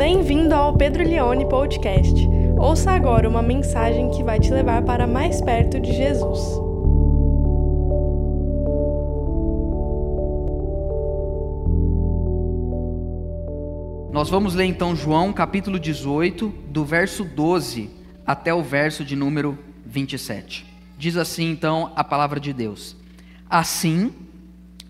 Bem-vindo 0.00 0.54
ao 0.54 0.74
Pedro 0.74 1.04
Leone 1.04 1.46
Podcast. 1.46 2.26
Ouça 2.58 2.90
agora 2.90 3.28
uma 3.28 3.42
mensagem 3.42 4.10
que 4.10 4.22
vai 4.22 4.40
te 4.40 4.50
levar 4.50 4.82
para 4.82 5.06
mais 5.06 5.42
perto 5.42 5.78
de 5.78 5.92
Jesus. 5.92 6.38
Nós 14.10 14.30
vamos 14.30 14.54
ler 14.54 14.64
então 14.64 14.96
João 14.96 15.34
capítulo 15.34 15.78
18, 15.78 16.48
do 16.70 16.82
verso 16.82 17.22
12 17.22 17.90
até 18.26 18.54
o 18.54 18.62
verso 18.62 19.04
de 19.04 19.14
número 19.14 19.58
27. 19.84 20.64
Diz 20.96 21.14
assim 21.18 21.50
então 21.50 21.92
a 21.94 22.02
palavra 22.02 22.40
de 22.40 22.54
Deus: 22.54 22.96
Assim, 23.50 24.14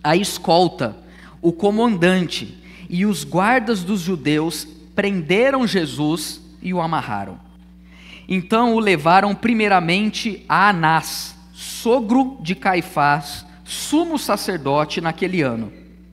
a 0.05 0.15
escolta, 0.15 0.97
o 1.43 1.53
comandante 1.53 2.57
e 2.89 3.05
os 3.05 3.25
guardas 3.25 3.83
dos 3.83 4.03
judeus 4.03 4.79
prenderam 5.00 5.67
Jesus 5.67 6.43
e 6.61 6.75
o 6.75 6.81
amarraram. 6.82 7.40
Então 8.29 8.75
o 8.75 8.79
levaram 8.79 9.35
primeiramente 9.35 10.45
a 10.46 10.68
Anás, 10.68 11.35
sogro 11.54 12.36
de 12.43 12.54
Caifás, 12.54 13.46
sumo 13.64 14.18
sacerdote 14.18 15.00
naquele 15.00 15.40
ano. 15.40 15.73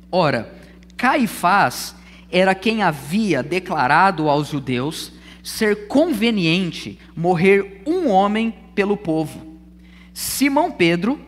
Ora, 0.09 0.55
Caifás 0.95 1.95
era 2.31 2.55
quem 2.55 2.81
havia 2.81 3.43
declarado 3.43 4.29
aos 4.29 4.47
judeus 4.47 5.11
ser 5.43 5.89
conveniente 5.89 6.97
morrer 7.13 7.83
um 7.85 8.07
homem 8.07 8.55
pelo 8.73 8.95
povo. 8.95 9.57
Simão 10.13 10.71
Pedro 10.71 11.19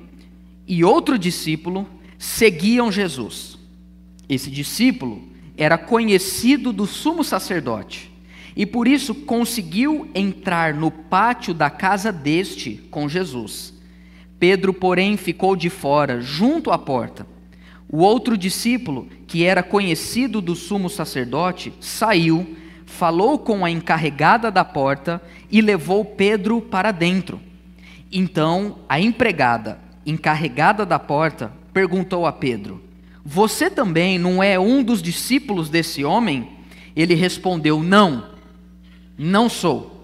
e 0.66 0.82
outro 0.86 1.20
discípulo 1.20 1.86
seguiam 2.18 2.90
Jesus. 2.90 3.60
Esse 4.30 4.50
discípulo 4.50 5.28
era 5.60 5.78
conhecido 5.78 6.72
do 6.72 6.88
sumo 6.88 7.22
sacerdote 7.22 8.10
e 8.56 8.66
por 8.66 8.88
isso 8.88 9.14
conseguiu 9.14 10.10
entrar 10.16 10.74
no 10.74 10.90
pátio 10.90 11.54
da 11.54 11.70
casa 11.70 12.14
deste 12.14 12.88
com 12.90 13.10
Jesus. 13.10 13.74
Pedro, 14.40 14.74
porém, 14.74 15.18
ficou 15.18 15.58
de 15.58 15.70
fora, 15.70 16.22
junto 16.22 16.72
à 16.72 16.78
porta. 16.78 17.28
O 17.90 17.98
outro 17.98 18.38
discípulo, 18.38 19.10
que 19.28 19.44
era 19.44 19.62
conhecido 19.62 20.40
do 20.40 20.56
sumo 20.56 20.90
sacerdote, 20.90 21.74
saiu, 21.82 22.56
falou 22.86 23.38
com 23.38 23.66
a 23.66 23.70
encarregada 23.70 24.50
da 24.50 24.64
porta 24.64 25.22
e 25.52 25.62
levou 25.62 26.06
Pedro 26.06 26.62
para 26.62 26.92
dentro. 26.92 27.40
Então 28.10 28.80
a 28.88 29.00
empregada, 29.00 29.78
encarregada 30.06 30.86
da 30.86 30.98
porta, 30.98 31.52
perguntou 31.74 32.26
a 32.26 32.32
Pedro: 32.32 32.89
Você 33.24 33.70
também 33.70 34.18
não 34.18 34.42
é 34.42 34.60
um 34.60 34.84
dos 34.84 35.02
discípulos 35.02 35.70
desse 35.70 36.04
homem? 36.04 36.50
Ele 36.96 37.14
respondeu: 37.14 37.84
Não, 37.84 38.30
não 39.18 39.50
sou. 39.50 40.00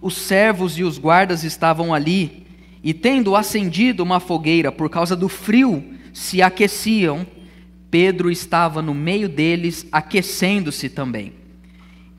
Os 0.00 0.14
servos 0.14 0.78
e 0.78 0.82
os 0.82 0.98
guardas 0.98 1.44
estavam 1.44 1.92
ali, 1.92 2.46
e 2.82 2.94
tendo 2.94 3.36
acendido 3.36 4.02
uma 4.02 4.18
fogueira 4.18 4.72
por 4.72 4.88
causa 4.88 5.14
do 5.14 5.28
frio, 5.28 5.84
se 6.12 6.40
aqueciam. 6.40 7.26
Pedro 7.90 8.30
estava 8.30 8.80
no 8.80 8.94
meio 8.94 9.28
deles, 9.28 9.86
aquecendo-se 9.90 10.88
também. 10.88 11.32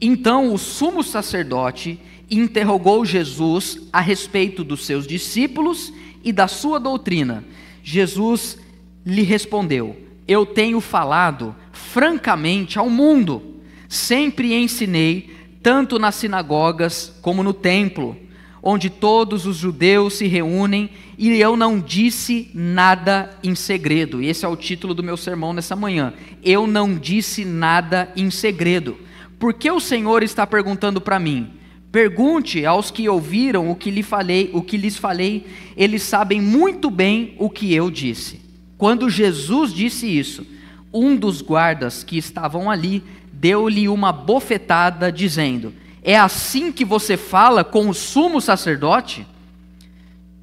Então 0.02 0.54
o 0.54 0.58
sumo 0.58 1.02
sacerdote 1.02 2.00
interrogou 2.30 3.06
Jesus 3.06 3.80
a 3.92 4.02
respeito 4.02 4.64
dos 4.64 4.86
seus 4.86 5.08
discípulos 5.08 5.94
e 6.24 6.32
da 6.32 6.48
sua 6.48 6.80
doutrina. 6.80 7.44
Jesus 7.84 8.58
lhe 9.06 9.24
respondeu: 9.24 9.96
Eu 10.28 10.46
tenho 10.46 10.80
falado 10.80 11.56
francamente 11.72 12.78
ao 12.78 12.90
mundo, 12.90 13.42
sempre 13.88 14.54
ensinei, 14.54 15.36
tanto 15.62 16.00
nas 16.00 16.16
sinagogas 16.16 17.14
como 17.22 17.44
no 17.44 17.54
templo, 17.54 18.16
onde 18.64 18.90
todos 18.90 19.46
os 19.46 19.58
judeus 19.58 20.16
se 20.16 20.28
reúnem, 20.28 20.90
e 21.18 21.30
eu 21.40 21.56
não 21.56 21.80
disse 21.80 22.50
nada 22.54 23.30
em 23.44 23.56
segredo. 23.56 24.22
E 24.22 24.28
esse 24.28 24.46
é 24.46 24.48
o 24.48 24.56
título 24.56 24.94
do 24.94 25.04
meu 25.04 25.18
sermão 25.18 25.54
nessa 25.54 25.76
manhã. 25.76 26.14
Eu 26.44 26.66
não 26.66 26.96
disse 26.96 27.46
nada 27.46 28.12
em 28.16 28.30
segredo. 28.32 28.98
Por 29.40 29.54
que 29.54 29.70
o 29.70 29.80
Senhor 29.80 30.24
está 30.24 30.46
perguntando 30.46 31.02
para 31.02 31.20
mim? 31.20 31.52
Pergunte 31.92 32.66
aos 32.66 32.90
que 32.90 33.10
ouviram 33.10 33.70
o 33.70 33.76
que 33.76 33.92
lhe 33.92 34.02
falei, 34.02 34.50
o 34.54 34.62
que 34.62 34.78
lhes 34.78 34.98
falei, 34.98 35.46
eles 35.76 36.04
sabem 36.04 36.40
muito 36.40 36.90
bem 36.90 37.36
o 37.38 37.50
que 37.50 37.74
eu 37.74 37.92
disse. 37.92 38.41
Quando 38.82 39.12
Jesus 39.12 39.72
disse 39.72 40.08
isso, 40.08 40.44
um 40.92 41.16
dos 41.16 41.40
guardas 41.40 42.04
que 42.04 42.18
estavam 42.18 42.68
ali 42.68 43.04
deu-lhe 43.32 43.88
uma 43.88 44.12
bofetada, 44.12 45.12
dizendo: 45.12 45.72
É 46.02 46.18
assim 46.18 46.72
que 46.72 46.84
você 46.84 47.16
fala 47.16 47.64
com 47.64 47.88
o 47.88 47.94
sumo 47.94 48.42
sacerdote? 48.42 49.28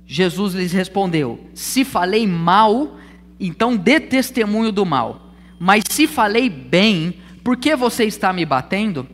Jesus 0.07 0.55
lhes 0.55 0.71
respondeu: 0.71 1.49
Se 1.53 1.85
falei 1.85 2.29
mal, 2.29 2.97
então 3.41 3.77
dê 3.77 3.99
testemunho 3.99 4.71
do 4.71 4.87
mal. 4.87 5.33
Mas 5.59 5.83
se 5.91 6.07
falei 6.07 6.49
bem, 6.49 7.15
por 7.43 7.57
que 7.57 7.75
você 7.75 8.05
está 8.05 8.33
me 8.33 8.47
batendo? 8.47 9.05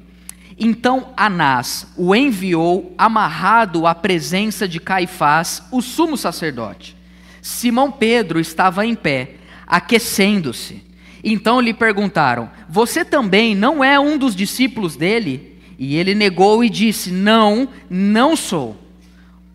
Então 0.59 1.15
Anás 1.17 1.87
o 1.97 2.15
enviou 2.15 2.95
amarrado 2.99 3.87
à 3.87 3.95
presença 3.95 4.69
de 4.69 4.79
Caifás, 4.79 5.63
o 5.73 5.81
sumo 5.81 6.15
sacerdote. 6.15 6.95
Simão 7.45 7.93
Pedro 7.93 8.41
estava 8.41 8.87
em 8.87 8.95
pé, 8.95 9.33
aquecendo-se. 9.67 10.83
Então 11.23 11.61
lhe 11.61 11.75
perguntaram: 11.75 12.51
Você 12.71 13.05
também 13.05 13.55
não 13.55 13.85
é 13.85 14.01
um 14.01 14.17
dos 14.17 14.35
discípulos 14.35 14.97
dele? 14.97 15.59
E 15.79 15.95
ele 15.95 16.15
negou 16.15 16.65
e 16.65 16.71
disse: 16.71 17.11
Não, 17.11 17.69
não 17.91 18.35
sou. 18.35 18.75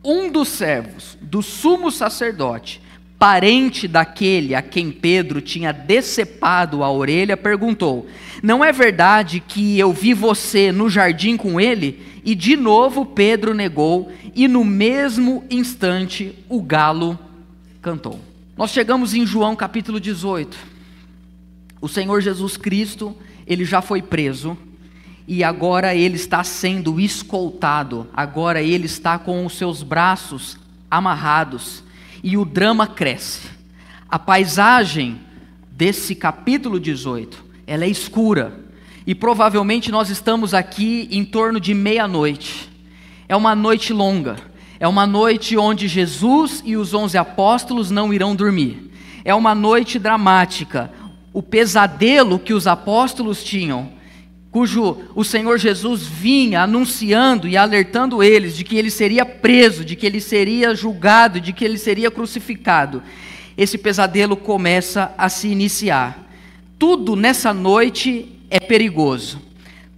Um 0.06 0.32
dos 0.32 0.50
servos 0.50 1.18
do 1.20 1.42
sumo 1.42 1.90
sacerdote, 1.90 2.80
parente 3.18 3.88
daquele 3.88 4.54
a 4.54 4.62
quem 4.62 4.92
Pedro 4.92 5.42
tinha 5.42 5.72
decepado 5.72 6.84
a 6.84 6.92
orelha, 6.92 7.36
perguntou: 7.36 8.08
Não 8.44 8.64
é 8.64 8.72
verdade 8.72 9.40
que 9.40 9.80
eu 9.80 9.92
vi 9.92 10.14
você 10.14 10.72
no 10.72 10.92
jardim 10.92 11.36
com 11.36 11.60
ele? 11.60 12.06
E 12.24 12.36
de 12.36 12.56
novo 12.56 13.04
Pedro 13.04 13.56
negou, 13.56 14.12
e 14.36 14.48
no 14.48 14.64
mesmo 14.64 15.44
instante 15.50 16.36
o 16.48 16.62
galo 16.62 17.18
cantou. 17.82 18.20
Nós 18.58 18.72
chegamos 18.72 19.14
em 19.14 19.26
João 19.26 19.56
capítulo 19.56 20.00
18. 20.00 20.58
O 21.82 21.88
Senhor 21.88 22.22
Jesus 22.22 22.58
Cristo, 22.58 23.16
ele 23.48 23.64
já 23.64 23.82
foi 23.82 24.02
preso, 24.02 24.58
e 25.28 25.44
agora 25.44 25.96
ele 25.96 26.16
está 26.16 26.44
sendo 26.44 27.00
escoltado, 27.00 28.08
agora 28.14 28.62
ele 28.62 28.86
está 28.86 29.18
com 29.18 29.46
os 29.46 29.54
seus 29.54 29.84
braços 29.84 30.58
amarrados 30.90 31.84
e 32.24 32.36
o 32.36 32.44
drama 32.44 32.88
cresce. 32.88 33.48
A 34.10 34.18
paisagem 34.18 35.22
desse 35.72 36.16
capítulo 36.16 36.80
18, 36.80 37.46
ela 37.66 37.86
é 37.86 37.90
escura. 37.90 38.60
E 39.06 39.16
provavelmente 39.16 39.92
nós 39.92 40.10
estamos 40.10 40.54
aqui 40.54 41.08
em 41.12 41.24
torno 41.24 41.60
de 41.60 41.74
meia-noite. 41.74 42.70
É 43.28 43.36
uma 43.36 43.56
noite 43.56 43.94
longa. 43.94 44.38
É 44.80 44.88
uma 44.88 45.06
noite 45.06 45.58
onde 45.58 45.88
Jesus 45.88 46.62
e 46.66 46.78
os 46.78 46.94
onze 46.94 47.18
apóstolos 47.18 47.92
não 47.92 48.14
irão 48.14 48.36
dormir. 48.36 48.92
É 49.26 49.36
uma 49.36 49.54
noite 49.54 50.00
dramática. 50.00 50.92
O 51.34 51.44
pesadelo 51.44 52.40
que 52.40 52.54
os 52.54 52.66
apóstolos 52.66 53.44
tinham 53.44 54.00
cujo 54.52 54.98
o 55.14 55.24
Senhor 55.24 55.58
Jesus 55.60 56.08
vinha 56.08 56.62
anunciando 56.62 57.48
e 57.48 57.56
alertando 57.56 58.24
eles 58.24 58.56
de 58.58 58.64
que 58.64 58.78
ele 58.78 58.90
seria 58.90 59.26
preso, 59.26 59.86
de 59.86 59.96
que 59.96 60.06
ele 60.06 60.20
seria 60.20 60.74
julgado, 60.74 61.40
de 61.40 61.54
que 61.54 61.64
ele 61.64 61.78
seria 61.78 62.10
crucificado. 62.10 63.04
Esse 63.58 63.78
pesadelo 63.78 64.36
começa 64.36 65.14
a 65.18 65.30
se 65.30 65.48
iniciar. 65.48 66.28
Tudo 66.80 67.16
nessa 67.16 67.54
noite 67.54 68.28
é 68.50 68.60
perigoso. 68.60 69.49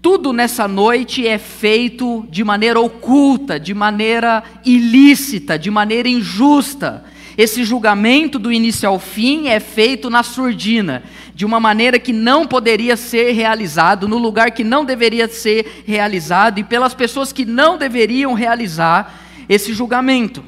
Tudo 0.02 0.34
nessa 0.34 0.68
noite 0.68 1.28
é 1.28 1.38
feito 1.38 2.26
de 2.28 2.44
maneira 2.44 2.80
oculta, 2.80 3.60
de 3.60 3.72
maneira 3.72 4.44
ilícita, 4.66 5.60
de 5.60 5.70
maneira 5.70 6.10
injusta. 6.10 7.06
Esse 7.38 7.64
julgamento 7.64 8.40
do 8.40 8.52
início 8.52 8.90
ao 8.90 8.98
fim 8.98 9.48
é 9.48 9.60
feito 9.60 10.10
na 10.10 10.24
surdina, 10.24 11.04
de 11.36 11.46
uma 11.46 11.60
maneira 11.60 12.00
que 12.00 12.12
não 12.12 12.48
poderia 12.48 12.98
ser 12.98 13.34
realizado, 13.34 14.08
no 14.08 14.18
lugar 14.18 14.50
que 14.50 14.64
não 14.64 14.84
deveria 14.84 15.28
ser 15.28 15.84
realizado 15.86 16.58
e 16.58 16.64
pelas 16.64 16.96
pessoas 16.96 17.32
que 17.32 17.46
não 17.46 17.78
deveriam 17.78 18.34
realizar 18.34 19.22
esse 19.48 19.72
julgamento. 19.72 20.44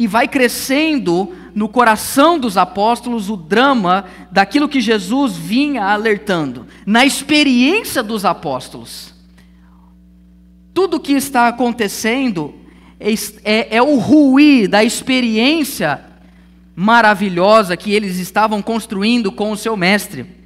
E 0.00 0.06
vai 0.06 0.26
crescendo 0.26 1.30
no 1.54 1.68
coração 1.68 2.38
dos 2.38 2.56
apóstolos 2.56 3.28
o 3.28 3.36
drama 3.36 4.06
daquilo 4.32 4.66
que 4.66 4.80
Jesus 4.80 5.36
vinha 5.36 5.84
alertando, 5.84 6.66
na 6.86 7.04
experiência 7.04 8.02
dos 8.02 8.24
apóstolos. 8.24 9.12
Tudo 10.72 10.96
o 10.96 11.00
que 11.00 11.12
está 11.12 11.48
acontecendo 11.48 12.54
é, 12.98 13.12
é, 13.44 13.76
é 13.76 13.82
o 13.82 13.98
ruir 13.98 14.70
da 14.70 14.82
experiência 14.82 16.02
maravilhosa 16.74 17.76
que 17.76 17.92
eles 17.92 18.16
estavam 18.16 18.62
construindo 18.62 19.30
com 19.30 19.52
o 19.52 19.56
seu 19.56 19.76
mestre. 19.76 20.39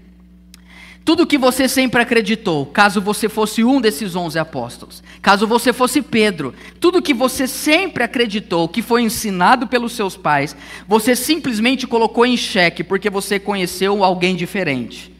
Tudo 1.04 1.26
que 1.26 1.36
você 1.36 1.68
sempre 1.68 2.00
acreditou, 2.00 2.64
caso 2.64 2.98
você 2.98 3.28
fosse 3.28 3.62
um 3.62 3.78
desses 3.78 4.16
onze 4.16 4.38
apóstolos, 4.38 5.02
caso 5.20 5.46
você 5.46 5.70
fosse 5.70 6.00
Pedro, 6.00 6.54
tudo 6.80 7.02
que 7.02 7.12
você 7.12 7.46
sempre 7.46 8.02
acreditou, 8.02 8.66
que 8.66 8.80
foi 8.80 9.02
ensinado 9.02 9.66
pelos 9.66 9.92
seus 9.92 10.16
pais, 10.16 10.56
você 10.88 11.14
simplesmente 11.14 11.86
colocou 11.86 12.24
em 12.24 12.38
xeque 12.38 12.82
porque 12.82 13.10
você 13.10 13.38
conheceu 13.38 14.02
alguém 14.02 14.34
diferente. 14.34 15.12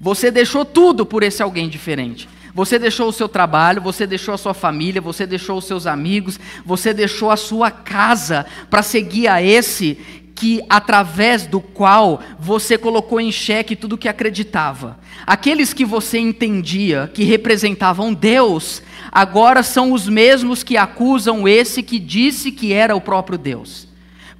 Você 0.00 0.32
deixou 0.32 0.64
tudo 0.64 1.06
por 1.06 1.22
esse 1.22 1.40
alguém 1.40 1.68
diferente. 1.68 2.28
Você 2.54 2.78
deixou 2.78 3.08
o 3.08 3.12
seu 3.12 3.28
trabalho, 3.28 3.80
você 3.80 4.06
deixou 4.06 4.34
a 4.34 4.38
sua 4.38 4.52
família, 4.52 5.00
você 5.00 5.24
deixou 5.24 5.56
os 5.56 5.64
seus 5.64 5.86
amigos, 5.86 6.38
você 6.66 6.92
deixou 6.92 7.30
a 7.30 7.36
sua 7.36 7.70
casa 7.70 8.44
para 8.68 8.82
seguir 8.82 9.28
a 9.28 9.40
esse 9.40 10.21
que 10.42 10.60
através 10.68 11.46
do 11.46 11.60
qual 11.60 12.20
você 12.36 12.76
colocou 12.76 13.20
em 13.20 13.30
xeque 13.30 13.76
tudo 13.76 13.96
que 13.96 14.08
acreditava. 14.08 14.98
Aqueles 15.24 15.72
que 15.72 15.84
você 15.84 16.18
entendia 16.18 17.08
que 17.14 17.22
representavam 17.22 18.12
Deus, 18.12 18.82
agora 19.12 19.62
são 19.62 19.92
os 19.92 20.08
mesmos 20.08 20.64
que 20.64 20.76
acusam 20.76 21.46
esse 21.46 21.80
que 21.80 21.96
disse 21.96 22.50
que 22.50 22.72
era 22.72 22.96
o 22.96 23.00
próprio 23.00 23.38
Deus. 23.38 23.86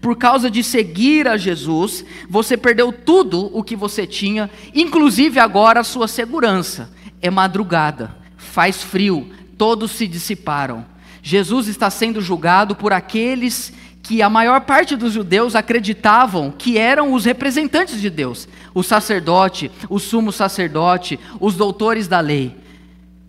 Por 0.01 0.17
causa 0.17 0.51
de 0.51 0.65
seguir 0.65 1.29
a 1.29 1.37
Jesus, 1.37 2.05
você 2.29 2.57
perdeu 2.57 2.93
tudo 2.93 3.49
o 3.57 3.63
que 3.63 3.77
você 3.77 4.05
tinha, 4.05 4.51
inclusive 4.75 5.39
agora 5.39 5.79
a 5.79 5.85
sua 5.85 6.09
segurança. 6.09 6.91
É 7.21 7.31
madrugada, 7.31 8.13
faz 8.37 8.83
frio, 8.83 9.31
todos 9.57 9.93
se 9.93 10.09
dissiparam. 10.09 10.85
Jesus 11.23 11.69
está 11.69 11.89
sendo 11.91 12.21
julgado 12.21 12.75
por 12.75 12.93
aqueles 12.93 13.73
que 14.03 14.21
a 14.21 14.29
maior 14.29 14.63
parte 14.63 14.97
dos 14.97 15.13
judeus 15.13 15.55
acreditavam 15.55 16.51
que 16.51 16.77
eram 16.77 17.13
os 17.13 17.25
representantes 17.25 18.01
de 18.01 18.11
Deus, 18.11 18.49
o 18.75 18.83
sacerdote, 18.83 19.71
o 19.89 19.99
sumo 19.99 20.33
sacerdote, 20.33 21.19
os 21.39 21.55
doutores 21.55 22.09
da 22.09 22.19
lei. 22.19 22.57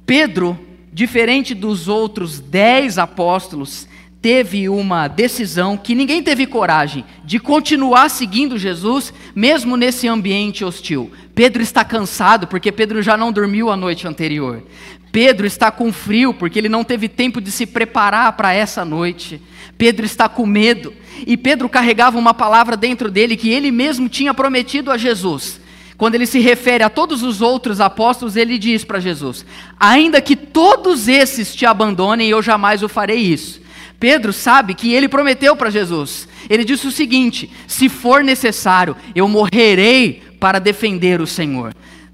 Pedro, 0.05 0.59
diferente 0.91 1.53
dos 1.53 1.87
outros 1.87 2.39
dez 2.39 2.97
apóstolos, 2.97 3.87
teve 4.19 4.69
uma 4.69 5.07
decisão 5.07 5.75
que 5.75 5.93
ninguém 5.93 6.23
teve 6.23 6.47
coragem 6.47 7.03
de 7.25 7.39
continuar 7.39 8.09
seguindo 8.09 8.57
Jesus, 8.57 9.13
mesmo 9.35 9.75
nesse 9.75 10.07
ambiente 10.07 10.63
hostil. 10.63 11.11
Pedro 11.35 11.61
está 11.61 11.83
cansado 11.83 12.47
porque 12.47 12.71
Pedro 12.71 13.01
já 13.01 13.17
não 13.17 13.31
dormiu 13.31 13.69
a 13.69 13.75
noite 13.75 14.07
anterior. 14.07 14.63
Pedro 15.13 15.45
está 15.45 15.69
com 15.69 15.93
frio 15.93 16.33
porque 16.33 16.57
ele 16.57 16.67
não 16.67 16.83
teve 16.83 17.07
tempo 17.07 17.39
de 17.39 17.51
se 17.51 17.67
preparar 17.67 18.33
para 18.33 18.51
essa 18.51 18.83
noite. 18.83 19.39
Pedro 19.77 20.07
está 20.07 20.27
com 20.27 20.43
medo. 20.43 20.91
E 21.27 21.37
Pedro 21.37 21.69
carregava 21.69 22.17
uma 22.17 22.33
palavra 22.33 22.75
dentro 22.75 23.11
dele 23.11 23.37
que 23.37 23.51
ele 23.51 23.69
mesmo 23.69 24.09
tinha 24.09 24.33
prometido 24.33 24.89
a 24.89 24.97
Jesus. 24.97 25.61
Quando 25.97 26.15
ele 26.15 26.25
se 26.25 26.39
refere 26.39 26.83
a 26.83 26.89
todos 26.89 27.21
os 27.21 27.43
outros 27.43 27.79
apóstolos, 27.79 28.35
ele 28.35 28.57
diz 28.57 28.83
para 28.83 28.99
Jesus: 28.99 29.45
Ainda 29.79 30.19
que 30.19 30.35
todos 30.35 31.07
esses 31.07 31.53
te 31.53 31.63
abandonem, 31.63 32.29
eu 32.29 32.41
jamais 32.41 32.81
o 32.81 32.89
farei 32.89 33.19
isso. 33.19 33.61
Pedro 33.99 34.33
sabe 34.33 34.73
que 34.73 34.93
ele 34.93 35.07
prometeu 35.07 35.55
para 35.55 35.69
Jesus. 35.69 36.27
Ele 36.49 36.65
disse 36.65 36.87
o 36.87 36.91
seguinte: 36.91 37.51
se 37.67 37.87
for 37.87 38.23
necessário, 38.23 38.97
eu 39.13 39.27
morrerei 39.27 40.23
para 40.39 40.57
defender 40.57 41.21
o 41.21 41.27
Senhor. 41.27 41.71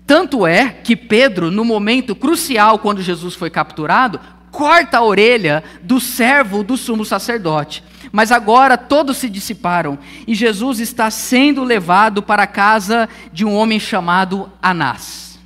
Tanto 0.10 0.48
é 0.48 0.70
que 0.70 0.96
Pedro, 0.96 1.52
no 1.52 1.64
momento 1.64 2.16
crucial, 2.16 2.80
quando 2.80 3.00
Jesus 3.00 3.36
foi 3.36 3.52
capturado, 3.52 4.20
corta 4.50 4.98
a 4.98 5.04
orelha 5.04 5.64
do 5.84 6.00
servo 6.00 6.64
do 6.64 6.76
sumo 6.76 7.06
sacerdote. 7.06 7.84
Mas 8.12 8.32
agora 8.32 8.76
todos 8.76 9.18
se 9.18 9.30
dissiparam 9.30 10.00
e 10.26 10.34
Jesus 10.34 10.80
está 10.80 11.12
sendo 11.12 11.64
levado 11.64 12.24
para 12.24 12.42
a 12.42 12.48
casa 12.48 13.08
de 13.32 13.46
um 13.46 13.54
homem 13.54 13.80
chamado 13.80 14.52
Anás. 14.60 15.38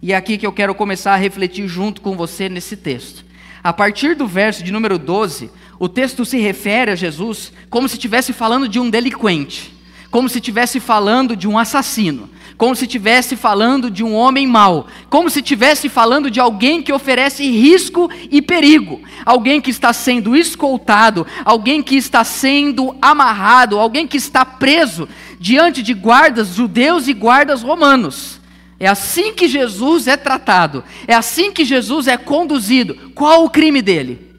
E 0.00 0.12
é 0.12 0.16
aqui 0.16 0.38
que 0.38 0.46
eu 0.46 0.52
quero 0.52 0.72
começar 0.72 1.14
a 1.14 1.16
refletir 1.16 1.66
junto 1.66 2.00
com 2.00 2.16
você 2.16 2.48
nesse 2.48 2.76
texto. 2.76 3.24
A 3.60 3.72
partir 3.72 4.14
do 4.14 4.28
verso 4.28 4.62
de 4.62 4.70
número 4.70 5.00
12, 5.00 5.50
o 5.80 5.88
texto 5.88 6.24
se 6.24 6.38
refere 6.38 6.92
a 6.92 6.94
Jesus 6.94 7.52
como 7.68 7.88
se 7.88 7.96
estivesse 7.96 8.32
falando 8.32 8.68
de 8.68 8.78
um 8.78 8.88
delinquente, 8.88 9.74
como 10.12 10.28
se 10.28 10.38
estivesse 10.38 10.78
falando 10.78 11.34
de 11.34 11.48
um 11.48 11.58
assassino, 11.58 12.30
como 12.56 12.74
se 12.74 12.84
estivesse 12.84 13.36
falando 13.36 13.90
de 13.90 14.02
um 14.02 14.14
homem 14.14 14.46
mau, 14.46 14.86
como 15.10 15.28
se 15.28 15.40
estivesse 15.40 15.88
falando 15.88 16.30
de 16.30 16.40
alguém 16.40 16.82
que 16.82 16.92
oferece 16.92 17.44
risco 17.50 18.10
e 18.30 18.40
perigo, 18.40 19.00
alguém 19.24 19.60
que 19.60 19.70
está 19.70 19.92
sendo 19.92 20.34
escoltado, 20.34 21.26
alguém 21.44 21.82
que 21.82 21.96
está 21.96 22.24
sendo 22.24 22.96
amarrado, 23.00 23.78
alguém 23.78 24.06
que 24.06 24.16
está 24.16 24.44
preso 24.44 25.08
diante 25.38 25.82
de 25.82 25.92
guardas 25.92 26.48
judeus 26.48 27.08
e 27.08 27.12
guardas 27.12 27.62
romanos. 27.62 28.40
É 28.78 28.86
assim 28.86 29.34
que 29.34 29.48
Jesus 29.48 30.06
é 30.06 30.16
tratado, 30.16 30.84
é 31.06 31.14
assim 31.14 31.52
que 31.52 31.64
Jesus 31.64 32.06
é 32.06 32.16
conduzido. 32.16 33.10
Qual 33.14 33.44
o 33.44 33.50
crime 33.50 33.82
dele? 33.82 34.34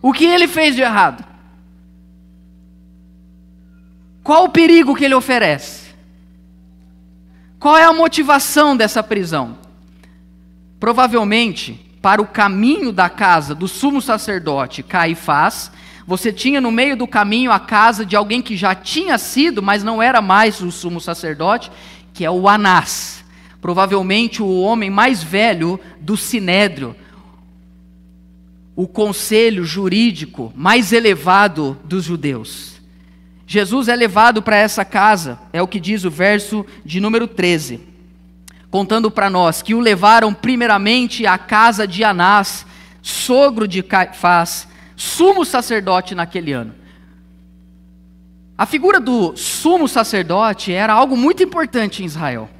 O 0.00 0.12
que 0.12 0.24
ele 0.24 0.46
fez 0.46 0.74
de 0.74 0.82
errado? 0.82 1.24
Qual 4.22 4.44
o 4.44 4.50
perigo 4.50 4.94
que 4.94 5.04
ele 5.04 5.14
oferece? 5.14 5.87
Qual 7.58 7.76
é 7.76 7.84
a 7.84 7.92
motivação 7.92 8.76
dessa 8.76 9.02
prisão? 9.02 9.58
Provavelmente, 10.78 11.84
para 12.00 12.22
o 12.22 12.26
caminho 12.26 12.92
da 12.92 13.08
casa 13.08 13.54
do 13.54 13.66
sumo 13.66 14.00
sacerdote 14.00 14.82
Caifás, 14.82 15.72
você 16.06 16.32
tinha 16.32 16.60
no 16.60 16.70
meio 16.70 16.96
do 16.96 17.06
caminho 17.06 17.50
a 17.50 17.58
casa 17.58 18.06
de 18.06 18.14
alguém 18.14 18.40
que 18.40 18.56
já 18.56 18.74
tinha 18.74 19.18
sido, 19.18 19.62
mas 19.62 19.82
não 19.82 20.00
era 20.00 20.22
mais 20.22 20.60
o 20.62 20.70
sumo 20.70 21.00
sacerdote, 21.00 21.70
que 22.14 22.24
é 22.24 22.30
o 22.30 22.48
Anás. 22.48 23.24
Provavelmente 23.60 24.40
o 24.40 24.60
homem 24.60 24.88
mais 24.88 25.22
velho 25.22 25.80
do 26.00 26.16
sinédrio, 26.16 26.94
o 28.76 28.86
conselho 28.86 29.64
jurídico 29.64 30.52
mais 30.54 30.92
elevado 30.92 31.76
dos 31.84 32.04
judeus. 32.04 32.77
Jesus 33.50 33.88
é 33.88 33.96
levado 33.96 34.42
para 34.42 34.58
essa 34.58 34.84
casa, 34.84 35.38
é 35.54 35.62
o 35.62 35.66
que 35.66 35.80
diz 35.80 36.04
o 36.04 36.10
verso 36.10 36.66
de 36.84 37.00
número 37.00 37.26
13, 37.26 37.80
contando 38.70 39.10
para 39.10 39.30
nós 39.30 39.62
que 39.62 39.72
o 39.72 39.80
levaram 39.80 40.34
primeiramente 40.34 41.26
à 41.26 41.38
casa 41.38 41.86
de 41.86 42.04
Anás, 42.04 42.66
sogro 43.00 43.66
de 43.66 43.82
Caifás, 43.82 44.68
sumo 44.94 45.46
sacerdote 45.46 46.14
naquele 46.14 46.52
ano. 46.52 46.74
A 48.58 48.66
figura 48.66 49.00
do 49.00 49.34
sumo 49.34 49.88
sacerdote 49.88 50.70
era 50.70 50.92
algo 50.92 51.16
muito 51.16 51.42
importante 51.42 52.02
em 52.02 52.06
Israel. 52.06 52.50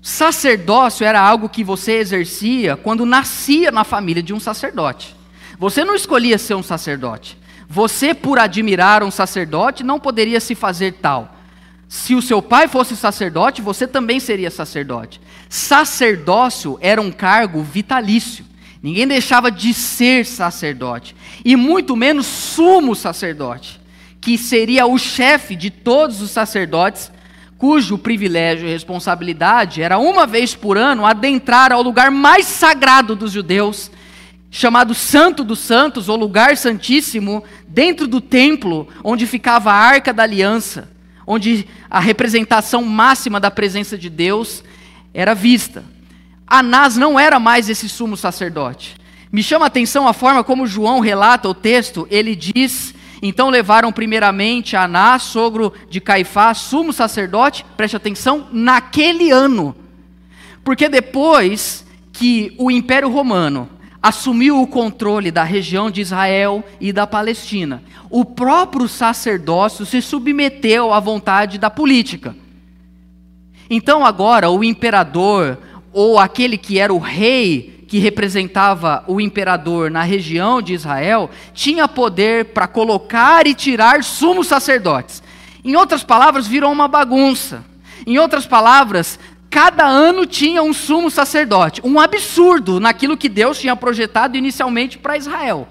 Sacerdócio 0.00 1.04
era 1.04 1.20
algo 1.20 1.50
que 1.50 1.62
você 1.62 1.98
exercia 1.98 2.78
quando 2.78 3.04
nascia 3.04 3.70
na 3.70 3.84
família 3.84 4.22
de 4.22 4.32
um 4.32 4.40
sacerdote. 4.40 5.14
Você 5.58 5.84
não 5.84 5.94
escolhia 5.94 6.38
ser 6.38 6.54
um 6.54 6.62
sacerdote. 6.62 7.41
Você, 7.72 8.12
por 8.12 8.38
admirar 8.38 9.02
um 9.02 9.10
sacerdote, 9.10 9.82
não 9.82 9.98
poderia 9.98 10.40
se 10.40 10.54
fazer 10.54 10.92
tal. 11.00 11.34
Se 11.88 12.14
o 12.14 12.20
seu 12.20 12.42
pai 12.42 12.68
fosse 12.68 12.94
sacerdote, 12.94 13.62
você 13.62 13.86
também 13.86 14.20
seria 14.20 14.50
sacerdote. 14.50 15.18
Sacerdócio 15.48 16.76
era 16.82 17.00
um 17.00 17.10
cargo 17.10 17.62
vitalício. 17.62 18.44
Ninguém 18.82 19.08
deixava 19.08 19.50
de 19.50 19.72
ser 19.72 20.26
sacerdote. 20.26 21.16
E 21.42 21.56
muito 21.56 21.96
menos 21.96 22.26
sumo 22.26 22.94
sacerdote, 22.94 23.80
que 24.20 24.36
seria 24.36 24.84
o 24.84 24.98
chefe 24.98 25.56
de 25.56 25.70
todos 25.70 26.20
os 26.20 26.30
sacerdotes 26.30 27.10
cujo 27.56 27.96
privilégio 27.96 28.68
e 28.68 28.70
responsabilidade 28.70 29.80
era 29.80 29.96
uma 29.96 30.26
vez 30.26 30.54
por 30.54 30.76
ano 30.76 31.06
adentrar 31.06 31.72
ao 31.72 31.80
lugar 31.80 32.10
mais 32.10 32.44
sagrado 32.44 33.16
dos 33.16 33.32
judeus, 33.32 33.90
chamado 34.54 34.94
Santo 34.94 35.42
dos 35.42 35.60
Santos, 35.60 36.10
ou 36.10 36.16
Lugar 36.16 36.58
Santíssimo, 36.58 37.42
dentro 37.66 38.06
do 38.06 38.20
templo 38.20 38.86
onde 39.02 39.26
ficava 39.26 39.72
a 39.72 39.74
Arca 39.74 40.12
da 40.12 40.24
Aliança, 40.24 40.90
onde 41.26 41.66
a 41.88 41.98
representação 41.98 42.84
máxima 42.84 43.40
da 43.40 43.50
presença 43.50 43.96
de 43.96 44.10
Deus 44.10 44.62
era 45.14 45.34
vista. 45.34 45.82
Anás 46.46 46.98
não 46.98 47.18
era 47.18 47.40
mais 47.40 47.70
esse 47.70 47.88
sumo 47.88 48.14
sacerdote. 48.14 48.94
Me 49.32 49.42
chama 49.42 49.64
a 49.64 49.68
atenção 49.68 50.06
a 50.06 50.12
forma 50.12 50.44
como 50.44 50.66
João 50.66 51.00
relata 51.00 51.48
o 51.48 51.54
texto, 51.54 52.06
ele 52.10 52.36
diz 52.36 52.94
então 53.24 53.48
levaram 53.48 53.92
primeiramente 53.92 54.76
Anás, 54.76 55.22
sogro 55.22 55.72
de 55.88 56.00
Caifás, 56.00 56.58
sumo 56.58 56.92
sacerdote, 56.92 57.64
preste 57.76 57.96
atenção, 57.96 58.48
naquele 58.52 59.30
ano. 59.30 59.76
Porque 60.64 60.88
depois 60.88 61.86
que 62.12 62.52
o 62.58 62.68
Império 62.68 63.08
Romano 63.08 63.70
assumiu 64.02 64.60
o 64.60 64.66
controle 64.66 65.30
da 65.30 65.44
região 65.44 65.90
de 65.90 66.00
Israel 66.00 66.64
e 66.80 66.92
da 66.92 67.06
Palestina, 67.06 67.82
o 68.10 68.24
próprio 68.24 68.88
sacerdócio 68.88 69.86
se 69.86 70.02
submeteu 70.02 70.92
à 70.92 70.98
vontade 70.98 71.56
da 71.56 71.70
política. 71.70 72.34
Então 73.70 74.04
agora 74.04 74.50
o 74.50 74.64
imperador 74.64 75.56
ou 75.92 76.18
aquele 76.18 76.58
que 76.58 76.78
era 76.78 76.92
o 76.92 76.98
rei 76.98 77.72
que 77.86 77.98
representava 77.98 79.04
o 79.06 79.20
imperador 79.20 79.90
na 79.90 80.02
região 80.02 80.62
de 80.62 80.72
Israel, 80.72 81.28
tinha 81.52 81.86
poder 81.86 82.46
para 82.46 82.66
colocar 82.66 83.46
e 83.46 83.54
tirar 83.54 84.02
sumos 84.02 84.46
sacerdotes. 84.46 85.22
Em 85.62 85.76
outras 85.76 86.02
palavras, 86.02 86.46
virou 86.46 86.72
uma 86.72 86.88
bagunça. 86.88 87.62
Em 88.06 88.18
outras 88.18 88.46
palavras, 88.46 89.18
cada 89.52 89.86
ano 89.86 90.24
tinha 90.24 90.62
um 90.62 90.72
sumo 90.72 91.10
sacerdote. 91.10 91.82
Um 91.84 92.00
absurdo 92.00 92.80
naquilo 92.80 93.18
que 93.18 93.28
Deus 93.28 93.60
tinha 93.60 93.76
projetado 93.76 94.38
inicialmente 94.38 94.96
para 94.96 95.18
Israel. 95.18 95.68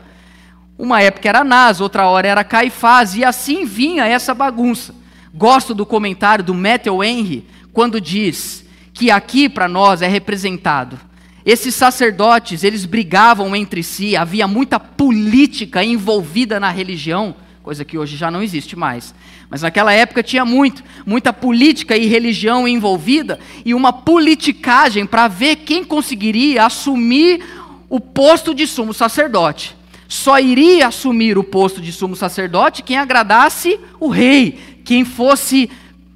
Uma 0.78 1.02
época 1.02 1.28
era 1.28 1.40
Anás, 1.40 1.82
outra 1.82 2.06
hora 2.08 2.28
era 2.28 2.44
Caifás, 2.44 3.16
e 3.16 3.26
assim 3.26 3.66
vinha 3.66 4.06
essa 4.06 4.36
bagunça. 4.36 4.94
Gosto 5.34 5.74
do 5.74 5.84
comentário 5.84 6.44
do 6.44 6.54
Matthew 6.54 7.04
Henry, 7.04 7.48
quando 7.74 8.00
diz 8.00 8.64
que 8.94 9.10
aqui 9.10 9.50
para 9.50 9.68
nós 9.68 10.04
é 10.04 10.08
representado. 10.08 11.00
Esses 11.44 11.74
sacerdotes, 11.74 12.64
eles 12.64 12.86
brigavam 12.86 13.56
entre 13.56 13.82
si, 13.82 14.16
havia 14.16 14.48
muita 14.48 14.80
política 14.80 15.84
envolvida 15.84 16.60
na 16.60 16.70
religião, 16.70 17.36
coisa 17.64 17.86
que 17.86 17.98
hoje 17.98 18.18
já 18.18 18.32
não 18.32 18.42
existe 18.42 18.76
mais. 18.76 19.14
Mas 19.50 19.62
naquela 19.62 19.94
época 19.94 20.24
tinha 20.24 20.44
muito, 20.44 20.84
muita 21.06 21.32
política 21.32 21.96
e 21.96 22.08
religião 22.08 22.68
envolvida 22.68 23.40
e 23.64 23.74
uma 23.74 23.94
politicagem 23.94 25.06
para 25.06 25.28
ver 25.28 25.58
quem 25.58 25.84
conseguiria 25.84 26.66
assumir 26.66 27.44
o 27.88 28.00
posto 28.00 28.56
de 28.56 28.66
sumo 28.66 28.94
sacerdote. 28.94 29.76
Só 30.08 30.40
iria 30.40 30.88
assumir 30.88 31.38
o 31.38 31.44
posto 31.44 31.82
de 31.82 31.92
sumo 31.92 32.16
sacerdote 32.16 32.82
quem 32.82 32.98
agradasse 32.98 33.80
o 34.00 34.10
rei, 34.10 34.60
quem 34.84 35.06
fosse 35.06 35.70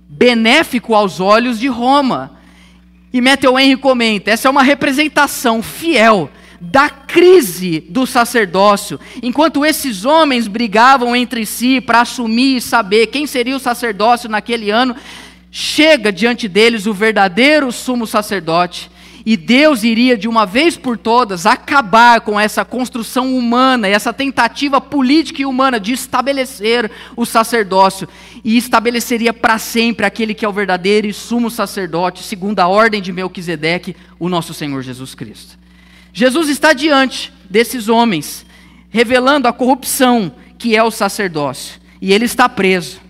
benéfico 0.10 0.96
aos 0.96 1.20
olhos 1.20 1.60
de 1.60 1.68
Roma. 1.68 2.40
E 3.14 3.22
Matthew 3.22 3.58
Henry 3.60 3.78
comenta: 3.78 4.32
essa 4.32 4.48
é 4.48 4.52
uma 4.52 4.64
representação 4.64 5.62
fiel 5.62 6.30
da 6.60 6.90
crise 6.90 7.84
do 7.90 8.06
sacerdócio, 8.06 9.00
enquanto 9.22 9.66
esses 9.66 10.06
homens 10.06 10.48
brigavam 10.48 11.16
entre 11.16 11.46
si 11.46 11.82
para 11.82 12.02
assumir 12.02 12.58
e 12.58 12.62
saber 12.62 13.08
quem 13.08 13.28
seria 13.28 13.56
o 13.56 13.60
sacerdócio 13.60 14.30
naquele 14.30 14.70
ano, 14.70 14.96
chega 15.52 16.12
diante 16.12 16.48
deles 16.48 16.86
o 16.86 16.94
verdadeiro 16.94 17.72
sumo 17.72 18.06
sacerdote, 18.06 18.92
e 19.26 19.36
Deus 19.36 19.84
iria 19.84 20.16
de 20.16 20.28
uma 20.28 20.46
vez 20.46 20.78
por 20.78 21.00
todas 21.00 21.48
acabar 21.48 22.22
com 22.22 22.40
essa 22.40 22.64
construção 22.64 23.36
humana, 23.36 23.88
essa 23.88 24.14
tentativa 24.14 24.80
política 24.80 25.42
e 25.42 25.46
humana 25.46 25.80
de 25.80 25.94
estabelecer 25.94 26.92
o 27.16 27.26
sacerdócio, 27.26 28.08
e 28.44 28.56
estabeleceria 28.56 29.34
para 29.34 29.58
sempre 29.58 30.06
aquele 30.06 30.36
que 30.36 30.46
é 30.46 30.48
o 30.48 30.54
verdadeiro 30.54 31.08
e 31.08 31.14
sumo 31.14 31.50
sacerdote, 31.50 32.22
segundo 32.22 32.60
a 32.60 32.68
ordem 32.68 33.02
de 33.02 33.12
Melquisedeque, 33.12 33.96
o 34.20 34.30
nosso 34.30 34.54
Senhor 34.54 34.84
Jesus 34.84 35.16
Cristo. 35.16 35.65
Jesus 36.16 36.48
está 36.48 36.72
diante 36.72 37.34
desses 37.50 37.90
homens, 37.90 38.46
revelando 38.90 39.50
a 39.50 39.54
corrupção 39.54 40.34
que 40.58 40.74
é 40.74 40.82
o 40.82 40.90
sacerdócio, 40.90 41.82
e 42.02 42.14
ele 42.14 42.24
está 42.24 42.48
preso. 42.48 43.02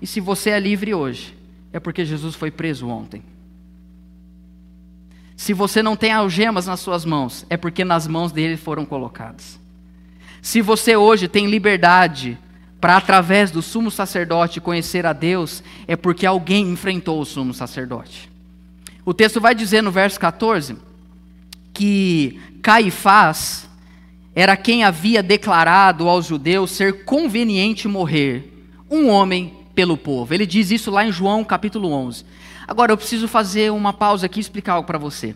E 0.00 0.06
se 0.06 0.18
você 0.18 0.48
é 0.48 0.58
livre 0.58 0.94
hoje, 0.94 1.36
é 1.70 1.78
porque 1.78 2.06
Jesus 2.06 2.34
foi 2.34 2.50
preso 2.50 2.88
ontem. 2.88 3.22
Se 5.36 5.52
você 5.52 5.82
não 5.82 5.94
tem 5.94 6.10
algemas 6.10 6.64
nas 6.64 6.80
suas 6.80 7.04
mãos, 7.04 7.44
é 7.50 7.58
porque 7.58 7.84
nas 7.84 8.06
mãos 8.06 8.32
dele 8.32 8.56
foram 8.56 8.86
colocadas. 8.86 9.60
Se 10.40 10.62
você 10.62 10.96
hoje 10.96 11.28
tem 11.28 11.48
liberdade 11.48 12.38
para, 12.80 12.96
através 12.96 13.50
do 13.50 13.60
sumo 13.60 13.90
sacerdote, 13.90 14.58
conhecer 14.58 15.04
a 15.04 15.12
Deus, 15.12 15.62
é 15.86 15.96
porque 15.96 16.24
alguém 16.24 16.70
enfrentou 16.70 17.20
o 17.20 17.26
sumo 17.26 17.52
sacerdote. 17.52 18.32
O 19.04 19.12
texto 19.12 19.38
vai 19.38 19.54
dizer 19.54 19.82
no 19.82 19.90
verso 19.90 20.18
14 20.18 20.91
que 21.72 22.40
Caifás 22.62 23.68
era 24.34 24.56
quem 24.56 24.84
havia 24.84 25.22
declarado 25.22 26.08
aos 26.08 26.26
judeus 26.26 26.70
ser 26.70 27.04
conveniente 27.04 27.86
morrer, 27.86 28.66
um 28.90 29.08
homem 29.08 29.54
pelo 29.74 29.96
povo. 29.96 30.32
Ele 30.32 30.46
diz 30.46 30.70
isso 30.70 30.90
lá 30.90 31.06
em 31.06 31.12
João 31.12 31.44
capítulo 31.44 31.90
11. 31.90 32.24
Agora 32.66 32.92
eu 32.92 32.96
preciso 32.96 33.28
fazer 33.28 33.70
uma 33.72 33.92
pausa 33.92 34.26
aqui 34.26 34.38
e 34.38 34.40
explicar 34.40 34.74
algo 34.74 34.86
para 34.86 34.98
você. 34.98 35.34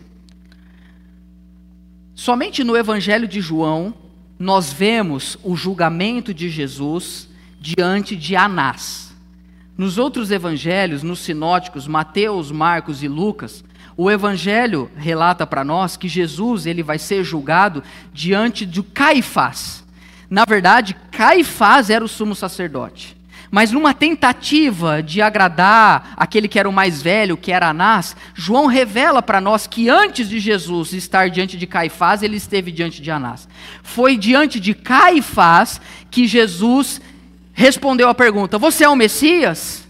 Somente 2.15 2.63
no 2.63 2.75
Evangelho 2.75 3.27
de 3.27 3.41
João 3.41 3.93
nós 4.39 4.71
vemos 4.71 5.37
o 5.43 5.55
julgamento 5.55 6.33
de 6.33 6.49
Jesus 6.49 7.27
diante 7.59 8.15
de 8.15 8.35
Anás. 8.35 9.15
Nos 9.77 9.97
outros 9.97 10.31
evangelhos, 10.31 11.03
nos 11.03 11.19
sinóticos, 11.19 11.87
Mateus, 11.87 12.51
Marcos 12.51 13.03
e 13.03 13.07
Lucas, 13.07 13.63
o 13.97 14.11
evangelho 14.11 14.91
relata 14.95 15.47
para 15.47 15.63
nós 15.63 15.97
que 15.97 16.07
Jesus 16.07 16.67
ele 16.67 16.83
vai 16.83 16.99
ser 16.99 17.23
julgado 17.23 17.83
diante 18.13 18.63
de 18.63 18.83
Caifás. 18.83 19.83
Na 20.29 20.45
verdade, 20.45 20.95
Caifás 21.11 21.89
era 21.89 22.05
o 22.05 22.07
sumo 22.07 22.35
sacerdote. 22.35 23.17
Mas 23.49 23.71
numa 23.71 23.93
tentativa 23.93 25.01
de 25.01 25.21
agradar 25.21 26.13
aquele 26.17 26.47
que 26.47 26.59
era 26.59 26.69
o 26.69 26.73
mais 26.73 27.01
velho, 27.01 27.37
que 27.37 27.51
era 27.51 27.69
Anás, 27.69 28.15
João 28.35 28.67
revela 28.67 29.21
para 29.21 29.41
nós 29.41 29.65
que 29.65 29.89
antes 29.89 30.29
de 30.29 30.37
Jesus 30.37 30.93
estar 30.93 31.29
diante 31.29 31.57
de 31.57 31.65
Caifás, 31.65 32.21
ele 32.21 32.35
esteve 32.35 32.71
diante 32.71 33.01
de 33.01 33.09
Anás. 33.09 33.47
Foi 33.81 34.17
diante 34.17 34.59
de 34.59 34.73
Caifás 34.73 35.79
que 36.11 36.27
Jesus 36.27 37.01
respondeu 37.53 38.09
a 38.09 38.13
pergunta: 38.13 38.59
Você 38.59 38.83
é 38.83 38.89
o 38.89 38.95
Messias? 38.95 39.87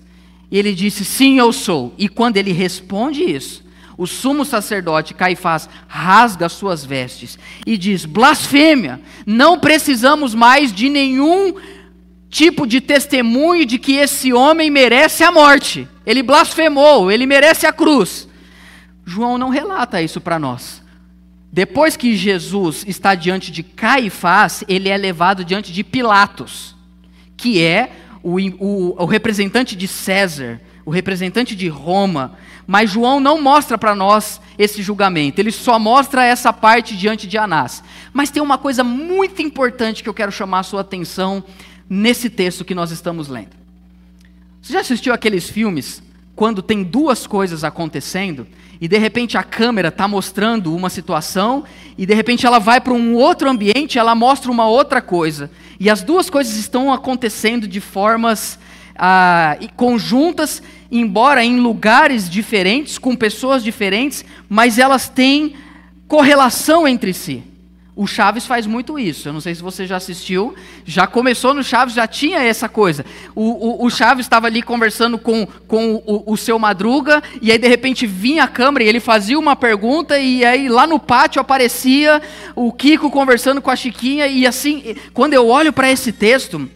E 0.52 0.58
ele 0.58 0.74
disse: 0.74 1.04
Sim, 1.04 1.40
eu 1.40 1.52
sou. 1.52 1.94
E 1.98 2.08
quando 2.08 2.38
ele 2.38 2.52
responde 2.52 3.24
isso, 3.24 3.67
o 3.98 4.06
sumo 4.06 4.46
sacerdote 4.46 5.16
Caifás 5.16 5.68
rasga 5.88 6.48
suas 6.48 6.86
vestes 6.86 7.40
e 7.66 7.78
diz: 7.78 8.06
blasfêmia, 8.06 9.02
não 9.26 9.60
precisamos 9.60 10.36
mais 10.36 10.72
de 10.72 10.88
nenhum 10.88 11.56
tipo 12.30 12.68
de 12.68 12.80
testemunho 12.80 13.66
de 13.66 13.80
que 13.80 13.94
esse 13.94 14.32
homem 14.32 14.70
merece 14.70 15.24
a 15.24 15.32
morte. 15.32 15.88
Ele 16.06 16.22
blasfemou, 16.22 17.12
ele 17.12 17.26
merece 17.26 17.66
a 17.66 17.74
cruz. 17.74 18.28
João 19.04 19.38
não 19.38 19.50
relata 19.50 20.02
isso 20.02 20.22
para 20.22 20.38
nós. 20.38 20.84
Depois 21.52 21.98
que 21.98 22.16
Jesus 22.16 22.84
está 22.86 23.16
diante 23.16 23.52
de 23.52 23.64
Caifás, 23.64 24.64
ele 24.68 24.90
é 24.90 24.98
levado 24.98 25.44
diante 25.44 25.72
de 25.72 25.84
Pilatos, 25.84 26.76
que 27.36 27.64
é 27.64 27.90
o, 28.22 28.38
o, 28.60 29.02
o 29.02 29.06
representante 29.06 29.76
de 29.76 29.88
César, 29.88 30.62
o 30.86 30.92
representante 30.92 31.56
de 31.56 31.68
Roma, 31.68 32.38
mas 32.68 32.92
João 32.92 33.22
não 33.22 33.42
mostra 33.42 33.78
para 33.78 33.96
nós 33.96 34.42
esse 34.58 34.84
julgamento, 34.84 35.40
ele 35.40 35.52
só 35.52 35.80
mostra 35.80 36.26
essa 36.26 36.52
parte 36.52 36.98
diante 36.98 37.26
de 37.26 37.38
Anás. 37.38 37.82
Mas 38.12 38.30
tem 38.30 38.44
uma 38.44 38.58
coisa 38.58 38.84
muito 38.84 39.42
importante 39.42 40.04
que 40.04 40.10
eu 40.10 40.14
quero 40.14 40.32
chamar 40.32 40.60
a 40.60 40.64
sua 40.64 40.82
atenção 40.82 41.44
nesse 41.90 42.30
texto 42.30 42.66
que 42.66 42.76
nós 42.76 42.92
estamos 42.92 43.30
lendo. 43.30 43.56
Você 44.62 44.74
já 44.74 44.82
assistiu 44.82 45.14
aqueles 45.14 45.50
filmes 45.50 46.04
quando 46.36 46.62
tem 46.62 46.84
duas 46.84 47.26
coisas 47.26 47.64
acontecendo 47.64 48.46
e 48.82 48.88
de 48.88 48.98
repente 48.98 49.38
a 49.38 49.44
câmera 49.44 49.88
está 49.88 50.08
mostrando 50.08 50.76
uma 50.76 50.90
situação 50.90 51.64
e 51.98 52.06
de 52.06 52.14
repente 52.14 52.46
ela 52.46 52.60
vai 52.60 52.82
para 52.82 52.94
um 52.94 53.16
outro 53.16 53.50
ambiente, 53.50 53.98
ela 53.98 54.14
mostra 54.14 54.52
uma 54.52 54.68
outra 54.68 55.02
coisa 55.02 55.50
e 55.80 55.90
as 55.90 56.04
duas 56.04 56.30
coisas 56.30 56.58
estão 56.58 56.92
acontecendo 56.92 57.68
de 57.68 57.80
formas 57.80 58.60
ah, 58.96 59.58
conjuntas 59.76 60.62
embora 60.92 61.44
em 61.44 61.60
lugares 61.60 62.30
diferentes, 62.30 62.98
com 62.98 63.16
pessoas 63.16 63.64
diferentes, 63.64 64.24
mas 64.50 64.78
elas 64.78 65.10
têm 65.10 65.56
correlação 66.08 66.88
entre 66.88 67.14
si. 67.14 67.44
O 67.98 68.06
Chaves 68.06 68.46
faz 68.46 68.68
muito 68.68 69.00
isso. 69.00 69.28
Eu 69.28 69.34
não 69.34 69.42
sei 69.42 69.56
se 69.56 69.62
você 69.64 69.88
já 69.88 69.98
assistiu. 69.98 70.54
Já 70.86 71.08
começou 71.08 71.52
no 71.56 71.64
Chaves, 71.64 71.96
já 71.96 72.06
tinha 72.06 72.44
essa 72.44 72.70
coisa. 72.70 73.04
O, 73.34 73.84
o, 73.84 73.86
o 73.88 73.90
Chaves 73.90 74.28
estava 74.28 74.46
ali 74.46 74.62
conversando 74.62 75.18
com, 75.18 75.48
com 75.68 75.96
o, 76.06 76.32
o, 76.32 76.38
seu 76.38 76.60
Madruga, 76.60 77.24
e 77.42 77.52
aí 77.52 77.58
de 77.58 77.68
repente 77.68 78.06
vinha 78.06 78.44
a 78.44 78.48
câmera 78.48 78.86
e 78.86 78.88
ele 78.88 79.00
fazia 79.00 79.40
uma 79.40 79.56
pergunta, 79.56 80.20
e 80.20 80.46
aí 80.46 80.70
lá 80.70 80.86
no 80.86 81.00
pátio 81.00 81.42
aparecia 81.42 82.22
o 82.56 82.72
Kiko 82.72 83.10
conversando 83.10 83.64
com 83.64 83.72
a 83.72 83.76
Chiquinha, 83.76 84.28
e 84.28 84.46
assim, 84.46 84.96
quando 85.12 85.34
eu 85.34 85.48
olho 85.48 85.74
para 85.74 85.92
esse 85.92 86.12
texto, 86.12 86.70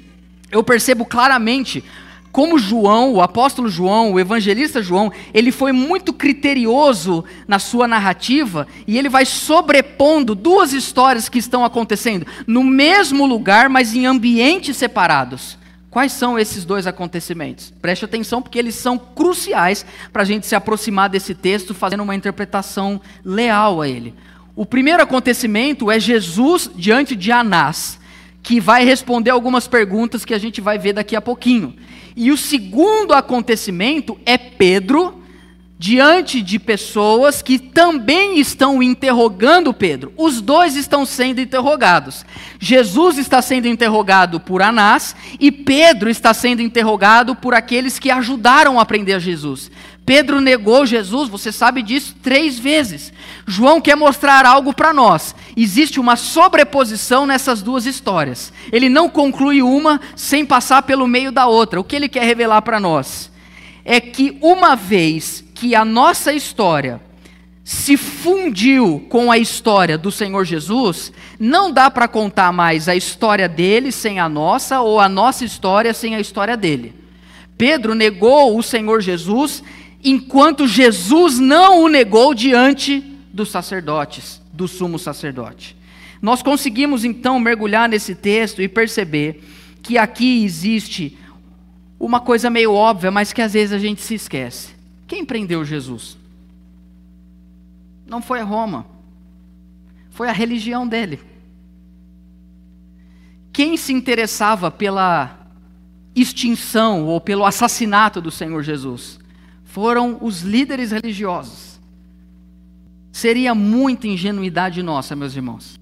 eu 0.51 0.63
percebo 0.63 1.05
claramente 1.05 1.83
como 2.31 2.57
João, 2.57 3.13
o 3.13 3.21
apóstolo 3.21 3.67
João, 3.67 4.13
o 4.13 4.19
evangelista 4.19 4.81
João, 4.81 5.11
ele 5.33 5.51
foi 5.51 5.71
muito 5.71 6.13
criterioso 6.13 7.25
na 7.47 7.59
sua 7.59 7.87
narrativa 7.87 8.67
e 8.87 8.97
ele 8.97 9.09
vai 9.09 9.25
sobrepondo 9.25 10.33
duas 10.33 10.71
histórias 10.71 11.27
que 11.27 11.39
estão 11.39 11.65
acontecendo 11.65 12.25
no 12.47 12.63
mesmo 12.63 13.25
lugar, 13.25 13.67
mas 13.67 13.93
em 13.93 14.05
ambientes 14.05 14.77
separados. 14.77 15.57
Quais 15.89 16.13
são 16.13 16.39
esses 16.39 16.63
dois 16.63 16.87
acontecimentos? 16.87 17.73
Preste 17.81 18.05
atenção, 18.05 18.41
porque 18.41 18.57
eles 18.57 18.75
são 18.75 18.97
cruciais 18.97 19.85
para 20.13 20.21
a 20.21 20.25
gente 20.25 20.47
se 20.47 20.55
aproximar 20.55 21.09
desse 21.09 21.35
texto, 21.35 21.73
fazendo 21.73 22.01
uma 22.01 22.15
interpretação 22.15 23.01
leal 23.25 23.81
a 23.81 23.89
ele. 23.89 24.15
O 24.55 24.65
primeiro 24.65 25.03
acontecimento 25.03 25.91
é 25.91 25.99
Jesus 25.99 26.71
diante 26.73 27.13
de 27.13 27.29
Anás, 27.29 27.99
que 28.43 28.59
vai 28.59 28.83
responder 28.83 29.29
algumas 29.29 29.67
perguntas 29.67 30.25
que 30.25 30.33
a 30.33 30.39
gente 30.39 30.61
vai 30.61 30.77
ver 30.77 30.93
daqui 30.93 31.15
a 31.15 31.21
pouquinho. 31.21 31.75
E 32.15 32.31
o 32.31 32.37
segundo 32.37 33.13
acontecimento 33.13 34.19
é 34.25 34.37
Pedro 34.37 35.21
diante 35.81 36.43
de 36.43 36.59
pessoas 36.59 37.41
que 37.41 37.57
também 37.57 38.39
estão 38.39 38.83
interrogando 38.83 39.73
Pedro. 39.73 40.13
Os 40.15 40.39
dois 40.39 40.75
estão 40.75 41.07
sendo 41.07 41.41
interrogados. 41.41 42.23
Jesus 42.59 43.17
está 43.17 43.41
sendo 43.41 43.67
interrogado 43.67 44.39
por 44.39 44.61
Anás 44.61 45.15
e 45.39 45.51
Pedro 45.51 46.07
está 46.07 46.35
sendo 46.35 46.61
interrogado 46.61 47.35
por 47.35 47.55
aqueles 47.55 47.97
que 47.97 48.11
ajudaram 48.11 48.79
a 48.79 48.85
prender 48.85 49.19
Jesus. 49.19 49.71
Pedro 50.11 50.41
negou 50.41 50.85
Jesus, 50.85 51.29
você 51.29 51.53
sabe 51.53 51.81
disso, 51.81 52.17
três 52.21 52.59
vezes. 52.59 53.13
João 53.47 53.79
quer 53.79 53.95
mostrar 53.95 54.45
algo 54.45 54.73
para 54.73 54.93
nós. 54.93 55.33
Existe 55.55 56.01
uma 56.01 56.17
sobreposição 56.17 57.25
nessas 57.25 57.61
duas 57.61 57.85
histórias. 57.85 58.51
Ele 58.73 58.89
não 58.89 59.07
conclui 59.07 59.61
uma 59.61 60.01
sem 60.13 60.45
passar 60.45 60.81
pelo 60.81 61.07
meio 61.07 61.31
da 61.31 61.47
outra. 61.47 61.79
O 61.79 61.83
que 61.85 61.95
ele 61.95 62.09
quer 62.09 62.25
revelar 62.25 62.61
para 62.61 62.77
nós? 62.77 63.31
É 63.85 64.01
que 64.01 64.37
uma 64.41 64.75
vez 64.75 65.45
que 65.55 65.75
a 65.75 65.85
nossa 65.85 66.33
história 66.33 66.99
se 67.63 67.95
fundiu 67.95 69.07
com 69.07 69.31
a 69.31 69.37
história 69.37 69.97
do 69.97 70.11
Senhor 70.11 70.43
Jesus, 70.43 71.13
não 71.39 71.71
dá 71.71 71.89
para 71.89 72.09
contar 72.09 72.51
mais 72.51 72.89
a 72.89 72.95
história 72.97 73.47
dele 73.47 73.93
sem 73.93 74.19
a 74.19 74.27
nossa, 74.27 74.81
ou 74.81 74.99
a 74.99 75.07
nossa 75.07 75.45
história 75.45 75.93
sem 75.93 76.17
a 76.17 76.19
história 76.19 76.57
dele. 76.57 76.93
Pedro 77.57 77.95
negou 77.95 78.57
o 78.57 78.61
Senhor 78.61 78.99
Jesus, 78.99 79.63
enquanto 80.03 80.67
Jesus 80.67 81.39
não 81.39 81.83
o 81.83 81.87
negou 81.87 82.33
diante 82.33 82.99
dos 83.33 83.49
sacerdotes, 83.49 84.41
do 84.51 84.67
sumo 84.67 84.97
sacerdote. 84.99 85.75
Nós 86.21 86.41
conseguimos 86.41 87.03
então 87.03 87.39
mergulhar 87.39 87.89
nesse 87.89 88.13
texto 88.13 88.61
e 88.61 88.67
perceber 88.67 89.43
que 89.81 89.97
aqui 89.97 90.43
existe 90.43 91.17
uma 91.99 92.19
coisa 92.19 92.49
meio 92.49 92.73
óbvia, 92.73 93.11
mas 93.11 93.31
que 93.31 93.41
às 93.41 93.53
vezes 93.53 93.73
a 93.73 93.79
gente 93.79 94.01
se 94.01 94.15
esquece. 94.15 94.75
Quem 95.07 95.25
prendeu 95.25 95.63
Jesus? 95.63 96.17
Não 98.05 98.21
foi 98.21 98.39
a 98.39 98.43
Roma, 98.43 98.85
foi 100.09 100.27
a 100.27 100.33
religião 100.33 100.87
dele. 100.87 101.19
Quem 103.53 103.77
se 103.77 103.93
interessava 103.93 104.71
pela 104.71 105.39
extinção 106.15 107.05
ou 107.05 107.21
pelo 107.21 107.45
assassinato 107.45 108.21
do 108.21 108.31
Senhor 108.31 108.61
Jesus? 108.63 109.20
Foram 109.71 110.17
os 110.19 110.41
líderes 110.41 110.91
religiosos. 110.91 111.79
Seria 113.09 113.55
muita 113.55 114.05
ingenuidade 114.05 114.83
nossa, 114.83 115.15
meus 115.15 115.33
irmãos, 115.33 115.79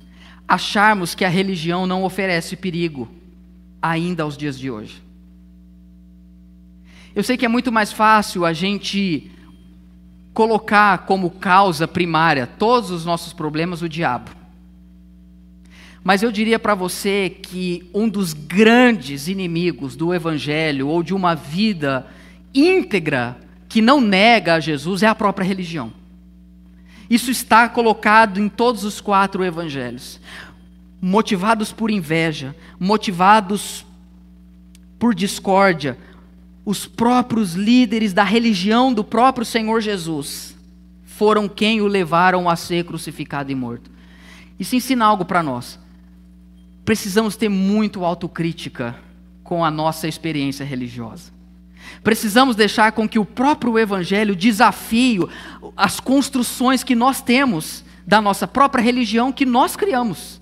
acharmos 0.47 1.15
que 1.15 1.25
a 1.25 1.29
religião 1.29 1.87
não 1.87 2.03
oferece 2.03 2.55
perigo 2.55 3.09
ainda 3.81 4.21
aos 4.21 4.37
dias 4.37 4.59
de 4.59 4.69
hoje. 4.69 5.01
Eu 7.15 7.23
sei 7.23 7.35
que 7.35 7.45
é 7.45 7.47
muito 7.47 7.71
mais 7.71 7.91
fácil 7.91 8.45
a 8.45 8.53
gente 8.53 9.31
colocar 10.35 10.99
como 11.07 11.31
causa 11.31 11.87
primária 11.87 12.45
todos 12.45 12.91
os 12.91 13.03
nossos 13.03 13.33
problemas 13.33 13.81
o 13.81 13.89
diabo. 13.89 14.29
Mas 16.03 16.21
eu 16.21 16.31
diria 16.31 16.59
para 16.59 16.75
você 16.75 17.27
que 17.27 17.89
um 17.91 18.07
dos 18.07 18.33
grandes 18.33 19.27
inimigos 19.27 19.95
do 19.95 20.13
evangelho 20.13 20.89
ou 20.89 21.01
de 21.01 21.15
uma 21.15 21.33
vida 21.33 22.05
íntegra 22.53 23.48
que 23.69 23.81
não 23.81 24.01
nega 24.01 24.55
a 24.55 24.59
Jesus 24.59 25.03
é 25.03 25.07
a 25.07 25.15
própria 25.15 25.45
religião. 25.45 25.93
Isso 27.07 27.29
está 27.29 27.69
colocado 27.69 28.39
em 28.39 28.49
todos 28.49 28.83
os 28.83 28.99
quatro 28.99 29.43
evangelhos. 29.45 30.19
Motivados 30.99 31.71
por 31.71 31.89
inveja, 31.91 32.55
motivados 32.79 33.85
por 34.97 35.15
discórdia, 35.15 35.97
os 36.65 36.85
próprios 36.85 37.53
líderes 37.53 38.11
da 38.11 38.23
religião 38.23 38.93
do 38.93 39.03
próprio 39.03 39.45
Senhor 39.45 39.79
Jesus 39.81 40.57
foram 41.03 41.47
quem 41.47 41.79
o 41.79 41.87
levaram 41.87 42.49
a 42.49 42.55
ser 42.55 42.85
crucificado 42.85 43.51
e 43.51 43.55
morto. 43.55 43.89
Isso 44.59 44.75
ensina 44.75 45.05
algo 45.05 45.23
para 45.23 45.43
nós. 45.43 45.79
Precisamos 46.83 47.35
ter 47.35 47.49
muito 47.49 48.03
autocrítica 48.03 48.95
com 49.43 49.63
a 49.63 49.71
nossa 49.71 50.07
experiência 50.07 50.65
religiosa. 50.65 51.38
Precisamos 52.03 52.55
deixar 52.55 52.91
com 52.91 53.07
que 53.07 53.19
o 53.19 53.25
próprio 53.25 53.77
Evangelho 53.77 54.35
desafie 54.35 55.19
as 55.75 55.99
construções 55.99 56.83
que 56.83 56.95
nós 56.95 57.21
temos 57.21 57.83
da 58.05 58.21
nossa 58.21 58.47
própria 58.47 58.81
religião 58.81 59.31
que 59.31 59.45
nós 59.45 59.75
criamos. 59.75 60.39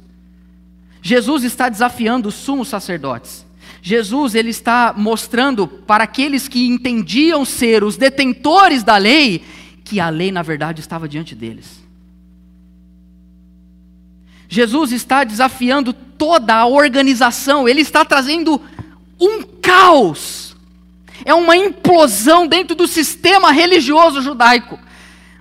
Jesus 1.02 1.44
está 1.44 1.70
desafiando 1.70 2.30
os 2.30 2.36
sumos 2.36 2.68
sacerdotes. 2.68 3.46
Jesus 3.82 4.36
ele 4.36 4.50
está 4.50 4.94
mostrando 4.96 5.68
para 5.68 6.04
aqueles 6.04 6.48
que 6.48 6.68
entendiam 6.68 7.46
ser 7.46 7.84
os 7.84 7.98
detentores 7.98 8.84
da 8.84 8.98
lei 8.98 9.44
que 9.84 10.00
a 10.00 10.10
lei 10.10 10.32
na 10.32 10.42
verdade 10.42 10.82
estava 10.82 11.08
diante 11.08 11.34
deles. 11.34 11.86
Jesus 14.50 14.92
está 14.92 15.24
desafiando 15.24 15.94
toda 15.94 16.56
a 16.56 16.66
organização, 16.66 17.68
ele 17.68 17.82
está 17.82 18.04
trazendo 18.06 18.62
um 19.20 19.44
caos. 19.62 20.47
É 21.28 21.34
uma 21.34 21.58
implosão 21.58 22.48
dentro 22.48 22.74
do 22.74 22.88
sistema 22.88 23.52
religioso 23.52 24.22
judaico. 24.22 24.80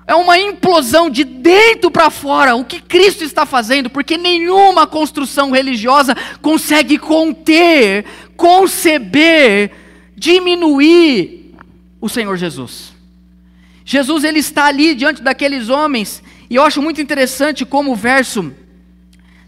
É 0.05 0.17
uma 0.17 0.37
implosão 0.37 1.09
de 1.09 1.23
dentro 1.23 1.93
para 1.93 2.11
fora, 2.11 2.57
o 2.57 2.65
que 2.65 2.81
Cristo 2.81 3.23
está 3.23 3.47
fazendo, 3.47 3.89
porque 3.89 4.19
nenhuma 4.19 4.85
construção 4.85 5.53
religiosa 5.53 6.17
consegue 6.43 6.99
conter, 6.99 8.05
conceber, 8.37 9.71
diminuir 10.17 11.55
o 12.01 12.09
Senhor 12.09 12.37
Jesus. 12.37 12.93
Jesus 13.85 14.25
ele 14.25 14.41
está 14.41 14.65
ali 14.65 14.93
diante 14.93 15.23
daqueles 15.23 15.69
homens, 15.69 16.21
e 16.51 16.57
eu 16.57 16.65
acho 16.65 16.83
muito 16.83 17.01
interessante 17.01 17.65
como 17.65 17.93
o 17.93 17.97
verso, 17.97 18.53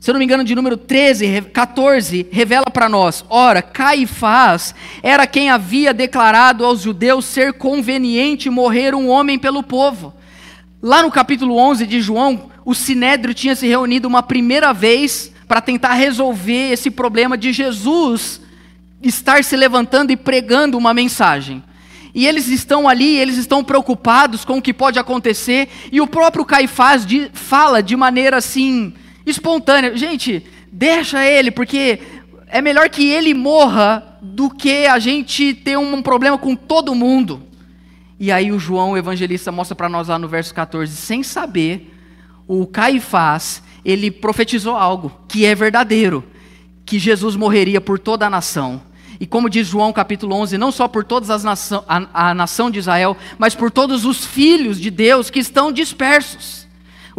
se 0.00 0.10
eu 0.10 0.12
não 0.12 0.18
me 0.18 0.24
engano, 0.24 0.44
de 0.44 0.54
número 0.54 0.76
13, 0.76 1.42
14, 1.52 2.26
revela 2.30 2.66
para 2.72 2.88
nós: 2.88 3.24
ora, 3.28 3.60
Caifás 3.60 4.74
era 5.02 5.26
quem 5.26 5.50
havia 5.50 5.92
declarado 5.92 6.64
aos 6.64 6.82
judeus 6.82 7.24
ser 7.24 7.54
conveniente 7.54 8.48
morrer 8.48 8.94
um 8.94 9.08
homem 9.08 9.38
pelo 9.38 9.62
povo. 9.62 10.14
Lá 10.80 11.02
no 11.02 11.10
capítulo 11.10 11.56
11 11.56 11.86
de 11.86 12.00
João, 12.00 12.48
o 12.64 12.74
Sinédrio 12.74 13.34
tinha 13.34 13.56
se 13.56 13.66
reunido 13.66 14.06
uma 14.06 14.22
primeira 14.22 14.72
vez 14.72 15.32
para 15.48 15.60
tentar 15.60 15.94
resolver 15.94 16.70
esse 16.70 16.90
problema 16.90 17.36
de 17.36 17.52
Jesus 17.52 18.40
estar 19.02 19.42
se 19.42 19.56
levantando 19.56 20.12
e 20.12 20.16
pregando 20.16 20.76
uma 20.76 20.92
mensagem. 20.92 21.62
E 22.14 22.26
eles 22.26 22.48
estão 22.48 22.88
ali, 22.88 23.16
eles 23.16 23.36
estão 23.36 23.62
preocupados 23.62 24.44
com 24.44 24.58
o 24.58 24.62
que 24.62 24.74
pode 24.74 24.98
acontecer, 24.98 25.68
e 25.92 26.00
o 26.00 26.06
próprio 26.06 26.44
Caifás 26.44 27.06
de, 27.06 27.30
fala 27.32 27.82
de 27.82 27.96
maneira 27.96 28.38
assim, 28.38 28.92
espontânea: 29.30 29.96
gente, 29.96 30.44
deixa 30.70 31.24
ele, 31.24 31.50
porque 31.50 32.00
é 32.48 32.60
melhor 32.60 32.88
que 32.88 33.08
ele 33.08 33.34
morra 33.34 34.18
do 34.20 34.50
que 34.50 34.86
a 34.86 34.98
gente 34.98 35.54
ter 35.54 35.78
um 35.78 36.02
problema 36.02 36.38
com 36.38 36.56
todo 36.56 36.94
mundo. 36.94 37.42
E 38.18 38.32
aí 38.32 38.50
o 38.50 38.58
João, 38.58 38.92
o 38.92 38.96
evangelista, 38.96 39.52
mostra 39.52 39.76
para 39.76 39.88
nós 39.88 40.08
lá 40.08 40.18
no 40.18 40.26
verso 40.26 40.52
14, 40.52 40.94
sem 40.96 41.22
saber, 41.22 41.94
o 42.46 42.66
Caifás, 42.66 43.62
ele 43.84 44.10
profetizou 44.10 44.76
algo 44.76 45.20
que 45.28 45.44
é 45.44 45.54
verdadeiro, 45.54 46.24
que 46.84 46.98
Jesus 46.98 47.36
morreria 47.36 47.80
por 47.80 47.98
toda 47.98 48.26
a 48.26 48.30
nação. 48.30 48.82
E 49.20 49.26
como 49.26 49.50
diz 49.50 49.66
João 49.66 49.92
capítulo 49.92 50.34
11, 50.36 50.58
não 50.58 50.70
só 50.70 50.86
por 50.86 51.04
toda 51.04 51.26
a, 51.34 52.28
a 52.28 52.34
nação 52.34 52.70
de 52.70 52.78
Israel, 52.78 53.16
mas 53.36 53.54
por 53.54 53.70
todos 53.70 54.04
os 54.04 54.24
filhos 54.24 54.80
de 54.80 54.90
Deus 54.90 55.28
que 55.28 55.40
estão 55.40 55.72
dispersos. 55.72 56.67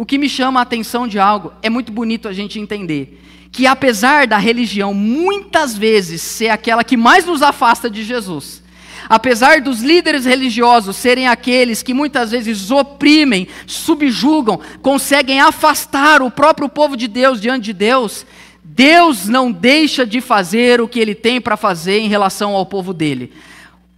O 0.00 0.06
que 0.06 0.16
me 0.16 0.30
chama 0.30 0.60
a 0.60 0.62
atenção 0.62 1.06
de 1.06 1.18
algo, 1.18 1.52
é 1.62 1.68
muito 1.68 1.92
bonito 1.92 2.26
a 2.26 2.32
gente 2.32 2.58
entender, 2.58 3.20
que 3.52 3.66
apesar 3.66 4.26
da 4.26 4.38
religião 4.38 4.94
muitas 4.94 5.76
vezes 5.76 6.22
ser 6.22 6.48
aquela 6.48 6.82
que 6.82 6.96
mais 6.96 7.26
nos 7.26 7.42
afasta 7.42 7.90
de 7.90 8.02
Jesus, 8.02 8.62
Apesar 9.10 9.60
dos 9.60 9.82
líderes 9.82 10.24
religiosos 10.24 10.96
serem 10.96 11.26
aqueles 11.26 11.82
que 11.82 11.92
muitas 11.92 12.30
vezes 12.30 12.70
oprimem, 12.70 13.46
subjugam, 13.66 14.58
conseguem 14.80 15.38
afastar 15.40 16.22
o 16.22 16.30
próprio 16.30 16.68
povo 16.68 16.96
de 16.96 17.06
Deus 17.06 17.40
diante 17.40 17.64
de 17.64 17.72
Deus, 17.74 18.24
Deus 18.64 19.26
não 19.26 19.52
deixa 19.52 20.06
de 20.06 20.20
fazer 20.22 20.80
o 20.80 20.88
que 20.88 21.00
ele 21.00 21.14
tem 21.14 21.42
para 21.42 21.58
fazer 21.58 21.98
em 21.98 22.08
relação 22.08 22.54
ao 22.54 22.64
povo 22.64 22.94
dele. 22.94 23.32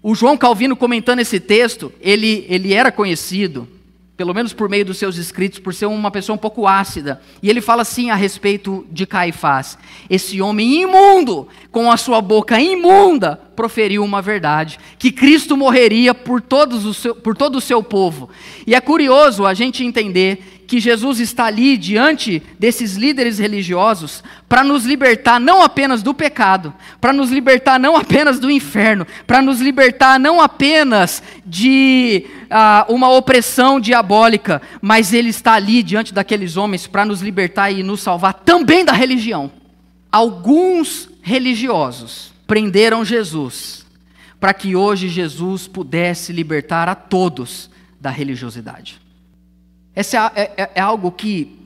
O 0.02 0.16
João 0.16 0.36
Calvino 0.36 0.74
comentando 0.74 1.20
esse 1.20 1.38
texto, 1.38 1.92
ele, 2.00 2.44
ele 2.48 2.72
era 2.72 2.90
conhecido 2.90 3.68
pelo 4.16 4.34
menos 4.34 4.52
por 4.52 4.68
meio 4.68 4.84
dos 4.84 4.98
seus 4.98 5.16
escritos, 5.16 5.58
por 5.58 5.72
ser 5.72 5.86
uma 5.86 6.10
pessoa 6.10 6.34
um 6.34 6.38
pouco 6.38 6.66
ácida. 6.66 7.20
E 7.42 7.48
ele 7.48 7.60
fala 7.60 7.82
assim 7.82 8.10
a 8.10 8.14
respeito 8.14 8.86
de 8.90 9.06
Caifás: 9.06 9.78
esse 10.08 10.40
homem 10.40 10.82
imundo, 10.82 11.48
com 11.70 11.90
a 11.90 11.96
sua 11.96 12.20
boca 12.20 12.60
imunda, 12.60 13.40
proferiu 13.56 14.04
uma 14.04 14.20
verdade, 14.20 14.78
que 14.98 15.10
Cristo 15.10 15.56
morreria 15.56 16.14
por, 16.14 16.40
todos 16.40 16.84
o 16.84 16.94
seu, 16.94 17.14
por 17.14 17.36
todo 17.36 17.56
o 17.56 17.60
seu 17.60 17.82
povo. 17.82 18.28
E 18.66 18.74
é 18.74 18.80
curioso 18.80 19.46
a 19.46 19.54
gente 19.54 19.84
entender 19.84 20.61
que 20.72 20.80
Jesus 20.80 21.20
está 21.20 21.44
ali 21.44 21.76
diante 21.76 22.42
desses 22.58 22.96
líderes 22.96 23.38
religiosos 23.38 24.24
para 24.48 24.64
nos 24.64 24.86
libertar 24.86 25.38
não 25.38 25.62
apenas 25.62 26.02
do 26.02 26.14
pecado, 26.14 26.72
para 26.98 27.12
nos 27.12 27.30
libertar 27.30 27.78
não 27.78 27.94
apenas 27.94 28.40
do 28.40 28.50
inferno, 28.50 29.06
para 29.26 29.42
nos 29.42 29.60
libertar 29.60 30.18
não 30.18 30.40
apenas 30.40 31.22
de 31.44 32.24
uh, 32.44 32.90
uma 32.90 33.10
opressão 33.10 33.78
diabólica, 33.78 34.62
mas 34.80 35.12
Ele 35.12 35.28
está 35.28 35.52
ali 35.52 35.82
diante 35.82 36.14
daqueles 36.14 36.56
homens 36.56 36.86
para 36.86 37.04
nos 37.04 37.20
libertar 37.20 37.70
e 37.70 37.82
nos 37.82 38.00
salvar 38.00 38.32
também 38.32 38.82
da 38.82 38.94
religião. 38.94 39.52
Alguns 40.10 41.06
religiosos 41.20 42.32
prenderam 42.46 43.04
Jesus 43.04 43.84
para 44.40 44.54
que 44.54 44.74
hoje 44.74 45.06
Jesus 45.10 45.68
pudesse 45.68 46.32
libertar 46.32 46.88
a 46.88 46.94
todos 46.94 47.68
da 48.00 48.08
religiosidade. 48.08 49.01
Esse 49.94 50.16
é, 50.16 50.52
é, 50.56 50.70
é 50.74 50.80
algo 50.80 51.10
que 51.12 51.58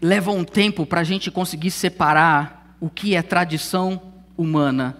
leva 0.00 0.30
um 0.30 0.44
tempo 0.44 0.86
para 0.86 1.00
a 1.00 1.04
gente 1.04 1.30
conseguir 1.30 1.70
separar 1.70 2.76
o 2.80 2.88
que 2.88 3.14
é 3.14 3.22
tradição 3.22 4.00
humana, 4.36 4.96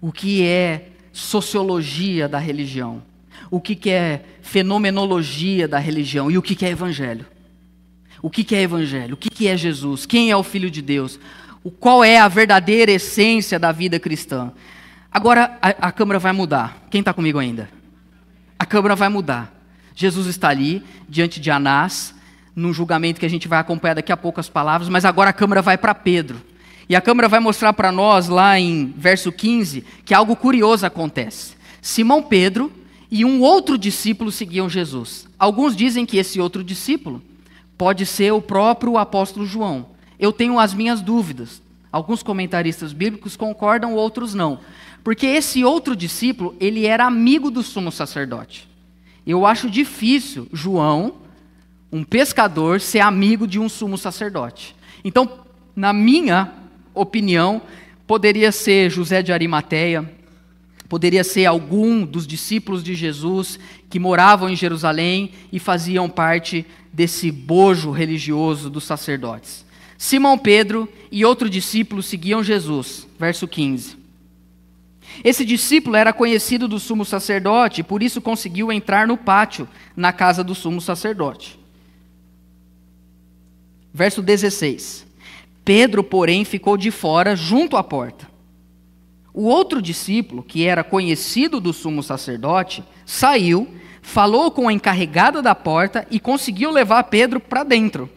o 0.00 0.12
que 0.12 0.46
é 0.46 0.90
sociologia 1.12 2.28
da 2.28 2.38
religião, 2.38 3.02
o 3.50 3.60
que 3.60 3.90
é 3.90 4.22
fenomenologia 4.42 5.66
da 5.66 5.78
religião 5.78 6.30
e 6.30 6.36
o 6.36 6.42
que 6.42 6.64
é 6.64 6.70
evangelho. 6.70 7.26
O 8.22 8.30
que 8.30 8.54
é 8.54 8.62
evangelho? 8.62 9.14
O 9.14 9.16
que 9.16 9.46
é 9.46 9.56
Jesus? 9.56 10.06
Quem 10.06 10.30
é 10.30 10.36
o 10.36 10.42
Filho 10.42 10.70
de 10.70 10.82
Deus? 10.82 11.18
O 11.62 11.70
qual 11.70 12.02
é 12.02 12.18
a 12.18 12.28
verdadeira 12.28 12.92
essência 12.92 13.58
da 13.58 13.72
vida 13.72 13.98
cristã? 13.98 14.52
Agora 15.10 15.58
a, 15.60 15.88
a 15.88 15.92
câmera 15.92 16.18
vai 16.18 16.32
mudar. 16.32 16.86
Quem 16.90 17.00
está 17.00 17.12
comigo 17.12 17.38
ainda? 17.38 17.68
A 18.58 18.66
câmera 18.66 18.94
vai 18.94 19.08
mudar. 19.08 19.55
Jesus 19.96 20.26
está 20.26 20.50
ali, 20.50 20.84
diante 21.08 21.40
de 21.40 21.50
Anás, 21.50 22.14
num 22.54 22.72
julgamento 22.72 23.18
que 23.18 23.24
a 23.26 23.30
gente 23.30 23.48
vai 23.48 23.58
acompanhar 23.58 23.94
daqui 23.94 24.12
a 24.12 24.16
pouco 24.16 24.38
as 24.38 24.48
palavras, 24.48 24.90
mas 24.90 25.06
agora 25.06 25.30
a 25.30 25.32
câmera 25.32 25.62
vai 25.62 25.78
para 25.78 25.94
Pedro. 25.94 26.40
E 26.86 26.94
a 26.94 27.00
câmera 27.00 27.28
vai 27.28 27.40
mostrar 27.40 27.72
para 27.72 27.90
nós, 27.90 28.28
lá 28.28 28.60
em 28.60 28.92
verso 28.96 29.32
15, 29.32 29.82
que 30.04 30.14
algo 30.14 30.36
curioso 30.36 30.84
acontece. 30.84 31.56
Simão 31.80 32.22
Pedro 32.22 32.70
e 33.10 33.24
um 33.24 33.40
outro 33.40 33.78
discípulo 33.78 34.30
seguiam 34.30 34.68
Jesus. 34.68 35.26
Alguns 35.38 35.74
dizem 35.74 36.04
que 36.04 36.18
esse 36.18 36.40
outro 36.40 36.62
discípulo 36.62 37.22
pode 37.78 38.04
ser 38.04 38.32
o 38.32 38.42
próprio 38.42 38.98
apóstolo 38.98 39.46
João. 39.46 39.86
Eu 40.18 40.30
tenho 40.30 40.58
as 40.58 40.74
minhas 40.74 41.00
dúvidas. 41.00 41.62
Alguns 41.90 42.22
comentaristas 42.22 42.92
bíblicos 42.92 43.34
concordam, 43.34 43.94
outros 43.94 44.34
não. 44.34 44.60
Porque 45.02 45.26
esse 45.26 45.64
outro 45.64 45.96
discípulo, 45.96 46.54
ele 46.60 46.84
era 46.84 47.06
amigo 47.06 47.50
do 47.50 47.62
sumo 47.62 47.90
sacerdote. 47.90 48.68
Eu 49.26 49.44
acho 49.44 49.68
difícil 49.68 50.48
João, 50.52 51.14
um 51.90 52.04
pescador, 52.04 52.80
ser 52.80 53.00
amigo 53.00 53.46
de 53.46 53.58
um 53.58 53.68
sumo 53.68 53.98
sacerdote. 53.98 54.76
Então, 55.04 55.40
na 55.74 55.92
minha 55.92 56.52
opinião, 56.94 57.60
poderia 58.06 58.52
ser 58.52 58.90
José 58.90 59.22
de 59.22 59.32
Arimateia, 59.32 60.08
poderia 60.88 61.24
ser 61.24 61.46
algum 61.46 62.04
dos 62.04 62.26
discípulos 62.26 62.82
de 62.82 62.94
Jesus 62.94 63.58
que 63.90 63.98
moravam 63.98 64.48
em 64.48 64.56
Jerusalém 64.56 65.32
e 65.52 65.58
faziam 65.58 66.08
parte 66.08 66.64
desse 66.92 67.30
bojo 67.30 67.90
religioso 67.90 68.70
dos 68.70 68.84
sacerdotes. 68.84 69.66
Simão 69.98 70.38
Pedro 70.38 70.88
e 71.10 71.24
outro 71.24 71.48
discípulo 71.50 72.02
seguiam 72.02 72.44
Jesus. 72.44 73.06
Verso 73.18 73.48
15. 73.48 74.05
Esse 75.24 75.44
discípulo 75.44 75.96
era 75.96 76.12
conhecido 76.12 76.68
do 76.68 76.78
sumo 76.78 77.04
sacerdote 77.04 77.82
por 77.82 78.02
isso 78.02 78.20
conseguiu 78.20 78.72
entrar 78.72 79.06
no 79.06 79.16
pátio, 79.16 79.68
na 79.96 80.12
casa 80.12 80.42
do 80.42 80.54
sumo 80.54 80.80
sacerdote. 80.80 81.58
Verso 83.92 84.20
16. 84.20 85.06
Pedro, 85.64 86.04
porém, 86.04 86.44
ficou 86.44 86.76
de 86.76 86.90
fora, 86.90 87.34
junto 87.34 87.76
à 87.76 87.82
porta. 87.82 88.28
O 89.32 89.44
outro 89.44 89.82
discípulo, 89.82 90.42
que 90.42 90.64
era 90.64 90.84
conhecido 90.84 91.60
do 91.60 91.72
sumo 91.72 92.02
sacerdote, 92.02 92.84
saiu, 93.04 93.68
falou 94.00 94.50
com 94.50 94.68
a 94.68 94.72
encarregada 94.72 95.42
da 95.42 95.54
porta 95.54 96.06
e 96.10 96.20
conseguiu 96.20 96.70
levar 96.70 97.02
Pedro 97.04 97.40
para 97.40 97.64
dentro. 97.64 98.08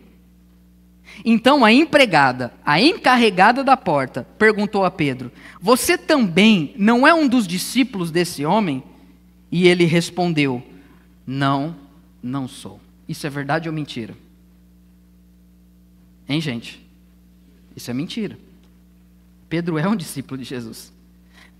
Então 1.23 1.65
a 1.65 1.71
empregada, 1.71 2.53
a 2.65 2.81
encarregada 2.81 3.63
da 3.63 3.75
porta, 3.75 4.27
perguntou 4.37 4.85
a 4.85 4.91
Pedro: 4.91 5.31
Você 5.61 5.97
também 5.97 6.73
não 6.77 7.05
é 7.05 7.13
um 7.13 7.27
dos 7.27 7.47
discípulos 7.47 8.11
desse 8.11 8.45
homem? 8.45 8.83
E 9.51 9.67
ele 9.67 9.85
respondeu: 9.85 10.63
Não, 11.25 11.75
não 12.21 12.47
sou. 12.47 12.79
Isso 13.07 13.25
é 13.25 13.29
verdade 13.29 13.67
ou 13.67 13.73
mentira? 13.73 14.15
Hein, 16.27 16.39
gente? 16.39 16.85
Isso 17.75 17.89
é 17.89 17.93
mentira. 17.93 18.37
Pedro 19.49 19.77
é 19.77 19.87
um 19.87 19.95
discípulo 19.95 20.37
de 20.37 20.43
Jesus. 20.43 20.93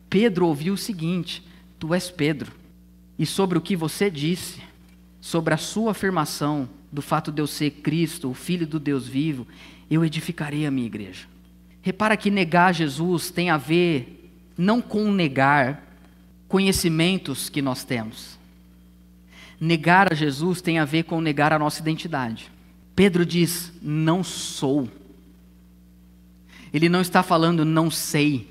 Pedro 0.10 0.48
ouviu 0.48 0.76
o 0.76 0.78
seguinte: 0.78 1.44
Tu 1.80 1.94
és 1.94 2.10
Pedro, 2.10 2.52
e 3.18 3.26
sobre 3.26 3.58
o 3.58 3.62
que 3.62 3.76
você 3.76 4.10
disse, 4.10 4.62
sobre 5.20 5.54
a 5.54 5.58
sua 5.58 5.92
afirmação, 5.92 6.70
do 6.92 7.02
fato 7.02 7.32
de 7.32 7.42
eu 7.42 7.48
ser 7.48 7.72
Cristo, 7.72 8.30
o 8.30 8.34
Filho 8.34 8.66
do 8.66 8.80
Deus 8.80 9.08
vivo, 9.08 9.48
eu 9.90 10.04
edificarei 10.04 10.66
a 10.66 10.72
minha 10.72 10.88
igreja. 10.88 11.28
Repara 11.82 12.18
que 12.18 12.30
negar 12.30 12.74
Jesus 12.74 13.32
tem 13.32 13.50
a 13.50 13.58
ver 13.58 14.32
não 14.58 14.82
com 14.82 15.12
negar 15.12 15.84
conhecimentos 16.48 17.50
que 17.50 17.62
nós 17.62 17.84
temos. 17.84 18.38
Negar 19.60 20.12
a 20.12 20.16
Jesus 20.16 20.62
tem 20.62 20.80
a 20.80 20.86
ver 20.86 21.04
com 21.04 21.22
negar 21.22 21.54
a 21.54 21.60
nossa 21.60 21.82
identidade. 21.82 22.52
Pedro 22.96 23.26
diz: 23.26 23.72
Não 23.82 24.24
sou. 24.24 24.90
Ele 26.74 26.90
não 26.90 27.02
está 27.02 27.24
falando 27.24 27.66
não 27.66 27.90
sei. 27.90 28.48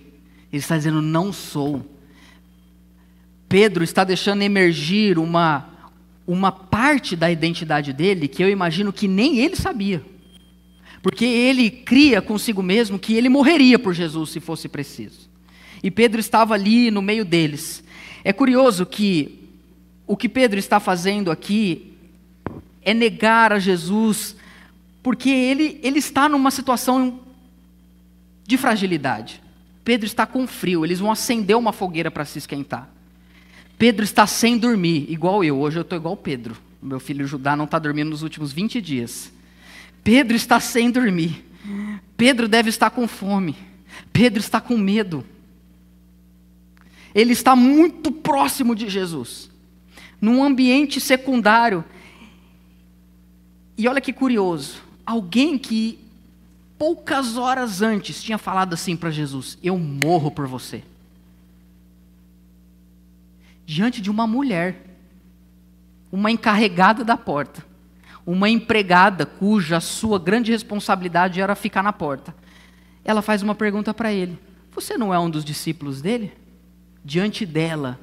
Ele 0.53 0.61
está 0.61 0.77
dizendo 0.77 1.03
não 1.03 1.33
sou. 1.33 1.85
Pedro 3.49 3.85
está 3.85 4.05
deixando 4.05 4.43
emergir 4.43 5.19
uma 5.19 5.78
uma 6.29 6.53
parte 6.53 7.17
da 7.17 7.31
identidade 7.31 7.91
dele 7.91 8.29
que 8.29 8.45
eu 8.45 8.51
imagino 8.51 8.93
que 8.93 9.09
nem 9.09 9.39
ele 9.39 9.57
sabia. 9.57 10.05
Porque 11.01 11.25
ele 11.25 11.71
cria 11.71 12.21
consigo 12.21 12.63
mesmo 12.63 12.99
que 12.99 13.15
ele 13.15 13.31
morreria 13.31 13.79
por 13.79 13.95
Jesus 13.95 14.29
se 14.29 14.39
fosse 14.39 14.69
preciso. 14.69 15.31
E 15.83 15.91
Pedro 15.91 16.21
estava 16.21 16.53
ali 16.53 16.91
no 16.91 17.01
meio 17.01 17.25
deles. 17.25 17.83
É 18.23 18.31
curioso 18.31 18.85
que 18.85 19.49
o 20.07 20.19
que 20.19 20.29
Pedro 20.29 20.59
está 20.59 20.79
fazendo 20.79 21.31
aqui 21.31 21.95
é 22.83 22.93
negar 22.93 23.51
a 23.51 23.59
Jesus, 23.59 24.37
porque 25.03 25.31
ele, 25.31 25.81
ele 25.83 25.99
está 25.99 26.29
numa 26.29 26.51
situação 26.51 27.21
de 28.47 28.59
fragilidade. 28.59 29.43
Pedro 29.83 30.05
está 30.05 30.27
com 30.27 30.47
frio, 30.47 30.85
eles 30.85 30.99
vão 30.99 31.11
acender 31.11 31.57
uma 31.57 31.73
fogueira 31.73 32.11
para 32.11 32.27
se 32.27 32.37
esquentar. 32.37 32.98
Pedro 33.79 34.05
está 34.05 34.27
sem 34.27 34.59
dormir, 34.59 35.07
igual 35.09 35.45
eu. 35.45 35.59
Hoje 35.61 35.79
eu 35.79 35.83
estou 35.83 35.97
igual 35.97 36.17
Pedro. 36.17 36.57
Meu 36.83 36.99
filho 36.99 37.27
Judá 37.27 37.55
não 37.57 37.65
está 37.65 37.79
dormindo 37.79 38.11
nos 38.11 38.23
últimos 38.23 38.53
20 38.53 38.81
dias. 38.81 39.33
Pedro 40.03 40.37
está 40.37 40.59
sem 40.59 40.91
dormir. 40.91 41.45
Pedro 42.17 42.49
deve 42.49 42.71
estar 42.71 42.91
com 42.91 43.07
fome. 43.07 43.57
Pedro 44.13 44.41
está 44.41 44.61
com 44.61 44.77
medo. 44.77 45.25
Ele 47.15 47.33
está 47.33 47.55
muito 47.55 48.11
próximo 48.11 48.75
de 48.75 48.89
Jesus, 48.89 49.51
num 50.21 50.43
ambiente 50.43 51.01
secundário. 51.01 51.85
E 53.77 53.87
olha 53.87 54.01
que 54.01 54.13
curioso: 54.13 54.83
alguém 55.07 55.57
que 55.57 55.99
poucas 56.77 57.37
horas 57.37 57.81
antes 57.81 58.23
tinha 58.23 58.39
falado 58.39 58.75
assim 58.75 58.97
para 58.97 59.11
Jesus: 59.11 59.57
Eu 59.63 59.79
morro 59.79 60.31
por 60.31 60.47
você 60.47 60.83
diante 63.69 64.01
de 64.01 64.11
uma 64.11 64.27
mulher, 64.27 64.83
uma 66.11 66.31
encarregada 66.31 67.05
da 67.05 67.19
porta, 67.19 67.63
uma 68.25 68.49
empregada 68.49 69.27
cuja 69.27 69.79
sua 69.79 70.19
grande 70.19 70.51
responsabilidade 70.51 71.39
era 71.39 71.55
ficar 71.55 71.83
na 71.83 71.93
porta. 71.93 72.35
Ela 73.05 73.21
faz 73.21 73.43
uma 73.43 73.55
pergunta 73.55 73.93
para 73.93 74.11
ele: 74.11 74.39
Você 74.75 74.97
não 74.97 75.13
é 75.13 75.19
um 75.19 75.29
dos 75.29 75.45
discípulos 75.45 76.01
dele? 76.01 76.33
Diante 77.05 77.45
dela, 77.45 78.01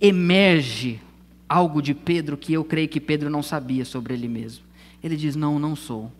emerge 0.00 1.00
algo 1.48 1.82
de 1.82 1.92
Pedro 1.92 2.36
que 2.36 2.52
eu 2.52 2.64
creio 2.64 2.88
que 2.88 3.00
Pedro 3.00 3.28
não 3.28 3.42
sabia 3.42 3.84
sobre 3.84 4.14
ele 4.14 4.28
mesmo. 4.28 4.64
Ele 5.02 5.16
diz: 5.16 5.34
Não, 5.34 5.58
não 5.58 5.74
sou. 5.74 6.12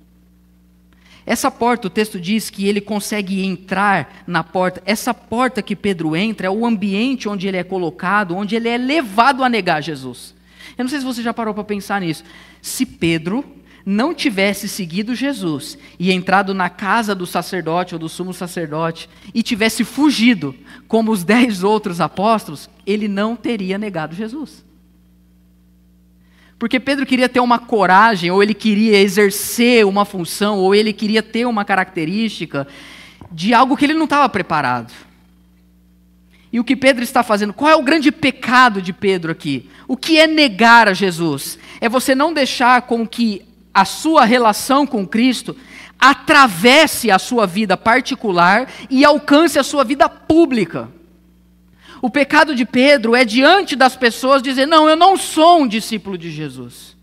Essa 1.27 1.51
porta, 1.51 1.87
o 1.87 1.91
texto 1.91 2.19
diz 2.19 2.51
que 2.51 2.67
ele 2.67 2.81
consegue 2.81 3.45
entrar 3.45 4.23
na 4.27 4.43
porta. 4.43 4.83
Essa 4.85 5.13
porta 5.13 5.63
que 5.63 5.77
Pedro 5.77 6.17
entra 6.17 6.47
é 6.47 6.51
o 6.51 6.67
ambiente 6.67 7.29
onde 7.29 7.47
ele 7.47 7.57
é 7.57 7.65
colocado, 7.65 8.37
onde 8.37 8.57
ele 8.57 8.69
é 8.69 8.79
levado 8.79 9.45
a 9.45 9.49
negar 9.49 9.83
Jesus. 9.83 10.35
Eu 10.77 10.85
não 10.85 10.89
sei 10.89 10.99
se 11.01 11.05
você 11.05 11.23
já 11.23 11.35
parou 11.35 11.53
para 11.53 11.65
pensar 11.65 12.01
nisso. 12.01 12.25
Se 12.63 12.87
Pedro 12.87 13.45
não 13.85 14.15
tivesse 14.15 14.69
seguido 14.69 15.15
Jesus 15.15 15.77
e 15.99 16.13
entrado 16.13 16.55
na 16.55 16.69
casa 16.69 17.15
do 17.15 17.27
sacerdote 17.27 17.95
ou 17.95 17.99
do 17.99 18.09
sumo 18.09 18.33
sacerdote 18.33 19.09
e 19.35 19.43
tivesse 19.43 19.85
fugido, 19.85 20.55
como 20.87 21.11
os 21.11 21.25
dez 21.25 21.63
outros 21.63 22.01
apóstolos, 22.01 22.69
ele 22.87 23.09
não 23.09 23.37
teria 23.37 23.79
negado 23.79 24.15
Jesus. 24.15 24.65
Porque 26.61 26.79
Pedro 26.79 27.07
queria 27.07 27.27
ter 27.27 27.41
uma 27.41 27.59
coragem, 27.59 28.31
ou 28.31 28.43
ele 28.43 28.53
queria 28.53 28.99
exercer 28.99 29.87
uma 29.87 30.05
função, 30.05 30.59
ou 30.59 30.75
ele 30.75 30.93
queria 30.93 31.23
ter 31.23 31.47
uma 31.47 31.65
característica 31.65 32.69
de 33.33 33.55
algo 33.55 33.79
que 33.79 33.87
ele 33.87 33.95
não 33.95 34.05
estava 34.05 34.29
preparado. 34.29 34.93
E 36.53 36.61
o 36.61 36.65
que 36.65 36.77
Pedro 36.77 37.03
está 37.03 37.23
fazendo? 37.23 37.55
Qual 37.55 37.71
é 37.71 37.75
o 37.75 37.83
grande 37.83 38.13
pecado 38.13 38.83
de 38.83 38.93
Pedro 38.93 39.33
aqui? 39.33 39.71
O 39.89 39.97
que 39.97 40.19
é 40.19 40.27
negar 40.27 40.87
a 40.87 40.93
Jesus? 40.93 41.59
É 41.81 41.89
você 41.89 42.15
não 42.15 42.31
deixar 42.31 42.83
com 42.83 43.09
que 43.09 43.41
a 43.73 43.87
sua 43.87 44.27
relação 44.27 44.87
com 44.87 45.07
Cristo 45.07 45.57
atravesse 45.99 47.11
a 47.11 47.19
sua 47.19 47.47
vida 47.47 47.75
particular 47.75 48.71
e 48.91 49.03
alcance 49.03 49.59
a 49.59 49.63
sua 49.63 49.83
vida 49.83 50.11
pública. 50.11 50.91
O 52.03 52.09
pecado 52.09 52.55
de 52.55 52.65
Pedro 52.65 53.15
é 53.15 53.25
diante 53.25 53.77
das 53.77 53.97
pessoas 53.97 54.43
dizer: 54.43 54.67
Não, 54.67 54.89
eu 54.89 54.97
não 54.97 55.17
sou 55.17 55.61
um 55.61 55.69
discípulo 55.69 56.17
de 56.17 56.31
Jesus. 56.31 56.99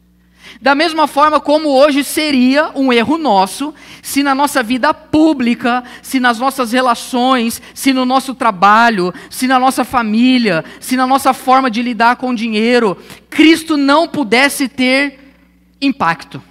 Da 0.62 0.74
mesma 0.74 1.08
forma 1.08 1.40
como 1.40 1.70
hoje 1.70 2.04
seria 2.04 2.72
um 2.74 2.92
erro 2.92 3.18
nosso 3.18 3.74
se 4.08 4.24
na 4.24 4.34
nossa 4.34 4.64
vida 4.64 4.94
pública, 4.94 5.84
se 6.02 6.18
nas 6.18 6.40
nossas 6.40 6.72
relações, 6.72 7.62
se 7.74 7.92
no 7.92 8.06
nosso 8.06 8.34
trabalho, 8.34 9.14
se 9.30 9.48
na 9.48 9.60
nossa 9.60 9.84
família, 9.84 10.64
se 10.80 10.96
na 10.96 11.06
nossa 11.06 11.34
forma 11.34 11.70
de 11.70 11.82
lidar 11.82 12.16
com 12.16 12.34
dinheiro, 12.34 12.98
Cristo 13.30 13.76
não 13.76 14.08
pudesse 14.08 14.70
ter 14.70 15.36
impacto. 15.82 16.42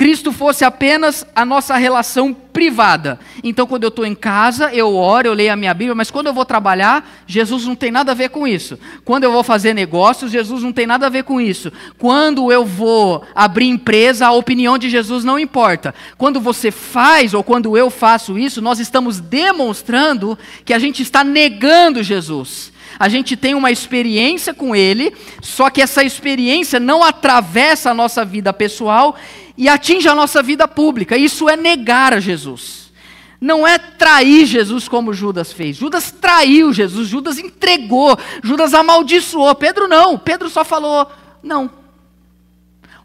Cristo 0.00 0.32
fosse 0.32 0.64
apenas 0.64 1.26
a 1.36 1.44
nossa 1.44 1.76
relação 1.76 2.32
privada. 2.32 3.20
Então, 3.44 3.66
quando 3.66 3.82
eu 3.82 3.90
estou 3.90 4.06
em 4.06 4.14
casa, 4.14 4.72
eu 4.72 4.96
oro, 4.96 5.28
eu 5.28 5.34
leio 5.34 5.52
a 5.52 5.56
minha 5.56 5.74
Bíblia, 5.74 5.94
mas 5.94 6.10
quando 6.10 6.28
eu 6.28 6.32
vou 6.32 6.46
trabalhar, 6.46 7.06
Jesus 7.26 7.66
não 7.66 7.74
tem 7.74 7.90
nada 7.90 8.12
a 8.12 8.14
ver 8.14 8.30
com 8.30 8.48
isso. 8.48 8.78
Quando 9.04 9.24
eu 9.24 9.30
vou 9.30 9.44
fazer 9.44 9.74
negócios, 9.74 10.32
Jesus 10.32 10.62
não 10.62 10.72
tem 10.72 10.86
nada 10.86 11.04
a 11.04 11.10
ver 11.10 11.24
com 11.24 11.38
isso. 11.38 11.70
Quando 11.98 12.50
eu 12.50 12.64
vou 12.64 13.22
abrir 13.34 13.66
empresa, 13.66 14.26
a 14.26 14.32
opinião 14.32 14.78
de 14.78 14.88
Jesus 14.88 15.22
não 15.22 15.38
importa. 15.38 15.94
Quando 16.16 16.40
você 16.40 16.70
faz 16.70 17.34
ou 17.34 17.44
quando 17.44 17.76
eu 17.76 17.90
faço 17.90 18.38
isso, 18.38 18.62
nós 18.62 18.80
estamos 18.80 19.20
demonstrando 19.20 20.38
que 20.64 20.72
a 20.72 20.78
gente 20.78 21.02
está 21.02 21.22
negando 21.22 22.02
Jesus 22.02 22.72
a 22.98 23.08
gente 23.08 23.34
tem 23.34 23.54
uma 23.54 23.70
experiência 23.70 24.52
com 24.52 24.76
Ele, 24.76 25.14
só 25.40 25.70
que 25.70 25.80
essa 25.80 26.04
experiência 26.04 26.78
não 26.78 27.02
atravessa 27.02 27.92
a 27.92 27.94
nossa 27.94 28.26
vida 28.26 28.52
pessoal 28.52 29.16
e 29.60 29.68
atinge 29.68 30.08
a 30.08 30.14
nossa 30.14 30.42
vida 30.42 30.66
pública. 30.66 31.18
Isso 31.18 31.46
é 31.46 31.54
negar 31.54 32.14
a 32.14 32.18
Jesus. 32.18 32.90
Não 33.38 33.68
é 33.68 33.76
trair 33.76 34.46
Jesus 34.46 34.88
como 34.88 35.12
Judas 35.12 35.52
fez. 35.52 35.76
Judas 35.76 36.10
traiu 36.10 36.72
Jesus, 36.72 37.08
Judas 37.08 37.38
entregou, 37.38 38.18
Judas 38.42 38.72
amaldiçoou. 38.72 39.54
Pedro 39.54 39.86
não, 39.86 40.16
Pedro 40.16 40.48
só 40.48 40.64
falou 40.64 41.06
não. 41.42 41.70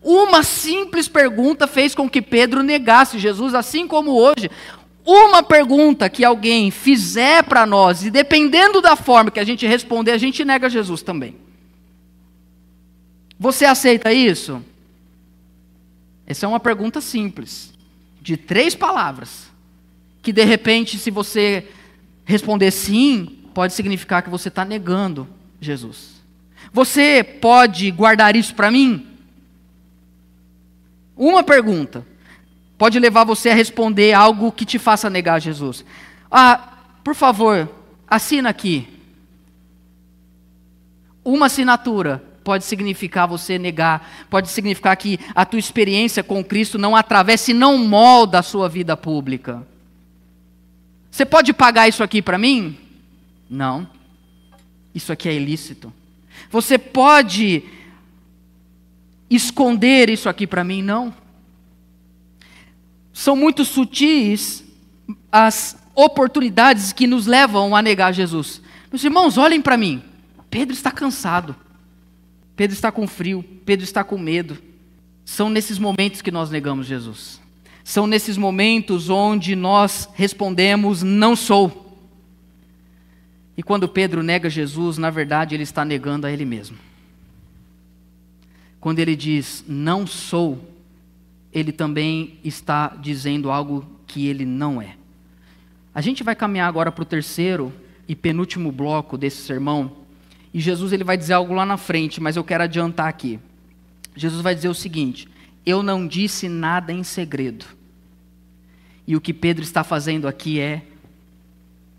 Uma 0.02 0.44
simples 0.44 1.10
pergunta 1.10 1.68
fez 1.68 1.94
com 1.94 2.10
que 2.10 2.22
Pedro 2.22 2.64
negasse 2.64 3.20
Jesus, 3.20 3.54
assim 3.54 3.86
como 3.86 4.12
hoje. 4.12 4.50
Uma 5.06 5.44
pergunta 5.44 6.10
que 6.10 6.24
alguém 6.24 6.72
fizer 6.72 7.44
para 7.44 7.66
nós, 7.66 8.06
e 8.06 8.10
dependendo 8.10 8.80
da 8.80 8.96
forma 8.96 9.30
que 9.30 9.42
a 9.42 9.46
gente 9.46 9.68
responder, 9.68 10.12
a 10.12 10.18
gente 10.18 10.46
nega 10.46 10.70
Jesus 10.70 11.02
também. 11.02 11.36
Você 13.38 13.66
aceita 13.66 14.14
isso? 14.14 14.64
Essa 16.28 16.46
é 16.46 16.50
uma 16.50 16.60
pergunta 16.60 17.02
simples, 17.02 17.74
de 18.22 18.36
três 18.36 18.74
palavras, 18.74 19.52
que 20.22 20.34
de 20.34 20.44
repente, 20.44 20.98
se 20.98 21.12
você 21.12 21.68
responder 22.24 22.72
sim, 22.72 23.44
pode 23.54 23.74
significar 23.74 24.24
que 24.24 24.30
você 24.30 24.50
está 24.50 24.66
negando 24.66 25.28
Jesus. 25.62 26.16
Você 26.74 27.24
pode 27.24 27.90
guardar 27.92 28.36
isso 28.36 28.56
para 28.56 28.72
mim? 28.72 29.08
Uma 31.16 31.44
pergunta 31.44 32.06
pode 32.78 33.00
levar 33.00 33.24
você 33.24 33.50
a 33.50 33.56
responder 33.56 34.14
algo 34.14 34.52
que 34.52 34.66
te 34.66 34.78
faça 34.78 35.10
negar 35.10 35.40
Jesus. 35.40 35.86
Ah, 36.30 36.80
por 37.04 37.16
favor, 37.16 37.70
assina 38.08 38.50
aqui. 38.50 38.88
Uma 41.24 41.46
assinatura 41.46 42.22
pode 42.46 42.64
significar 42.64 43.28
você 43.28 43.58
negar, 43.58 44.28
pode 44.30 44.50
significar 44.50 44.96
que 44.96 45.20
a 45.34 45.44
tua 45.44 45.60
experiência 45.60 46.24
com 46.24 46.44
Cristo 46.44 46.78
não 46.78 46.96
atravessa 46.96 47.50
e 47.50 47.56
não 47.56 47.76
molda 47.80 48.38
a 48.40 48.44
sua 48.44 48.70
vida 48.70 48.96
pública. 48.96 49.66
Você 51.10 51.26
pode 51.26 51.52
pagar 51.54 51.88
isso 51.88 52.04
aqui 52.04 52.22
para 52.22 52.38
mim? 52.38 52.78
Não. 53.50 53.90
Isso 54.94 55.12
aqui 55.12 55.28
é 55.28 55.34
ilícito. 55.34 55.92
Você 56.52 56.78
pode 56.78 57.64
esconder 59.28 60.12
isso 60.12 60.30
aqui 60.30 60.46
para 60.46 60.64
mim? 60.64 60.84
Não. 60.84 61.12
São 63.12 63.36
muito 63.36 63.66
sutis 63.66 64.64
as 65.32 65.76
oportunidades 65.96 66.94
que 66.94 67.08
nos 67.08 67.26
levam 67.26 67.76
a 67.76 67.82
negar 67.82 68.14
Jesus. 68.14 68.62
Meus 68.92 69.04
irmãos, 69.04 69.36
olhem 69.36 69.62
para 69.62 69.78
mim. 69.78 70.04
Pedro 70.52 70.76
está 70.76 70.92
cansado. 70.92 71.56
Pedro 72.56 72.74
está 72.74 72.92
com 72.92 73.08
frio, 73.08 73.44
Pedro 73.66 73.84
está 73.84 74.04
com 74.04 74.18
medo. 74.18 74.58
São 75.24 75.50
nesses 75.50 75.78
momentos 75.80 76.22
que 76.22 76.32
nós 76.32 76.50
negamos 76.50 76.88
Jesus. 76.88 77.42
São 77.84 78.08
nesses 78.08 78.38
momentos 78.38 79.10
onde 79.10 79.56
nós 79.56 80.10
respondemos: 80.14 81.04
Não 81.04 81.36
sou. 81.36 81.86
E 83.58 83.64
quando 83.64 83.88
Pedro 83.88 84.22
nega 84.22 84.50
Jesus, 84.50 84.98
na 84.98 85.10
verdade 85.10 85.56
ele 85.56 85.64
está 85.64 85.86
negando 85.86 86.28
a 86.28 86.32
ele 86.32 86.46
mesmo. 86.46 86.78
Quando 88.80 89.00
ele 89.00 89.16
diz 89.16 89.64
não 89.68 90.06
sou, 90.06 90.64
ele 91.52 91.72
também 91.72 92.38
está 92.44 92.90
dizendo 92.90 93.50
algo 93.50 93.84
que 94.06 94.28
ele 94.28 94.46
não 94.46 94.82
é. 94.82 94.96
A 95.94 96.02
gente 96.02 96.24
vai 96.24 96.36
caminhar 96.36 96.68
agora 96.68 96.92
para 96.92 97.02
o 97.02 97.06
terceiro 97.06 97.74
e 98.08 98.16
penúltimo 98.16 98.72
bloco 98.72 99.18
desse 99.18 99.42
sermão, 99.42 99.92
e 100.56 100.62
Jesus 100.62 100.94
ele 100.94 101.04
vai 101.04 101.18
dizer 101.18 101.34
algo 101.34 101.54
lá 101.54 101.66
na 101.66 101.76
frente, 101.76 102.22
mas 102.22 102.38
eu 102.38 102.44
quero 102.44 102.64
adiantar 102.64 103.10
aqui. 103.10 103.42
Jesus 104.16 104.42
vai 104.42 104.56
dizer 104.56 104.70
o 104.70 104.74
seguinte: 104.74 105.28
Eu 105.66 105.84
não 105.84 106.08
disse 106.08 106.48
nada 106.48 106.94
em 106.94 107.04
segredo. 107.04 107.66
E 109.06 109.18
o 109.18 109.22
que 109.22 109.34
Pedro 109.34 109.66
está 109.66 109.84
fazendo 109.84 110.30
aqui 110.30 110.62
é 110.62 110.86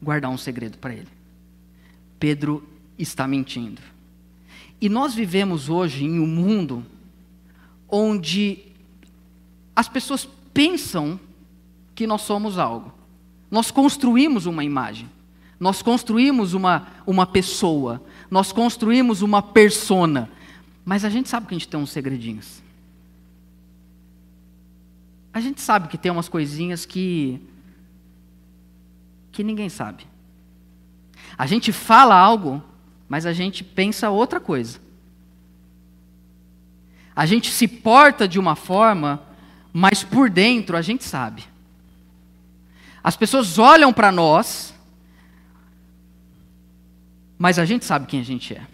guardar 0.02 0.30
um 0.30 0.38
segredo 0.38 0.78
para 0.78 0.94
ele. 0.94 1.08
Pedro 2.18 2.66
está 2.98 3.28
mentindo. 3.28 3.82
E 4.80 4.88
nós 4.88 5.14
vivemos 5.14 5.68
hoje 5.68 6.06
em 6.06 6.18
um 6.18 6.26
mundo 6.26 6.82
onde 7.86 8.60
as 9.76 9.86
pessoas 9.86 10.26
pensam 10.54 11.20
que 11.94 12.06
nós 12.06 12.22
somos 12.22 12.56
algo. 12.56 12.90
Nós 13.50 13.70
construímos 13.70 14.46
uma 14.46 14.64
imagem. 14.64 15.10
Nós 15.60 15.80
construímos 15.82 16.52
uma, 16.54 16.86
uma 17.06 17.26
pessoa, 17.26 18.02
nós 18.30 18.52
construímos 18.52 19.22
uma 19.22 19.42
persona, 19.42 20.30
mas 20.84 21.04
a 21.04 21.08
gente 21.10 21.28
sabe 21.28 21.46
que 21.46 21.54
a 21.54 21.58
gente 21.58 21.68
tem 21.68 21.78
uns 21.78 21.90
segredinhos. 21.90 22.62
A 25.32 25.40
gente 25.40 25.60
sabe 25.60 25.88
que 25.88 25.98
tem 25.98 26.10
umas 26.10 26.28
coisinhas 26.28 26.86
que 26.86 27.40
que 29.32 29.44
ninguém 29.44 29.68
sabe. 29.68 30.06
A 31.36 31.46
gente 31.46 31.70
fala 31.70 32.14
algo, 32.14 32.62
mas 33.06 33.26
a 33.26 33.34
gente 33.34 33.62
pensa 33.62 34.08
outra 34.08 34.40
coisa. 34.40 34.80
A 37.14 37.26
gente 37.26 37.50
se 37.50 37.68
porta 37.68 38.26
de 38.26 38.38
uma 38.38 38.56
forma, 38.56 39.22
mas 39.72 40.02
por 40.02 40.30
dentro 40.30 40.76
a 40.76 40.80
gente 40.80 41.04
sabe. 41.04 41.44
As 43.04 43.16
pessoas 43.16 43.58
olham 43.58 43.92
para 43.92 44.10
nós 44.10 44.74
mas 47.38 47.58
a 47.58 47.64
gente 47.64 47.84
sabe 47.84 48.06
quem 48.06 48.20
a 48.20 48.24
gente 48.24 48.54
é. 48.54 48.66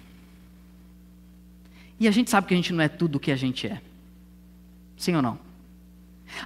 E 1.98 2.08
a 2.08 2.10
gente 2.10 2.30
sabe 2.30 2.46
que 2.46 2.54
a 2.54 2.56
gente 2.56 2.72
não 2.72 2.82
é 2.82 2.88
tudo 2.88 3.16
o 3.16 3.20
que 3.20 3.30
a 3.30 3.36
gente 3.36 3.66
é. 3.66 3.80
Sim 4.96 5.16
ou 5.16 5.22
não? 5.22 5.38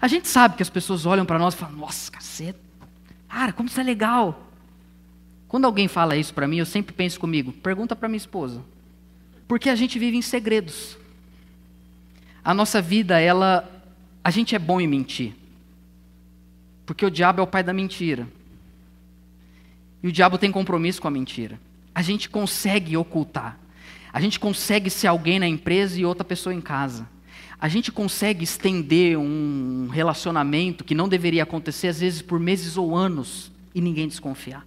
A 0.00 0.08
gente 0.08 0.28
sabe 0.28 0.56
que 0.56 0.62
as 0.62 0.70
pessoas 0.70 1.06
olham 1.06 1.26
para 1.26 1.38
nós 1.38 1.54
e 1.54 1.56
falam: 1.56 1.76
Nossa, 1.76 2.10
caceta, 2.10 2.58
cara, 3.28 3.52
como 3.52 3.68
isso 3.68 3.80
é 3.80 3.82
legal. 3.82 4.42
Quando 5.46 5.64
alguém 5.64 5.88
fala 5.88 6.16
isso 6.16 6.34
para 6.34 6.48
mim, 6.48 6.58
eu 6.58 6.66
sempre 6.66 6.94
penso 6.94 7.20
comigo: 7.20 7.52
pergunta 7.52 7.94
para 7.94 8.08
minha 8.08 8.16
esposa. 8.16 8.62
Porque 9.46 9.70
a 9.70 9.74
gente 9.76 9.98
vive 9.98 10.16
em 10.16 10.22
segredos. 10.22 10.98
A 12.42 12.52
nossa 12.52 12.80
vida, 12.80 13.20
ela. 13.20 13.70
A 14.24 14.30
gente 14.30 14.54
é 14.54 14.58
bom 14.58 14.80
em 14.80 14.88
mentir. 14.88 15.34
Porque 16.84 17.06
o 17.06 17.10
diabo 17.10 17.40
é 17.40 17.44
o 17.44 17.46
pai 17.46 17.62
da 17.62 17.72
mentira. 17.72 18.26
E 20.02 20.08
o 20.08 20.12
diabo 20.12 20.38
tem 20.38 20.50
compromisso 20.50 21.00
com 21.00 21.08
a 21.08 21.10
mentira 21.10 21.58
a 21.96 22.02
gente 22.02 22.28
consegue 22.28 22.94
ocultar. 22.94 23.58
A 24.12 24.20
gente 24.20 24.38
consegue 24.38 24.90
ser 24.90 25.06
alguém 25.06 25.38
na 25.38 25.48
empresa 25.48 25.98
e 25.98 26.04
outra 26.04 26.26
pessoa 26.26 26.54
em 26.54 26.60
casa. 26.60 27.08
A 27.58 27.68
gente 27.68 27.90
consegue 27.90 28.44
estender 28.44 29.16
um 29.18 29.88
relacionamento 29.90 30.84
que 30.84 30.94
não 30.94 31.08
deveria 31.08 31.42
acontecer, 31.42 31.88
às 31.88 32.00
vezes 32.00 32.20
por 32.20 32.38
meses 32.38 32.76
ou 32.76 32.94
anos, 32.94 33.50
e 33.74 33.80
ninguém 33.80 34.06
desconfiar. 34.06 34.66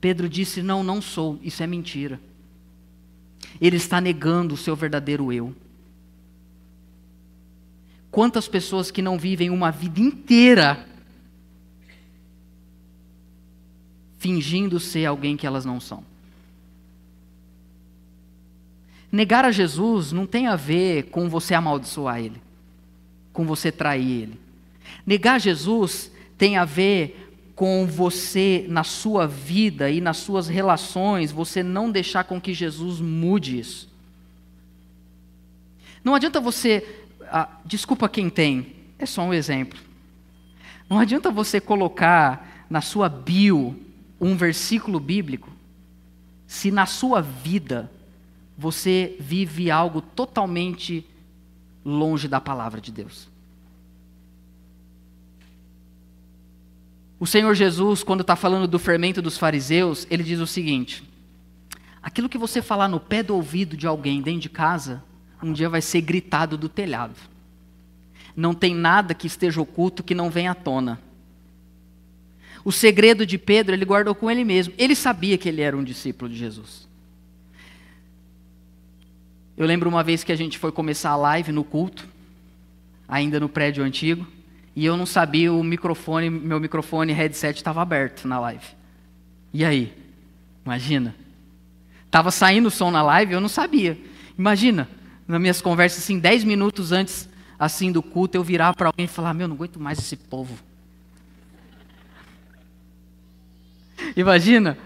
Pedro 0.00 0.26
disse: 0.26 0.62
Não, 0.62 0.82
não 0.82 1.02
sou, 1.02 1.38
isso 1.42 1.62
é 1.62 1.66
mentira. 1.66 2.18
ele 3.60 3.76
está 3.76 4.00
negando 4.00 4.54
o 4.54 4.56
seu 4.56 4.74
verdadeiro 4.74 5.30
eu. 5.30 5.54
Quantas 8.10 8.48
pessoas 8.48 8.90
que 8.90 9.02
não 9.02 9.18
vivem 9.18 9.50
uma 9.50 9.70
vida 9.70 10.00
inteira 10.00 10.95
fingindo 14.18 14.80
ser 14.80 15.06
alguém 15.06 15.36
que 15.36 15.46
elas 15.46 15.64
não 15.64 15.80
são? 15.80 16.04
Negar 19.10 19.44
a 19.44 19.50
Jesus 19.50 20.12
não 20.12 20.26
tem 20.26 20.46
a 20.46 20.56
ver 20.56 21.04
com 21.04 21.28
você 21.28 21.54
amaldiçoar 21.54 22.18
Ele, 22.18 22.40
com 23.32 23.46
você 23.46 23.70
trair 23.70 24.22
Ele. 24.22 24.40
Negar 25.06 25.40
Jesus 25.40 26.10
tem 26.36 26.56
a 26.56 26.64
ver 26.64 27.26
com 27.54 27.86
você 27.86 28.66
na 28.68 28.84
sua 28.84 29.26
vida 29.26 29.90
e 29.90 30.00
nas 30.00 30.18
suas 30.18 30.46
relações, 30.46 31.32
você 31.32 31.62
não 31.62 31.90
deixar 31.90 32.24
com 32.24 32.38
que 32.38 32.52
Jesus 32.52 33.00
mude 33.00 33.58
isso. 33.58 33.88
Não 36.04 36.14
adianta 36.14 36.38
você, 36.38 36.86
ah, 37.22 37.48
desculpa 37.64 38.10
quem 38.10 38.28
tem, 38.28 38.74
é 38.98 39.06
só 39.06 39.22
um 39.22 39.32
exemplo. 39.32 39.78
Não 40.88 40.98
adianta 40.98 41.30
você 41.30 41.60
colocar 41.60 42.66
na 42.68 42.82
sua 42.82 43.08
bio 43.08 43.74
um 44.20 44.36
versículo 44.36 44.98
bíblico, 44.98 45.50
se 46.46 46.70
na 46.70 46.86
sua 46.86 47.20
vida 47.20 47.90
você 48.56 49.16
vive 49.20 49.70
algo 49.70 50.00
totalmente 50.00 51.04
longe 51.84 52.26
da 52.26 52.40
palavra 52.40 52.80
de 52.80 52.90
Deus. 52.90 53.28
O 57.18 57.26
Senhor 57.26 57.54
Jesus, 57.54 58.02
quando 58.02 58.20
está 58.20 58.36
falando 58.36 58.68
do 58.68 58.78
fermento 58.78 59.22
dos 59.22 59.38
fariseus, 59.38 60.06
ele 60.10 60.22
diz 60.22 60.38
o 60.40 60.46
seguinte: 60.46 61.02
aquilo 62.02 62.28
que 62.28 62.38
você 62.38 62.60
falar 62.60 62.88
no 62.88 63.00
pé 63.00 63.22
do 63.22 63.34
ouvido 63.34 63.76
de 63.76 63.86
alguém 63.86 64.20
dentro 64.20 64.40
de 64.40 64.50
casa, 64.50 65.02
um 65.42 65.52
dia 65.52 65.68
vai 65.68 65.80
ser 65.80 66.00
gritado 66.02 66.58
do 66.58 66.68
telhado. 66.68 67.16
Não 68.34 68.52
tem 68.52 68.74
nada 68.74 69.14
que 69.14 69.26
esteja 69.26 69.60
oculto 69.60 70.02
que 70.02 70.14
não 70.14 70.28
venha 70.28 70.50
à 70.50 70.54
tona. 70.54 71.00
O 72.66 72.72
segredo 72.72 73.24
de 73.24 73.38
Pedro 73.38 73.76
ele 73.76 73.84
guardou 73.84 74.12
com 74.12 74.28
ele 74.28 74.42
mesmo. 74.42 74.74
Ele 74.76 74.96
sabia 74.96 75.38
que 75.38 75.48
ele 75.48 75.62
era 75.62 75.76
um 75.76 75.84
discípulo 75.84 76.28
de 76.28 76.36
Jesus. 76.36 76.88
Eu 79.56 79.64
lembro 79.64 79.88
uma 79.88 80.02
vez 80.02 80.24
que 80.24 80.32
a 80.32 80.36
gente 80.36 80.58
foi 80.58 80.72
começar 80.72 81.10
a 81.10 81.16
live 81.16 81.52
no 81.52 81.62
culto, 81.62 82.08
ainda 83.06 83.38
no 83.38 83.48
prédio 83.48 83.84
antigo. 83.84 84.26
E 84.74 84.84
eu 84.84 84.96
não 84.96 85.06
sabia, 85.06 85.52
o 85.52 85.62
microfone, 85.62 86.28
meu 86.28 86.58
microfone 86.58 87.12
headset 87.12 87.56
estava 87.56 87.80
aberto 87.80 88.26
na 88.26 88.40
live. 88.40 88.66
E 89.54 89.64
aí? 89.64 89.96
Imagina. 90.64 91.14
Tava 92.10 92.32
saindo 92.32 92.66
o 92.66 92.70
som 92.72 92.90
na 92.90 93.00
live, 93.00 93.32
eu 93.32 93.40
não 93.40 93.48
sabia. 93.48 93.96
Imagina, 94.36 94.88
nas 95.28 95.40
minhas 95.40 95.60
conversas 95.60 96.02
assim, 96.02 96.18
10 96.18 96.42
minutos 96.42 96.90
antes 96.90 97.28
assim 97.56 97.92
do 97.92 98.02
culto, 98.02 98.36
eu 98.36 98.42
virar 98.42 98.74
para 98.74 98.88
alguém 98.88 99.04
e 99.04 99.08
falar: 99.08 99.34
"Meu, 99.34 99.46
não 99.46 99.54
aguento 99.54 99.78
mais 99.78 100.00
esse 100.00 100.16
povo". 100.16 100.65
Imagina, 104.16 104.78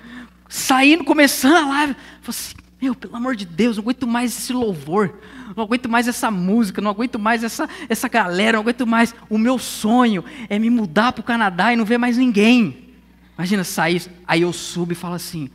saindo, 0.48 1.04
começando 1.04 1.56
a 1.56 1.68
live, 1.68 1.96
assim, 2.26 2.54
meu, 2.80 2.94
pelo 2.94 3.16
amor 3.16 3.36
de 3.36 3.44
Deus, 3.44 3.76
não 3.76 3.82
aguento 3.82 4.06
mais 4.06 4.36
esse 4.36 4.52
louvor 4.52 5.14
não 5.56 5.64
aguento 5.64 5.88
mais 5.88 6.08
essa 6.08 6.30
música, 6.30 6.80
não 6.80 6.90
aguento 6.90 7.18
mais 7.18 7.42
essa, 7.44 7.68
essa 7.88 8.08
galera, 8.08 8.52
não 8.52 8.60
aguento 8.60 8.86
mais. 8.86 9.14
O 9.28 9.38
meu 9.38 9.58
sonho 9.58 10.24
é 10.48 10.58
me 10.58 10.70
mudar 10.70 11.12
para 11.12 11.20
o 11.20 11.24
Canadá 11.24 11.72
e 11.72 11.76
não 11.76 11.84
ver 11.84 11.98
mais 11.98 12.16
ninguém. 12.16 12.90
Imagina 13.36 13.64
sair, 13.64 14.02
aí 14.26 14.42
eu 14.42 14.52
subo 14.52 14.92
e 14.92 14.96
falo 14.96 15.14
assim: 15.14 15.50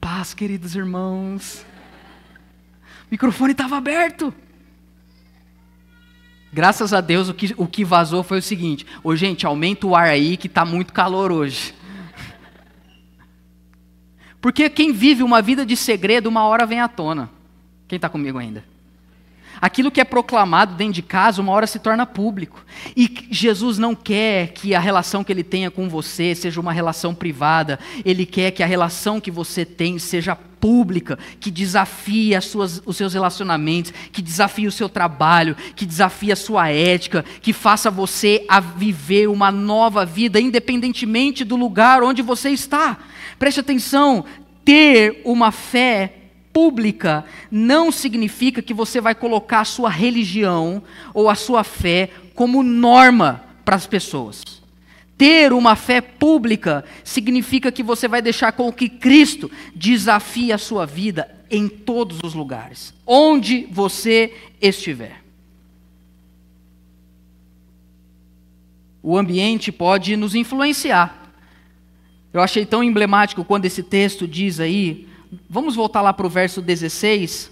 paz, 0.00 0.34
queridos 0.34 0.74
irmãos. 0.74 1.64
O 3.02 3.10
microfone 3.10 3.52
estava 3.52 3.76
aberto. 3.76 4.32
Graças 6.52 6.94
a 6.94 7.00
Deus, 7.00 7.28
o 7.28 7.34
que, 7.34 7.54
o 7.58 7.66
que 7.66 7.84
vazou 7.84 8.22
foi 8.22 8.38
o 8.38 8.42
seguinte: 8.42 8.86
Ô 9.02 9.16
gente, 9.16 9.46
aumenta 9.46 9.86
o 9.86 9.96
ar 9.96 10.08
aí 10.08 10.36
que 10.36 10.46
está 10.46 10.64
muito 10.64 10.92
calor 10.92 11.32
hoje. 11.32 11.74
Porque 14.40 14.70
quem 14.70 14.92
vive 14.92 15.22
uma 15.22 15.42
vida 15.42 15.66
de 15.66 15.76
segredo, 15.76 16.28
uma 16.28 16.44
hora 16.44 16.66
vem 16.66 16.80
à 16.80 16.88
tona. 16.88 17.30
Quem 17.86 17.96
está 17.96 18.08
comigo 18.08 18.38
ainda? 18.38 18.62
Aquilo 19.60 19.90
que 19.90 20.00
é 20.00 20.04
proclamado 20.04 20.76
dentro 20.76 20.92
de 20.94 21.02
casa, 21.02 21.42
uma 21.42 21.52
hora 21.52 21.66
se 21.66 21.80
torna 21.80 22.06
público. 22.06 22.64
E 22.96 23.26
Jesus 23.30 23.76
não 23.76 23.94
quer 23.94 24.48
que 24.48 24.72
a 24.74 24.78
relação 24.78 25.24
que 25.24 25.32
ele 25.32 25.42
tenha 25.42 25.70
com 25.70 25.88
você 25.88 26.34
seja 26.34 26.60
uma 26.60 26.72
relação 26.72 27.12
privada. 27.12 27.78
Ele 28.04 28.24
quer 28.24 28.52
que 28.52 28.62
a 28.62 28.66
relação 28.66 29.20
que 29.20 29.30
você 29.30 29.64
tem 29.64 29.98
seja 29.98 30.36
pública, 30.36 31.18
que 31.40 31.50
desafie 31.50 32.34
as 32.34 32.44
suas, 32.44 32.82
os 32.84 32.96
seus 32.96 33.14
relacionamentos, 33.14 33.92
que 34.12 34.22
desafie 34.22 34.66
o 34.66 34.72
seu 34.72 34.88
trabalho, 34.88 35.56
que 35.74 35.86
desafie 35.86 36.32
a 36.32 36.36
sua 36.36 36.68
ética, 36.68 37.24
que 37.40 37.52
faça 37.52 37.90
você 37.90 38.44
a 38.48 38.60
viver 38.60 39.28
uma 39.28 39.50
nova 39.50 40.04
vida, 40.04 40.40
independentemente 40.40 41.44
do 41.44 41.56
lugar 41.56 42.02
onde 42.02 42.22
você 42.22 42.50
está. 42.50 42.96
Preste 43.38 43.60
atenção, 43.60 44.24
ter 44.64 45.22
uma 45.24 45.52
fé 45.52 46.14
pública 46.52 47.24
não 47.50 47.92
significa 47.92 48.60
que 48.60 48.74
você 48.74 49.00
vai 49.00 49.14
colocar 49.14 49.60
a 49.60 49.64
sua 49.64 49.88
religião 49.88 50.82
ou 51.14 51.30
a 51.30 51.34
sua 51.34 51.62
fé 51.62 52.10
como 52.34 52.62
norma 52.62 53.44
para 53.64 53.76
as 53.76 53.86
pessoas. 53.86 54.42
Ter 55.16 55.52
uma 55.52 55.76
fé 55.76 56.00
pública 56.00 56.84
significa 57.04 57.72
que 57.72 57.82
você 57.82 58.06
vai 58.08 58.22
deixar 58.22 58.52
com 58.52 58.72
que 58.72 58.88
Cristo 58.88 59.50
desafie 59.74 60.52
a 60.52 60.58
sua 60.58 60.86
vida 60.86 61.28
em 61.50 61.68
todos 61.68 62.20
os 62.22 62.34
lugares, 62.34 62.94
onde 63.06 63.66
você 63.70 64.32
estiver. 64.60 65.22
O 69.02 69.16
ambiente 69.16 69.72
pode 69.72 70.16
nos 70.16 70.34
influenciar. 70.34 71.27
Eu 72.32 72.40
achei 72.40 72.66
tão 72.66 72.82
emblemático 72.82 73.44
quando 73.44 73.64
esse 73.64 73.82
texto 73.82 74.26
diz 74.26 74.60
aí, 74.60 75.08
Vamos 75.48 75.74
voltar 75.74 76.00
lá 76.00 76.12
para 76.12 76.26
o 76.26 76.30
verso 76.30 76.62
16. 76.62 77.50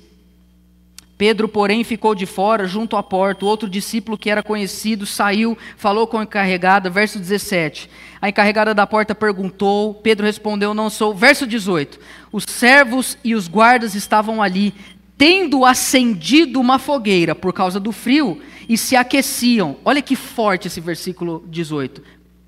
Pedro, 1.18 1.48
porém, 1.48 1.82
ficou 1.82 2.14
de 2.14 2.26
fora, 2.26 2.66
junto 2.66 2.96
à 2.96 3.02
porta. 3.02 3.44
O 3.44 3.48
outro 3.48 3.68
discípulo 3.68 4.18
que 4.18 4.30
era 4.30 4.42
conhecido 4.42 5.06
saiu, 5.06 5.56
falou 5.76 6.06
com 6.06 6.18
a 6.18 6.22
encarregada. 6.22 6.90
Verso 6.90 7.18
17. 7.18 7.90
A 8.20 8.28
encarregada 8.28 8.74
da 8.74 8.86
porta 8.86 9.14
perguntou. 9.14 9.94
Pedro 9.94 10.26
respondeu: 10.26 10.74
Não 10.74 10.90
sou. 10.90 11.14
Verso 11.14 11.46
18. 11.46 11.98
Os 12.32 12.44
servos 12.46 13.16
e 13.24 13.34
os 13.34 13.48
guardas 13.48 13.94
estavam 13.94 14.42
ali, 14.42 14.74
tendo 15.16 15.64
acendido 15.64 16.60
uma 16.60 16.78
fogueira 16.78 17.34
por 17.34 17.52
causa 17.52 17.80
do 17.80 17.92
frio, 17.92 18.40
e 18.68 18.76
se 18.76 18.96
aqueciam. 18.96 19.76
Olha 19.84 20.02
que 20.02 20.16
forte 20.16 20.68
esse 20.68 20.80
versículo 20.80 21.44
18. 21.48 22.02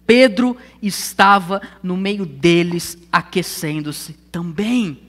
Pedro 0.09 0.57
estava 0.83 1.61
no 1.83 1.95
meio 1.95 2.25
deles, 2.25 2.97
aquecendo-se 3.13 4.15
também. 4.33 5.03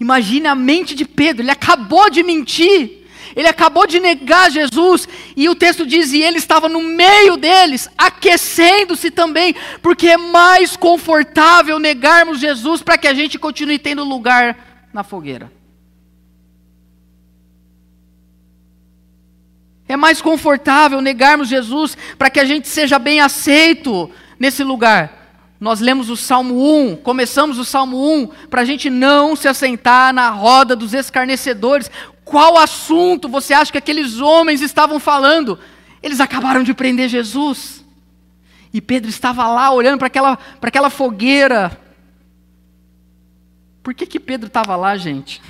Imagine 0.00 0.46
a 0.46 0.54
mente 0.54 0.94
de 0.94 1.04
Pedro, 1.04 1.42
ele 1.42 1.50
acabou 1.50 2.08
de 2.08 2.22
mentir, 2.22 3.04
ele 3.36 3.46
acabou 3.46 3.86
de 3.86 4.00
negar 4.00 4.50
Jesus, 4.50 5.06
e 5.36 5.50
o 5.50 5.54
texto 5.54 5.84
diz: 5.84 6.14
e 6.14 6.22
ele 6.22 6.38
estava 6.38 6.66
no 6.66 6.82
meio 6.82 7.36
deles, 7.36 7.90
aquecendo-se 7.98 9.10
também, 9.10 9.54
porque 9.82 10.08
é 10.08 10.16
mais 10.16 10.74
confortável 10.74 11.78
negarmos 11.78 12.40
Jesus 12.40 12.82
para 12.82 12.96
que 12.96 13.06
a 13.06 13.12
gente 13.12 13.38
continue 13.38 13.78
tendo 13.78 14.02
lugar 14.02 14.88
na 14.94 15.04
fogueira. 15.04 15.52
É 19.88 19.96
mais 19.96 20.20
confortável 20.20 21.00
negarmos 21.00 21.48
Jesus 21.48 21.96
para 22.18 22.28
que 22.28 22.38
a 22.38 22.44
gente 22.44 22.68
seja 22.68 22.98
bem 22.98 23.20
aceito 23.20 24.10
nesse 24.38 24.62
lugar. 24.62 25.16
Nós 25.58 25.80
lemos 25.80 26.10
o 26.10 26.16
Salmo 26.16 26.54
1, 26.90 26.96
começamos 26.96 27.58
o 27.58 27.64
Salmo 27.64 27.96
1, 28.22 28.28
para 28.48 28.60
a 28.60 28.64
gente 28.64 28.90
não 28.90 29.34
se 29.34 29.48
assentar 29.48 30.12
na 30.12 30.30
roda 30.30 30.76
dos 30.76 30.94
escarnecedores. 30.94 31.90
Qual 32.24 32.58
assunto 32.58 33.28
você 33.28 33.54
acha 33.54 33.72
que 33.72 33.78
aqueles 33.78 34.20
homens 34.20 34.60
estavam 34.60 35.00
falando? 35.00 35.58
Eles 36.02 36.20
acabaram 36.20 36.62
de 36.62 36.74
prender 36.74 37.08
Jesus. 37.08 37.84
E 38.72 38.80
Pedro 38.80 39.08
estava 39.08 39.48
lá 39.48 39.70
olhando 39.70 39.98
para 39.98 40.06
aquela, 40.06 40.36
para 40.36 40.68
aquela 40.68 40.90
fogueira. 40.90 41.76
Por 43.82 43.94
que, 43.94 44.06
que 44.06 44.20
Pedro 44.20 44.48
estava 44.48 44.76
lá, 44.76 44.96
gente? 44.96 45.40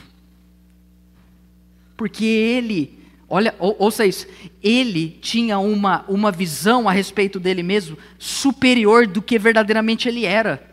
Porque 1.96 2.24
ele 2.24 2.97
Olha, 3.28 3.54
ou, 3.58 3.76
ouça 3.78 4.06
isso. 4.06 4.26
Ele 4.62 5.18
tinha 5.20 5.58
uma, 5.58 6.04
uma 6.08 6.32
visão 6.32 6.88
a 6.88 6.92
respeito 6.92 7.38
dele 7.38 7.62
mesmo 7.62 7.98
superior 8.18 9.06
do 9.06 9.20
que 9.20 9.38
verdadeiramente 9.38 10.08
ele 10.08 10.24
era. 10.24 10.66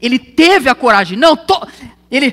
Ele 0.00 0.18
teve 0.18 0.68
a 0.68 0.74
coragem. 0.74 1.18
Não, 1.18 1.36
to, 1.36 1.66
ele, 2.10 2.32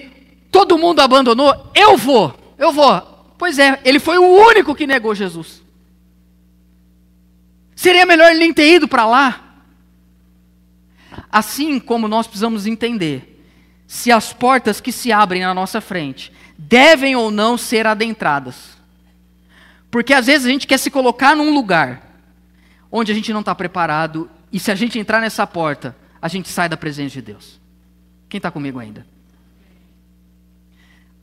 todo 0.51 0.77
mundo 0.77 0.99
abandonou. 0.99 1.71
Eu 1.73 1.97
vou, 1.97 2.37
eu 2.57 2.71
vou. 2.71 3.01
Pois 3.37 3.57
é, 3.57 3.79
ele 3.83 3.99
foi 3.99 4.17
o 4.19 4.47
único 4.47 4.75
que 4.75 4.85
negou 4.85 5.15
Jesus. 5.15 5.63
Seria 7.75 8.05
melhor 8.05 8.29
ele 8.29 8.39
nem 8.39 8.53
ter 8.53 8.75
ido 8.75 8.87
para 8.87 9.05
lá. 9.05 9.41
Assim 11.31 11.79
como 11.79 12.07
nós 12.07 12.27
precisamos 12.27 12.67
entender 12.67 13.43
se 13.87 14.11
as 14.11 14.31
portas 14.31 14.79
que 14.79 14.91
se 14.91 15.11
abrem 15.11 15.41
na 15.41 15.53
nossa 15.53 15.81
frente 15.81 16.31
devem 16.57 17.15
ou 17.15 17.31
não 17.31 17.57
ser 17.57 17.85
adentradas. 17.87 18.74
Porque 19.95 20.13
às 20.13 20.25
vezes 20.25 20.45
a 20.45 20.49
gente 20.49 20.67
quer 20.67 20.77
se 20.77 20.91
colocar 20.91 21.37
num 21.37 21.53
lugar 21.53 22.19
onde 22.91 23.13
a 23.13 23.15
gente 23.15 23.31
não 23.31 23.39
está 23.39 23.55
preparado, 23.55 24.29
e 24.51 24.59
se 24.59 24.69
a 24.69 24.75
gente 24.75 24.99
entrar 24.99 25.21
nessa 25.21 25.47
porta, 25.47 25.95
a 26.21 26.27
gente 26.27 26.49
sai 26.49 26.67
da 26.67 26.75
presença 26.75 27.13
de 27.13 27.21
Deus. 27.21 27.61
Quem 28.27 28.37
está 28.37 28.51
comigo 28.51 28.77
ainda? 28.77 29.07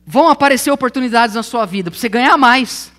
Vão 0.03 0.27
aparecer 0.27 0.71
oportunidades 0.71 1.35
na 1.35 1.43
sua 1.43 1.67
vida 1.67 1.91
para 1.91 1.99
você 1.99 2.09
ganhar 2.09 2.35
mais. 2.35 2.91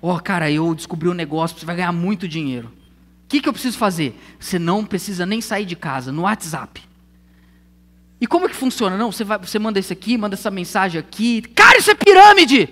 Ó, 0.00 0.14
oh, 0.14 0.20
cara, 0.20 0.48
eu 0.48 0.72
descobri 0.72 1.08
um 1.08 1.12
negócio, 1.12 1.58
você 1.58 1.66
vai 1.66 1.74
ganhar 1.74 1.90
muito 1.90 2.28
dinheiro. 2.28 2.68
O 3.24 3.26
que, 3.26 3.40
que 3.40 3.48
eu 3.48 3.52
preciso 3.52 3.78
fazer? 3.78 4.16
Você 4.38 4.60
não 4.60 4.84
precisa 4.84 5.26
nem 5.26 5.40
sair 5.40 5.64
de 5.64 5.74
casa, 5.74 6.12
no 6.12 6.22
WhatsApp. 6.22 6.88
E 8.20 8.26
como 8.26 8.48
que 8.48 8.54
funciona? 8.54 8.96
Não, 8.96 9.10
você, 9.10 9.24
vai, 9.24 9.38
você 9.38 9.58
manda 9.58 9.78
isso 9.78 9.92
aqui, 9.92 10.18
manda 10.18 10.34
essa 10.34 10.50
mensagem 10.50 10.98
aqui. 10.98 11.40
Cara, 11.40 11.78
isso 11.78 11.90
é 11.90 11.94
pirâmide! 11.94 12.68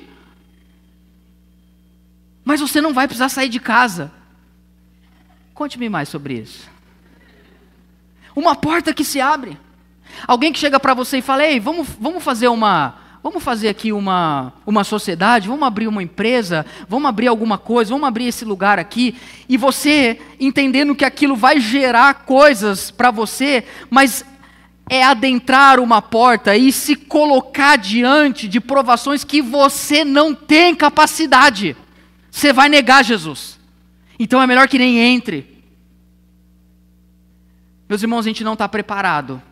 Mas 2.45 2.61
você 2.61 2.81
não 2.81 2.93
vai 2.93 3.07
precisar 3.07 3.29
sair 3.29 3.49
de 3.49 3.61
casa. 3.61 4.13
Conte-me 5.55 5.89
mais 5.89 6.09
sobre 6.09 6.35
isso. 6.35 6.69
Uma 8.35 8.55
porta 8.55 8.95
que 8.95 9.05
se 9.05 9.21
abre. 9.21 9.59
Alguém 10.27 10.53
que 10.53 10.59
chega 10.59 10.79
para 10.79 10.95
você 10.95 11.19
e 11.19 11.23
fala: 11.23 11.45
Ei, 11.45 11.59
vamos, 11.61 11.89
vamos 12.01 12.23
fazer 12.23 12.49
uma, 12.49 12.95
Vamos 13.23 13.43
fazer 13.43 13.69
aqui 13.69 13.93
uma, 13.93 14.53
uma 14.65 14.85
sociedade, 14.85 15.49
vamos 15.49 15.67
abrir 15.67 15.89
uma 15.89 16.03
empresa, 16.03 16.65
vamos 16.89 17.09
abrir 17.09 17.27
alguma 17.27 17.59
coisa, 17.59 17.91
vamos 17.91 18.07
abrir 18.07 18.29
esse 18.29 18.45
lugar 18.45 18.79
aqui. 18.79 19.17
E 19.49 19.57
você 19.57 20.21
entendendo 20.39 20.95
que 20.95 21.05
aquilo 21.05 21.35
vai 21.35 21.61
gerar 21.61 22.15
coisas 22.25 22.93
para 22.93 23.11
você, 23.11 23.65
mas 23.91 24.25
é 24.89 25.05
adentrar 25.05 25.79
uma 25.79 26.01
porta 26.01 26.57
e 26.57 26.73
se 26.73 26.97
colocar 26.97 27.77
diante 27.77 28.49
de 28.49 28.61
provações 28.61 29.23
que 29.25 29.43
você 29.43 30.05
não 30.05 30.35
tem 30.35 30.75
capacidade. 30.75 31.77
Você 32.31 32.53
vai 32.53 32.69
negar 32.69 33.05
Jesus. 33.05 33.59
Então 34.19 34.41
é 34.41 34.47
melhor 34.47 34.67
que 34.69 34.79
nem 34.79 34.99
entre. 34.99 35.59
Meus 37.89 38.03
irmãos, 38.03 38.21
a 38.21 38.29
gente 38.29 38.45
não 38.45 38.55
está 38.55 38.69
preparado. 38.69 39.43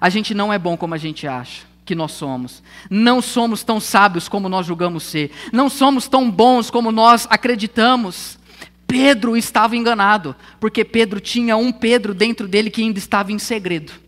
A 0.00 0.08
gente 0.08 0.34
não 0.34 0.52
é 0.52 0.58
bom 0.58 0.76
como 0.76 0.94
a 0.94 0.98
gente 0.98 1.26
acha 1.26 1.66
que 1.84 1.94
nós 1.94 2.12
somos. 2.12 2.62
Não 2.90 3.22
somos 3.22 3.62
tão 3.62 3.80
sábios 3.80 4.28
como 4.28 4.48
nós 4.48 4.66
julgamos 4.66 5.02
ser. 5.04 5.30
Não 5.52 5.68
somos 5.70 6.06
tão 6.06 6.30
bons 6.30 6.70
como 6.70 6.92
nós 6.92 7.26
acreditamos. 7.30 8.38
Pedro 8.86 9.36
estava 9.36 9.76
enganado, 9.76 10.34
porque 10.60 10.84
Pedro 10.84 11.20
tinha 11.20 11.56
um 11.56 11.72
Pedro 11.72 12.14
dentro 12.14 12.46
dele 12.48 12.70
que 12.70 12.82
ainda 12.82 12.98
estava 12.98 13.32
em 13.32 13.38
segredo. 13.38 14.07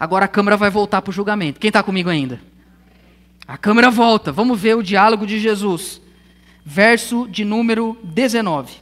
Agora 0.00 0.24
a 0.24 0.28
câmera 0.28 0.56
vai 0.56 0.70
voltar 0.70 1.02
para 1.02 1.10
o 1.10 1.12
julgamento. 1.12 1.60
Quem 1.60 1.68
está 1.68 1.82
comigo 1.82 2.08
ainda? 2.08 2.40
A 3.46 3.58
câmera 3.58 3.90
volta. 3.90 4.32
Vamos 4.32 4.58
ver 4.58 4.74
o 4.74 4.82
diálogo 4.82 5.26
de 5.26 5.38
Jesus. 5.38 6.00
Verso 6.64 7.28
de 7.28 7.44
número 7.44 7.98
19. 8.02 8.76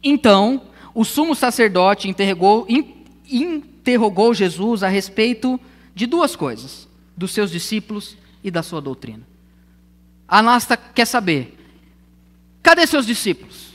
Então, 0.00 0.62
o 0.94 1.04
sumo 1.04 1.34
sacerdote 1.34 2.08
interrogou, 2.08 2.64
interrogou 3.28 4.32
Jesus 4.32 4.84
a 4.84 4.88
respeito 4.88 5.58
de 5.92 6.06
duas 6.06 6.36
coisas: 6.36 6.88
dos 7.16 7.32
seus 7.32 7.50
discípulos 7.50 8.16
e 8.44 8.52
da 8.52 8.62
sua 8.62 8.80
doutrina. 8.80 9.26
Anasta 10.28 10.76
quer 10.76 11.06
saber: 11.06 11.58
cadê 12.62 12.86
seus 12.86 13.04
discípulos? 13.04 13.72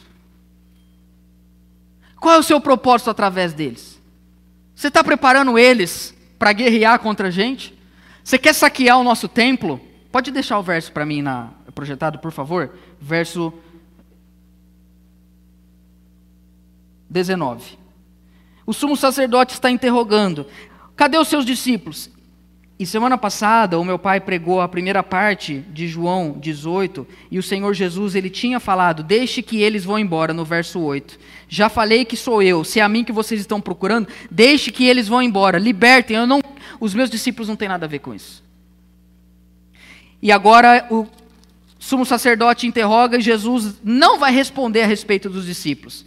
Qual 2.17 2.35
é 2.35 2.39
o 2.39 2.43
seu 2.43 2.61
propósito 2.61 3.09
através 3.09 3.51
deles? 3.51 3.90
Você 4.81 4.87
está 4.87 5.03
preparando 5.03 5.59
eles 5.59 6.11
para 6.39 6.51
guerrear 6.51 6.97
contra 6.97 7.27
a 7.27 7.29
gente? 7.29 7.77
Você 8.23 8.35
quer 8.39 8.51
saquear 8.51 8.97
o 8.97 9.03
nosso 9.03 9.27
templo? 9.27 9.79
Pode 10.11 10.31
deixar 10.31 10.57
o 10.57 10.63
verso 10.63 10.91
para 10.91 11.05
mim 11.05 11.21
na, 11.21 11.51
projetado, 11.75 12.17
por 12.17 12.31
favor? 12.31 12.73
Verso 12.99 13.53
19. 17.07 17.77
O 18.65 18.73
sumo 18.73 18.97
sacerdote 18.97 19.53
está 19.53 19.69
interrogando: 19.69 20.47
Cadê 20.95 21.15
os 21.19 21.27
seus 21.27 21.45
discípulos? 21.45 22.09
E 22.81 22.85
semana 22.87 23.15
passada, 23.15 23.77
o 23.77 23.85
meu 23.85 23.99
pai 23.99 24.19
pregou 24.19 24.59
a 24.59 24.67
primeira 24.67 25.03
parte 25.03 25.63
de 25.71 25.87
João 25.87 26.35
18, 26.39 27.07
e 27.29 27.37
o 27.37 27.43
Senhor 27.43 27.75
Jesus, 27.75 28.15
ele 28.15 28.27
tinha 28.27 28.59
falado: 28.59 29.03
"Deixe 29.03 29.43
que 29.43 29.61
eles 29.61 29.85
vão 29.85 29.99
embora", 29.99 30.33
no 30.33 30.43
verso 30.43 30.79
8. 30.79 31.19
Já 31.47 31.69
falei 31.69 32.03
que 32.05 32.17
sou 32.17 32.41
eu, 32.41 32.63
se 32.63 32.79
é 32.79 32.81
a 32.81 32.89
mim 32.89 33.03
que 33.03 33.11
vocês 33.11 33.39
estão 33.39 33.61
procurando, 33.61 34.07
deixe 34.31 34.71
que 34.71 34.87
eles 34.87 35.07
vão 35.07 35.21
embora, 35.21 35.59
libertem, 35.59 36.17
eu 36.17 36.25
não 36.25 36.41
os 36.79 36.95
meus 36.95 37.11
discípulos 37.11 37.47
não 37.47 37.55
têm 37.55 37.67
nada 37.67 37.85
a 37.85 37.87
ver 37.87 37.99
com 37.99 38.15
isso. 38.15 38.43
E 40.19 40.31
agora 40.31 40.87
o 40.89 41.05
sumo 41.77 42.03
sacerdote 42.03 42.65
interroga 42.65 43.15
e 43.15 43.21
Jesus 43.21 43.75
não 43.83 44.17
vai 44.17 44.33
responder 44.33 44.81
a 44.81 44.87
respeito 44.87 45.29
dos 45.29 45.45
discípulos. 45.45 46.03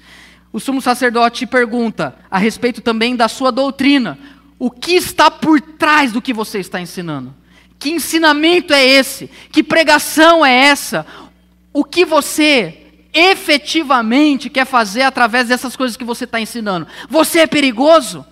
O 0.53 0.61
sumo 0.61 0.81
sacerdote 0.81 1.47
pergunta 1.47 2.17
a 2.31 2.39
respeito 2.39 2.81
também 2.81 3.17
da 3.17 3.27
sua 3.29 3.51
doutrina, 3.51 4.19
o 4.59 4.71
que 4.71 4.93
está 4.93 5.31
por 5.31 5.61
trás 5.61 6.13
do 6.13 6.23
que 6.23 6.33
você 6.33 6.59
está 6.59 6.81
ensinando. 6.81 7.35
Que 7.79 7.91
ensinamento 7.91 8.73
é 8.73 8.85
esse? 8.85 9.29
Que 9.51 9.63
pregação 9.63 10.45
é 10.45 10.53
essa? 10.53 11.07
O 11.73 11.85
que 11.85 12.05
você 12.05 12.81
efetivamente 13.13 14.51
quer 14.51 14.65
fazer 14.65 15.03
através 15.03 15.49
dessas 15.49 15.77
coisas 15.77 15.97
que 15.97 16.05
você 16.05 16.25
está 16.25 16.41
ensinando? 16.41 16.87
Você 17.09 17.41
é 17.41 17.47
perigoso? 17.47 18.25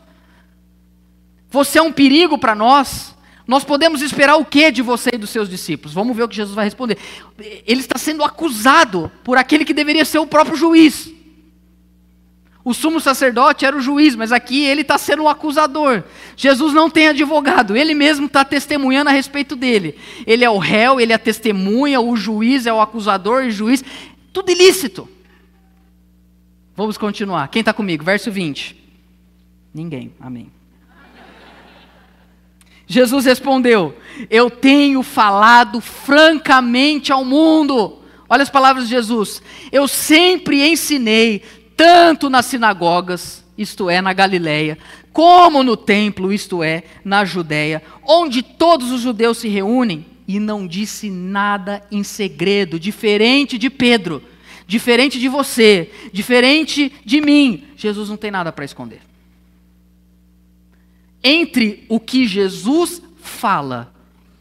Você 1.50 1.78
é 1.78 1.82
um 1.82 1.92
perigo 1.92 2.38
para 2.38 2.54
nós? 2.54 3.14
Nós 3.46 3.64
podemos 3.64 4.00
esperar 4.00 4.36
o 4.36 4.44
que 4.44 4.70
de 4.70 4.82
você 4.82 5.10
e 5.14 5.18
dos 5.18 5.30
seus 5.30 5.48
discípulos? 5.48 5.92
Vamos 5.92 6.16
ver 6.16 6.22
o 6.22 6.28
que 6.28 6.36
Jesus 6.36 6.54
vai 6.54 6.64
responder. 6.64 6.96
Ele 7.66 7.80
está 7.80 7.98
sendo 7.98 8.24
acusado 8.24 9.10
por 9.22 9.36
aquele 9.36 9.64
que 9.64 9.74
deveria 9.74 10.04
ser 10.04 10.18
o 10.18 10.26
próprio 10.26 10.56
juiz. 10.56 11.12
O 12.64 12.72
sumo 12.72 13.00
sacerdote 13.00 13.64
era 13.64 13.76
o 13.76 13.80
juiz, 13.80 14.14
mas 14.14 14.30
aqui 14.30 14.64
ele 14.64 14.82
está 14.82 14.96
sendo 14.96 15.24
o 15.24 15.28
acusador. 15.28 16.04
Jesus 16.36 16.72
não 16.72 16.88
tem 16.88 17.08
advogado, 17.08 17.76
ele 17.76 17.92
mesmo 17.92 18.26
está 18.26 18.44
testemunhando 18.44 19.10
a 19.10 19.12
respeito 19.12 19.56
dele. 19.56 19.98
Ele 20.26 20.44
é 20.44 20.50
o 20.50 20.58
réu, 20.58 21.00
ele 21.00 21.12
é 21.12 21.16
a 21.16 21.18
testemunha, 21.18 22.00
o 22.00 22.16
juiz 22.16 22.64
é 22.64 22.72
o 22.72 22.80
acusador 22.80 23.44
e 23.44 23.50
juiz. 23.50 23.84
Tudo 24.32 24.50
ilícito. 24.50 25.08
Vamos 26.76 26.96
continuar. 26.96 27.48
Quem 27.48 27.60
está 27.60 27.72
comigo? 27.72 28.04
Verso 28.04 28.30
20. 28.30 28.76
Ninguém. 29.74 30.12
Amém. 30.20 30.50
Jesus 32.86 33.24
respondeu: 33.24 33.96
Eu 34.30 34.48
tenho 34.48 35.02
falado 35.02 35.80
francamente 35.80 37.10
ao 37.10 37.24
mundo. 37.24 37.98
Olha 38.28 38.42
as 38.42 38.50
palavras 38.50 38.84
de 38.84 38.90
Jesus. 38.90 39.42
Eu 39.70 39.88
sempre 39.88 40.66
ensinei 40.66 41.42
tanto 41.82 42.30
nas 42.30 42.46
sinagogas, 42.46 43.44
isto 43.58 43.90
é, 43.90 44.00
na 44.00 44.12
Galiléia, 44.12 44.78
como 45.12 45.64
no 45.64 45.76
templo, 45.76 46.32
isto 46.32 46.62
é, 46.62 46.84
na 47.04 47.24
Judéia, 47.24 47.82
onde 48.06 48.40
todos 48.40 48.92
os 48.92 49.00
judeus 49.00 49.38
se 49.38 49.48
reúnem, 49.48 50.06
e 50.28 50.38
não 50.38 50.64
disse 50.64 51.10
nada 51.10 51.84
em 51.90 52.04
segredo, 52.04 52.78
diferente 52.78 53.58
de 53.58 53.68
Pedro, 53.68 54.22
diferente 54.64 55.18
de 55.18 55.26
você, 55.26 55.90
diferente 56.12 56.92
de 57.04 57.20
mim. 57.20 57.64
Jesus 57.76 58.08
não 58.08 58.16
tem 58.16 58.30
nada 58.30 58.52
para 58.52 58.64
esconder. 58.64 59.00
Entre 61.20 61.84
o 61.88 61.98
que 61.98 62.28
Jesus 62.28 63.02
fala 63.16 63.92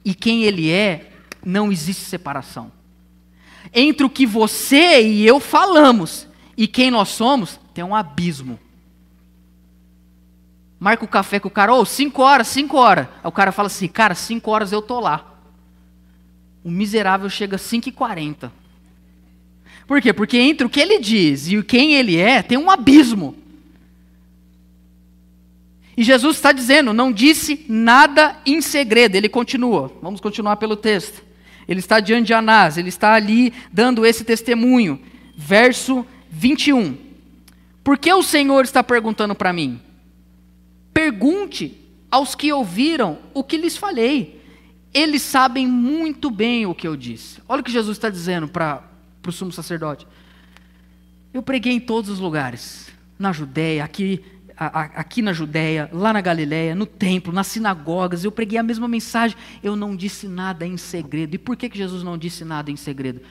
e 0.05 0.13
quem 0.13 0.43
ele 0.43 0.69
é, 0.69 1.09
não 1.43 1.71
existe 1.71 2.03
separação. 2.03 2.71
Entre 3.73 4.05
o 4.05 4.09
que 4.09 4.27
você 4.27 5.01
e 5.01 5.25
eu 5.25 5.39
falamos 5.39 6.29
e 6.57 6.67
quem 6.67 6.91
nós 6.91 7.09
somos, 7.09 7.59
tem 7.73 7.83
um 7.83 7.95
abismo. 7.95 8.59
Marca 10.79 11.05
o 11.05 11.07
café 11.07 11.39
com 11.39 11.47
o 11.47 11.51
cara, 11.51 11.73
ô, 11.73 11.81
oh, 11.81 11.85
cinco 11.85 12.23
horas, 12.23 12.47
cinco 12.47 12.77
horas. 12.77 13.07
Aí 13.23 13.27
o 13.27 13.31
cara 13.31 13.51
fala 13.51 13.67
assim, 13.67 13.87
cara, 13.87 14.15
cinco 14.15 14.49
horas 14.49 14.71
eu 14.71 14.81
tô 14.81 14.99
lá. 14.99 15.39
O 16.63 16.71
miserável 16.71 17.29
chega 17.29 17.55
às 17.55 17.61
cinco 17.61 17.89
e 17.89 17.91
quarenta. 17.91 18.51
Por 19.85 20.01
quê? 20.01 20.13
Porque 20.13 20.37
entre 20.37 20.65
o 20.65 20.69
que 20.69 20.79
ele 20.79 20.99
diz 20.99 21.47
e 21.47 21.61
quem 21.63 21.93
ele 21.93 22.17
é, 22.17 22.41
tem 22.41 22.57
um 22.57 22.71
abismo. 22.71 23.35
E 25.95 26.03
Jesus 26.03 26.37
está 26.37 26.51
dizendo, 26.51 26.93
não 26.93 27.11
disse 27.11 27.65
nada 27.67 28.37
em 28.45 28.61
segredo. 28.61 29.15
Ele 29.15 29.29
continua, 29.29 29.91
vamos 30.01 30.21
continuar 30.21 30.55
pelo 30.55 30.75
texto. 30.75 31.23
Ele 31.67 31.79
está 31.79 31.99
diante 31.99 32.27
de 32.27 32.33
Anás, 32.33 32.77
ele 32.77 32.89
está 32.89 33.13
ali 33.13 33.53
dando 33.71 34.05
esse 34.05 34.23
testemunho. 34.23 34.99
Verso 35.37 36.05
21. 36.31 36.97
Por 37.83 37.97
que 37.97 38.11
o 38.11 38.23
Senhor 38.23 38.63
está 38.63 38.81
perguntando 38.81 39.35
para 39.35 39.51
mim? 39.51 39.79
Pergunte 40.93 41.77
aos 42.09 42.33
que 42.33 42.51
ouviram 42.53 43.19
o 43.33 43.43
que 43.43 43.57
lhes 43.57 43.75
falei. 43.75 44.41
Eles 44.93 45.21
sabem 45.21 45.67
muito 45.67 46.31
bem 46.31 46.65
o 46.65 46.73
que 46.73 46.87
eu 46.87 46.95
disse. 46.95 47.41
Olha 47.47 47.61
o 47.61 47.63
que 47.63 47.71
Jesus 47.71 47.97
está 47.97 48.09
dizendo 48.09 48.47
para 48.47 48.81
o 49.27 49.31
sumo 49.31 49.51
sacerdote. 49.51 50.07
Eu 51.33 51.43
preguei 51.43 51.73
em 51.73 51.79
todos 51.79 52.09
os 52.09 52.19
lugares, 52.19 52.89
na 53.19 53.31
Judéia, 53.31 53.83
aqui 53.83 54.23
aqui 54.69 55.23
na 55.23 55.33
Judéia, 55.33 55.89
lá 55.91 56.13
na 56.13 56.21
Galiléia, 56.21 56.75
no 56.75 56.85
templo, 56.85 57.33
nas 57.33 57.47
sinagogas, 57.47 58.23
eu 58.23 58.31
preguei 58.31 58.59
a 58.59 58.63
mesma 58.63 58.87
mensagem. 58.87 59.35
Eu 59.63 59.75
não 59.75 59.95
disse 59.95 60.27
nada 60.27 60.67
em 60.67 60.77
segredo. 60.77 61.33
E 61.33 61.39
por 61.39 61.57
que, 61.57 61.67
que 61.67 61.77
Jesus 61.77 62.03
não 62.03 62.15
disse 62.15 62.45
nada 62.45 62.69
em 62.69 62.75
segredo? 62.75 63.21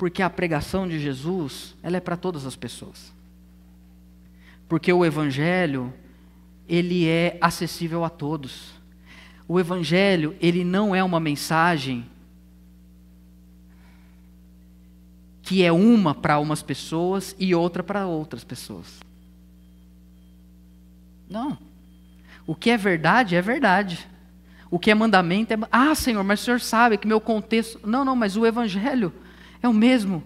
Porque 0.00 0.22
a 0.22 0.30
pregação 0.30 0.88
de 0.88 0.98
Jesus, 0.98 1.76
ela 1.82 1.98
é 1.98 2.00
para 2.00 2.16
todas 2.16 2.46
as 2.46 2.56
pessoas. 2.56 3.12
Porque 4.66 4.90
o 4.90 5.04
evangelho, 5.04 5.92
ele 6.66 7.06
é 7.06 7.36
acessível 7.38 8.02
a 8.02 8.08
todos. 8.08 8.72
O 9.46 9.60
evangelho, 9.60 10.34
ele 10.40 10.64
não 10.64 10.94
é 10.94 11.04
uma 11.04 11.20
mensagem 11.20 12.06
que 15.42 15.62
é 15.62 15.70
uma 15.70 16.14
para 16.14 16.38
umas 16.38 16.62
pessoas 16.62 17.36
e 17.38 17.54
outra 17.54 17.82
para 17.82 18.06
outras 18.06 18.42
pessoas. 18.42 19.00
Não. 21.28 21.58
O 22.46 22.54
que 22.54 22.70
é 22.70 22.78
verdade 22.78 23.36
é 23.36 23.42
verdade. 23.42 24.08
O 24.70 24.78
que 24.78 24.90
é 24.90 24.94
mandamento 24.94 25.52
é. 25.52 25.58
Ah, 25.70 25.94
Senhor, 25.94 26.24
mas 26.24 26.40
o 26.40 26.44
Senhor 26.44 26.60
sabe 26.62 26.96
que 26.96 27.06
meu 27.06 27.20
contexto. 27.20 27.86
Não, 27.86 28.02
não, 28.02 28.16
mas 28.16 28.34
o 28.34 28.46
Evangelho 28.46 29.12
é 29.62 29.68
o 29.68 29.72
mesmo 29.72 30.22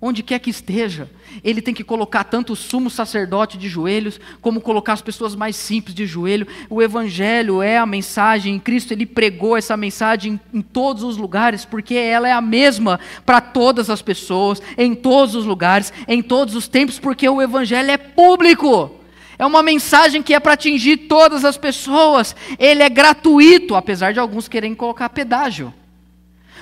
onde 0.00 0.22
quer 0.22 0.38
que 0.38 0.50
esteja, 0.50 1.10
ele 1.42 1.60
tem 1.60 1.74
que 1.74 1.82
colocar 1.82 2.22
tanto 2.22 2.52
o 2.52 2.56
sumo 2.56 2.88
sacerdote 2.88 3.58
de 3.58 3.68
joelhos, 3.68 4.20
como 4.40 4.60
colocar 4.60 4.92
as 4.92 5.02
pessoas 5.02 5.34
mais 5.34 5.56
simples 5.56 5.94
de 5.94 6.06
joelho. 6.06 6.46
O 6.70 6.80
Evangelho 6.80 7.60
é 7.60 7.78
a 7.78 7.86
mensagem, 7.86 8.54
em 8.54 8.60
Cristo 8.60 8.92
ele 8.92 9.04
pregou 9.04 9.56
essa 9.56 9.76
mensagem 9.76 10.40
em, 10.52 10.58
em 10.58 10.62
todos 10.62 11.02
os 11.02 11.16
lugares, 11.16 11.64
porque 11.64 11.94
ela 11.94 12.28
é 12.28 12.32
a 12.32 12.40
mesma 12.40 13.00
para 13.26 13.40
todas 13.40 13.90
as 13.90 14.00
pessoas, 14.00 14.62
em 14.76 14.94
todos 14.94 15.34
os 15.34 15.44
lugares, 15.44 15.92
em 16.06 16.22
todos 16.22 16.54
os 16.54 16.68
tempos, 16.68 16.98
porque 16.98 17.28
o 17.28 17.42
Evangelho 17.42 17.90
é 17.90 17.98
público. 17.98 18.92
É 19.36 19.46
uma 19.46 19.62
mensagem 19.62 20.22
que 20.22 20.34
é 20.34 20.40
para 20.40 20.54
atingir 20.54 20.96
todas 21.08 21.44
as 21.44 21.56
pessoas. 21.56 22.34
Ele 22.58 22.82
é 22.82 22.88
gratuito, 22.88 23.76
apesar 23.76 24.12
de 24.12 24.18
alguns 24.18 24.48
querem 24.48 24.74
colocar 24.74 25.08
pedágio. 25.08 25.72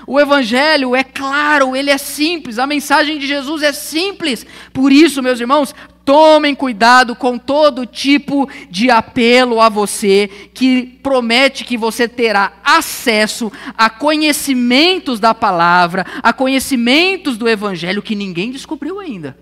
O 0.06 0.20
Evangelho 0.20 0.94
é 0.94 1.02
claro, 1.02 1.74
ele 1.74 1.90
é 1.90 1.98
simples, 1.98 2.58
a 2.58 2.66
mensagem 2.66 3.18
de 3.18 3.26
Jesus 3.26 3.62
é 3.62 3.72
simples. 3.72 4.46
Por 4.72 4.92
isso, 4.92 5.20
meus 5.20 5.40
irmãos, 5.40 5.74
tomem 6.04 6.54
cuidado 6.54 7.16
com 7.16 7.36
todo 7.36 7.84
tipo 7.84 8.48
de 8.70 8.88
apelo 8.88 9.60
a 9.60 9.68
você 9.68 10.30
que 10.54 10.84
promete 11.02 11.64
que 11.64 11.76
você 11.76 12.06
terá 12.06 12.52
acesso 12.64 13.50
a 13.76 13.90
conhecimentos 13.90 15.18
da 15.18 15.34
palavra, 15.34 16.06
a 16.22 16.32
conhecimentos 16.32 17.36
do 17.36 17.48
Evangelho 17.48 18.00
que 18.00 18.14
ninguém 18.14 18.52
descobriu 18.52 19.00
ainda. 19.00 19.36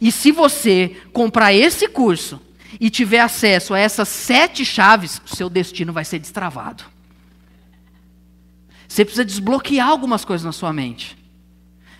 E 0.00 0.12
se 0.12 0.30
você 0.30 0.96
comprar 1.12 1.52
esse 1.52 1.88
curso 1.88 2.40
e 2.80 2.88
tiver 2.88 3.20
acesso 3.20 3.74
a 3.74 3.80
essas 3.80 4.08
sete 4.08 4.64
chaves, 4.64 5.20
seu 5.26 5.50
destino 5.50 5.92
vai 5.92 6.04
ser 6.04 6.20
destravado. 6.20 6.91
Você 8.92 9.06
precisa 9.06 9.24
desbloquear 9.24 9.88
algumas 9.88 10.22
coisas 10.22 10.44
na 10.44 10.52
sua 10.52 10.70
mente. 10.70 11.16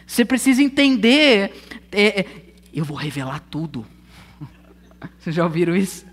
Você 0.06 0.26
precisa 0.26 0.62
entender. 0.62 1.50
É, 1.90 2.20
é, 2.20 2.26
eu 2.70 2.84
vou 2.84 2.98
revelar 2.98 3.40
tudo. 3.50 3.86
Vocês 5.18 5.34
já 5.34 5.42
ouviram 5.42 5.74
isso? 5.74 6.04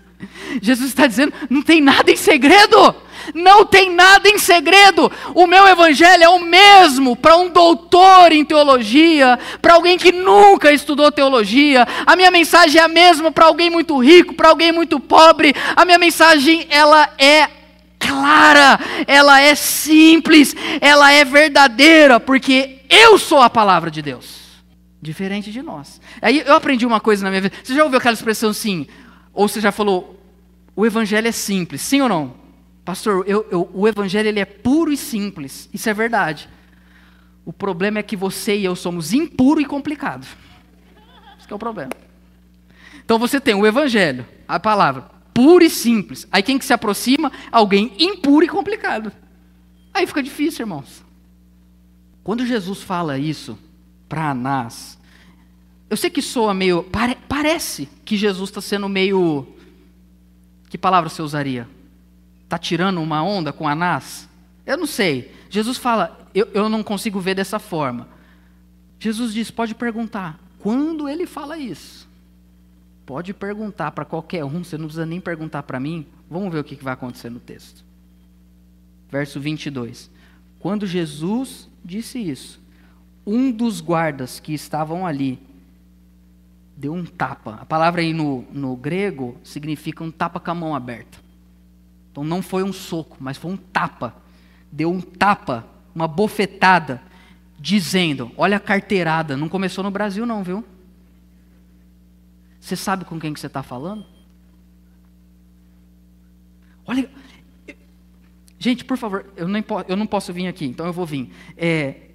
Jesus 0.62 0.88
está 0.88 1.06
dizendo: 1.06 1.34
não 1.50 1.60
tem 1.60 1.82
nada 1.82 2.10
em 2.10 2.16
segredo. 2.16 2.94
Não 3.34 3.66
tem 3.66 3.90
nada 3.90 4.26
em 4.26 4.38
segredo. 4.38 5.12
O 5.34 5.46
meu 5.46 5.68
evangelho 5.68 6.24
é 6.24 6.28
o 6.30 6.40
mesmo 6.40 7.14
para 7.14 7.36
um 7.36 7.50
doutor 7.50 8.32
em 8.32 8.42
teologia, 8.42 9.38
para 9.60 9.74
alguém 9.74 9.98
que 9.98 10.10
nunca 10.10 10.72
estudou 10.72 11.12
teologia. 11.12 11.86
A 12.06 12.16
minha 12.16 12.30
mensagem 12.30 12.80
é 12.80 12.84
a 12.84 12.88
mesma 12.88 13.30
para 13.30 13.44
alguém 13.44 13.68
muito 13.68 13.98
rico, 13.98 14.32
para 14.32 14.48
alguém 14.48 14.72
muito 14.72 14.98
pobre. 14.98 15.54
A 15.76 15.84
minha 15.84 15.98
mensagem 15.98 16.66
ela 16.70 17.12
é 17.18 17.59
clara, 18.00 18.80
ela 19.06 19.40
é 19.40 19.54
simples, 19.54 20.56
ela 20.80 21.12
é 21.12 21.24
verdadeira, 21.24 22.18
porque 22.18 22.80
eu 22.88 23.18
sou 23.18 23.40
a 23.40 23.50
palavra 23.50 23.90
de 23.90 24.00
Deus. 24.00 24.40
Diferente 25.00 25.52
de 25.52 25.62
nós. 25.62 26.00
Aí 26.20 26.42
eu 26.44 26.54
aprendi 26.54 26.84
uma 26.84 27.00
coisa 27.00 27.22
na 27.22 27.30
minha 27.30 27.42
vida. 27.42 27.54
Você 27.62 27.74
já 27.74 27.84
ouviu 27.84 27.98
aquela 27.98 28.14
expressão 28.14 28.50
assim? 28.50 28.86
Ou 29.32 29.46
você 29.46 29.60
já 29.60 29.70
falou, 29.70 30.20
o 30.74 30.84
evangelho 30.84 31.28
é 31.28 31.32
simples, 31.32 31.82
sim 31.82 32.00
ou 32.00 32.08
não? 32.08 32.34
Pastor, 32.84 33.24
eu, 33.26 33.46
eu, 33.50 33.70
o 33.72 33.86
evangelho 33.86 34.28
ele 34.28 34.40
é 34.40 34.44
puro 34.44 34.92
e 34.92 34.96
simples. 34.96 35.68
Isso 35.72 35.88
é 35.88 35.94
verdade. 35.94 36.48
O 37.44 37.52
problema 37.52 37.98
é 37.98 38.02
que 38.02 38.16
você 38.16 38.56
e 38.56 38.64
eu 38.64 38.74
somos 38.74 39.12
impuro 39.12 39.60
e 39.60 39.64
complicado. 39.64 40.26
Esse 41.38 41.50
é 41.50 41.54
o 41.54 41.58
problema. 41.58 41.92
Então 43.04 43.18
você 43.18 43.40
tem 43.40 43.54
o 43.54 43.66
evangelho, 43.66 44.26
a 44.46 44.60
palavra, 44.60 45.10
puro 45.40 45.64
e 45.64 45.70
simples. 45.70 46.28
Aí 46.30 46.42
quem 46.42 46.58
que 46.58 46.66
se 46.66 46.72
aproxima? 46.74 47.32
Alguém 47.50 47.94
impuro 47.98 48.44
e 48.44 48.48
complicado. 48.48 49.10
Aí 49.94 50.06
fica 50.06 50.22
difícil, 50.22 50.64
irmãos. 50.64 51.02
Quando 52.22 52.44
Jesus 52.44 52.82
fala 52.82 53.16
isso 53.16 53.58
para 54.06 54.32
Anás, 54.32 54.98
eu 55.88 55.96
sei 55.96 56.10
que 56.10 56.20
soa 56.20 56.52
meio. 56.52 56.82
Pare, 56.82 57.16
parece 57.26 57.88
que 58.04 58.18
Jesus 58.18 58.50
está 58.50 58.60
sendo 58.60 58.86
meio. 58.86 59.46
Que 60.68 60.76
palavra 60.76 61.08
você 61.08 61.22
usaria? 61.22 61.66
Está 62.44 62.58
tirando 62.58 63.00
uma 63.00 63.22
onda 63.22 63.50
com 63.50 63.66
Anás? 63.66 64.28
Eu 64.66 64.76
não 64.76 64.86
sei. 64.86 65.34
Jesus 65.48 65.78
fala, 65.78 66.28
eu, 66.34 66.48
eu 66.52 66.68
não 66.68 66.82
consigo 66.82 67.18
ver 67.18 67.34
dessa 67.34 67.58
forma. 67.58 68.06
Jesus 68.98 69.32
diz: 69.32 69.50
pode 69.50 69.74
perguntar. 69.74 70.38
Quando 70.58 71.08
ele 71.08 71.24
fala 71.26 71.56
isso? 71.56 72.06
Pode 73.10 73.34
perguntar 73.34 73.90
para 73.90 74.04
qualquer 74.04 74.44
um, 74.44 74.62
você 74.62 74.78
não 74.78 74.84
precisa 74.84 75.04
nem 75.04 75.20
perguntar 75.20 75.64
para 75.64 75.80
mim. 75.80 76.06
Vamos 76.30 76.52
ver 76.52 76.60
o 76.60 76.64
que 76.64 76.76
vai 76.76 76.94
acontecer 76.94 77.28
no 77.28 77.40
texto. 77.40 77.84
Verso 79.10 79.40
22. 79.40 80.08
Quando 80.60 80.86
Jesus 80.86 81.68
disse 81.84 82.20
isso, 82.20 82.62
um 83.26 83.50
dos 83.50 83.80
guardas 83.80 84.38
que 84.38 84.54
estavam 84.54 85.04
ali 85.04 85.40
deu 86.76 86.94
um 86.94 87.04
tapa. 87.04 87.58
A 87.60 87.66
palavra 87.66 88.00
aí 88.00 88.12
no, 88.12 88.44
no 88.52 88.76
grego 88.76 89.36
significa 89.42 90.04
um 90.04 90.10
tapa 90.12 90.38
com 90.38 90.52
a 90.52 90.54
mão 90.54 90.72
aberta. 90.72 91.18
Então 92.12 92.22
não 92.22 92.40
foi 92.40 92.62
um 92.62 92.72
soco, 92.72 93.16
mas 93.18 93.36
foi 93.36 93.50
um 93.50 93.56
tapa. 93.56 94.14
Deu 94.70 94.88
um 94.88 95.00
tapa, 95.00 95.66
uma 95.92 96.06
bofetada, 96.06 97.02
dizendo: 97.58 98.30
Olha 98.36 98.58
a 98.58 98.60
carteirada. 98.60 99.36
Não 99.36 99.48
começou 99.48 99.82
no 99.82 99.90
Brasil, 99.90 100.24
não, 100.24 100.44
viu? 100.44 100.64
Você 102.60 102.76
sabe 102.76 103.04
com 103.04 103.18
quem 103.18 103.32
que 103.32 103.40
você 103.40 103.46
está 103.46 103.62
falando? 103.62 104.04
Olha, 106.86 107.08
gente, 108.58 108.84
por 108.84 108.98
favor, 108.98 109.24
eu, 109.36 109.48
nem 109.48 109.64
eu 109.88 109.96
não 109.96 110.06
posso 110.06 110.32
vir 110.32 110.46
aqui, 110.46 110.66
então 110.66 110.86
eu 110.86 110.92
vou 110.92 111.06
vir. 111.06 111.32
É, 111.56 112.10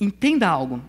entenda 0.00 0.48
algo. 0.48 0.80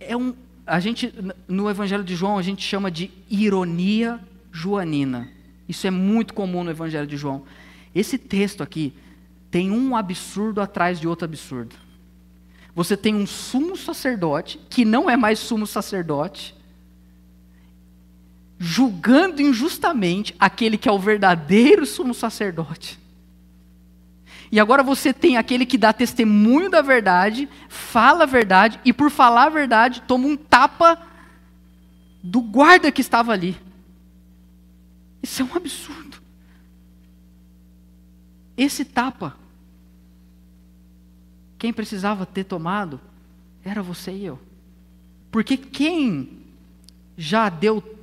É 0.00 0.16
um, 0.16 0.34
a 0.66 0.80
gente 0.80 1.12
no 1.46 1.68
Evangelho 1.68 2.04
de 2.04 2.14
João 2.14 2.38
a 2.38 2.42
gente 2.42 2.62
chama 2.62 2.90
de 2.90 3.10
ironia 3.28 4.20
joanina. 4.50 5.30
Isso 5.68 5.86
é 5.86 5.90
muito 5.90 6.32
comum 6.32 6.64
no 6.64 6.70
Evangelho 6.70 7.06
de 7.06 7.16
João. 7.16 7.44
Esse 7.94 8.16
texto 8.16 8.62
aqui 8.62 8.94
tem 9.50 9.70
um 9.70 9.96
absurdo 9.96 10.60
atrás 10.60 10.98
de 10.98 11.06
outro 11.06 11.24
absurdo. 11.24 11.76
Você 12.74 12.96
tem 12.96 13.14
um 13.14 13.26
sumo 13.26 13.76
sacerdote 13.76 14.58
que 14.70 14.84
não 14.84 15.10
é 15.10 15.16
mais 15.16 15.38
sumo 15.38 15.66
sacerdote 15.66 16.54
julgando 18.58 19.40
injustamente 19.40 20.34
aquele 20.38 20.76
que 20.76 20.88
é 20.88 20.92
o 20.92 20.98
verdadeiro 20.98 21.86
sumo 21.86 22.12
sacerdote. 22.12 22.98
E 24.50 24.58
agora 24.58 24.82
você 24.82 25.12
tem 25.12 25.36
aquele 25.36 25.66
que 25.66 25.78
dá 25.78 25.92
testemunho 25.92 26.70
da 26.70 26.80
verdade, 26.80 27.48
fala 27.68 28.24
a 28.24 28.26
verdade, 28.26 28.80
e 28.84 28.92
por 28.92 29.10
falar 29.10 29.44
a 29.44 29.50
verdade, 29.50 30.02
toma 30.02 30.26
um 30.26 30.36
tapa 30.36 31.00
do 32.22 32.40
guarda 32.40 32.90
que 32.90 33.00
estava 33.00 33.32
ali. 33.32 33.56
Isso 35.22 35.42
é 35.42 35.44
um 35.44 35.54
absurdo. 35.54 36.18
Esse 38.56 38.84
tapa, 38.84 39.36
quem 41.58 41.72
precisava 41.72 42.26
ter 42.26 42.44
tomado 42.44 43.00
era 43.64 43.82
você 43.82 44.10
e 44.12 44.24
eu. 44.24 44.38
Porque 45.30 45.56
quem 45.56 46.42
já 47.16 47.48
deu 47.48 47.97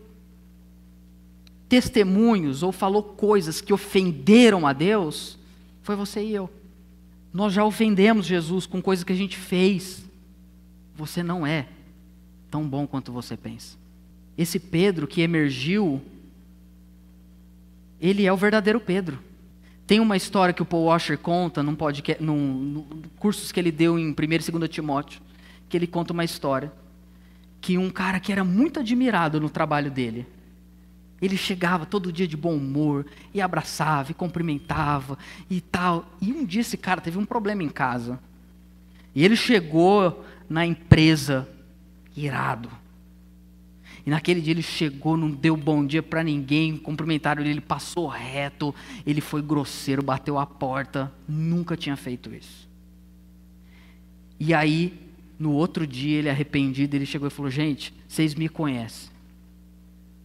testemunhos 1.76 2.64
ou 2.64 2.72
falou 2.72 3.04
coisas 3.04 3.60
que 3.60 3.74
ofenderam 3.74 4.66
a 4.66 4.72
Deus, 4.72 5.38
foi 5.82 5.94
você 5.94 6.24
e 6.24 6.34
eu. 6.34 6.50
Nós 7.34 7.52
já 7.52 7.66
ofendemos 7.66 8.26
Jesus 8.26 8.66
com 8.66 8.82
coisas 8.82 9.04
que 9.04 9.12
a 9.12 9.16
gente 9.16 9.36
fez. 9.36 10.06
Você 10.96 11.22
não 11.22 11.46
é 11.46 11.68
tão 12.50 12.66
bom 12.66 12.88
quanto 12.88 13.12
você 13.12 13.36
pensa. 13.36 13.76
Esse 14.38 14.58
Pedro 14.58 15.06
que 15.06 15.20
emergiu, 15.20 16.02
ele 18.00 18.26
é 18.26 18.32
o 18.32 18.38
verdadeiro 18.38 18.80
Pedro. 18.80 19.20
Tem 19.86 20.00
uma 20.00 20.16
história 20.16 20.54
que 20.54 20.62
o 20.62 20.66
Paul 20.66 20.86
Washer 20.86 21.18
conta 21.18 21.62
num 21.62 21.76
podcast, 21.76 22.24
num, 22.24 22.38
num 22.38 23.02
cursos 23.20 23.52
que 23.52 23.60
ele 23.60 23.72
deu 23.72 24.00
em 24.00 24.12
1 24.12 24.12
e 24.12 24.52
2 24.52 24.70
Timóteo, 24.70 25.22
que 25.68 25.76
ele 25.76 25.88
conta 25.88 26.14
uma 26.14 26.24
história 26.24 26.72
que 27.60 27.78
um 27.78 27.90
cara 27.90 28.18
que 28.18 28.32
era 28.32 28.46
muito 28.46 28.80
admirado 28.80 29.42
no 29.42 29.50
trabalho 29.50 29.92
dele, 29.92 30.26
Ele 31.26 31.38
chegava 31.38 31.86
todo 31.86 32.12
dia 32.12 32.28
de 32.28 32.38
bom 32.38 32.56
humor, 32.56 33.06
e 33.34 33.42
abraçava, 33.42 34.12
e 34.12 34.14
cumprimentava, 34.14 35.18
e 35.50 35.60
tal. 35.60 36.06
E 36.22 36.32
um 36.32 36.46
dia 36.46 36.62
esse 36.62 36.78
cara 36.78 37.02
teve 37.02 37.18
um 37.18 37.26
problema 37.26 37.64
em 37.64 37.70
casa. 37.70 38.20
E 39.14 39.24
ele 39.24 39.36
chegou 39.36 40.26
na 40.50 40.66
empresa 40.66 41.50
irado. 42.16 42.70
E 44.06 44.10
naquele 44.10 44.40
dia 44.40 44.54
ele 44.54 44.62
chegou, 44.62 45.18
não 45.18 45.32
deu 45.32 45.58
bom 45.58 45.84
dia 45.84 46.04
para 46.04 46.24
ninguém, 46.24 46.78
cumprimentaram 46.78 47.42
ele, 47.42 47.52
ele 47.52 47.62
passou 47.62 48.08
reto, 48.08 48.74
ele 49.06 49.20
foi 49.20 49.42
grosseiro, 49.42 50.04
bateu 50.04 50.38
a 50.38 50.46
porta, 50.46 51.12
nunca 51.28 51.76
tinha 51.76 51.96
feito 51.96 52.32
isso. 52.32 52.70
E 54.40 54.54
aí, 54.54 54.94
no 55.40 55.54
outro 55.54 55.88
dia, 55.88 56.20
ele 56.20 56.30
arrependido, 56.30 56.96
ele 56.96 57.06
chegou 57.06 57.28
e 57.28 57.32
falou: 57.32 57.50
Gente, 57.50 57.94
vocês 58.08 58.36
me 58.36 58.48
conhecem. 58.48 59.15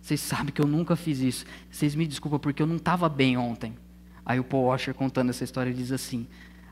Vocês 0.01 0.21
sabem 0.21 0.53
que 0.53 0.61
eu 0.61 0.67
nunca 0.67 0.97
fiz 0.97 1.21
isso. 1.21 1.45
Vocês 1.71 1.95
me 1.95 2.07
desculpam 2.07 2.39
porque 2.39 2.63
eu 2.63 2.67
não 2.67 2.77
estava 2.77 3.09
bem 3.09 3.37
ontem. 3.37 3.77
Aí 4.25 4.41
o 4.41 4.45
Paul 4.45 4.67
Washer 4.67 4.95
contando 4.95 5.31
essa 5.31 5.45
história 5.45 5.73
diz 5.73 5.93
assim: 5.93 6.27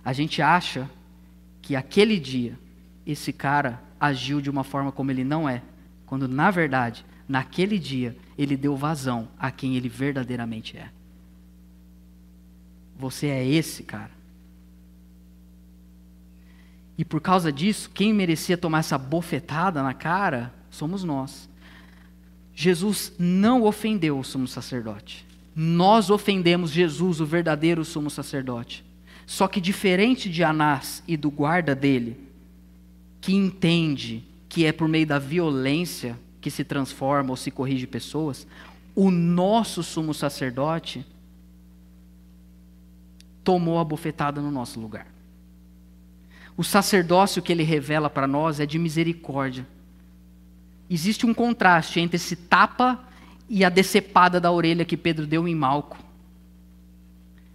A 0.05 0.13
gente 0.13 0.41
acha 0.41 0.89
que 1.61 1.77
aquele 1.77 2.19
dia 2.19 2.59
esse 3.07 3.33
cara 3.33 3.83
agiu 3.99 4.41
de 4.41 4.51
uma 4.51 4.65
forma 4.65 4.93
como 4.93 5.11
ele 5.11 5.25
não 5.25 5.49
é, 5.49 5.63
quando 6.07 6.29
na 6.29 6.51
verdade, 6.51 7.05
naquele 7.29 7.79
dia, 7.79 8.17
ele 8.37 8.57
deu 8.57 8.77
vazão 8.77 9.29
a 9.39 9.51
quem 9.51 9.77
ele 9.77 9.89
verdadeiramente 9.89 10.77
é. 10.77 10.91
Você 12.99 13.27
é 13.29 13.47
esse 13.47 13.83
cara. 13.83 14.11
E 16.97 17.05
por 17.05 17.21
causa 17.21 17.53
disso, 17.53 17.91
quem 17.91 18.13
merecia 18.13 18.59
tomar 18.59 18.81
essa 18.81 18.99
bofetada 18.99 19.83
na 19.83 19.95
cara 19.95 20.53
somos 20.71 21.05
nós. 21.05 21.48
Jesus 22.61 23.13
não 23.17 23.63
ofendeu 23.63 24.19
o 24.19 24.25
sumo 24.25 24.49
sacerdote. 24.49 25.25
Nós 25.55 26.11
ofendemos 26.11 26.73
Jesus, 26.73 27.21
o 27.21 27.25
verdadeiro 27.25 27.85
sumo 27.85 28.11
sacerdote. 28.11 28.85
Só 29.25 29.47
que 29.47 29.61
diferente 29.61 30.29
de 30.29 30.43
Anás 30.43 31.01
e 31.07 31.17
do 31.17 31.31
guarda 31.31 31.73
dele, 31.73 32.19
que 33.21 33.33
entende 33.33 34.25
que 34.49 34.67
é 34.67 34.73
por 34.73 34.89
meio 34.89 35.07
da 35.07 35.21
violência 35.21 36.19
que 36.41 36.51
se 36.51 36.65
transforma 36.65 37.31
ou 37.31 37.37
se 37.37 37.53
corrige 37.53 37.87
pessoas, 37.87 38.45
o 38.93 39.09
nosso 39.09 39.85
sumo 39.85 40.13
sacerdote 40.13 41.07
tomou 43.45 43.79
a 43.79 43.85
bofetada 43.85 44.41
no 44.41 44.51
nosso 44.51 44.81
lugar. 44.81 45.07
O 46.57 46.65
sacerdócio 46.65 47.41
que 47.41 47.53
ele 47.53 47.63
revela 47.63 48.11
para 48.11 48.27
nós 48.27 48.59
é 48.59 48.67
de 48.67 48.81
misericórdia. 48.81 49.65
Existe 50.91 51.27
um 51.27 51.35
contraste 51.35 52.01
entre 52.01 52.17
esse 52.17 52.35
tapa 52.35 52.99
e 53.49 53.65
a 53.65 53.69
decepada 53.69 54.41
da 54.41 54.51
orelha 54.51 54.85
que 54.85 54.97
Pedro 54.97 55.27
deu 55.27 55.47
em 55.47 55.55
Malco. 55.55 55.99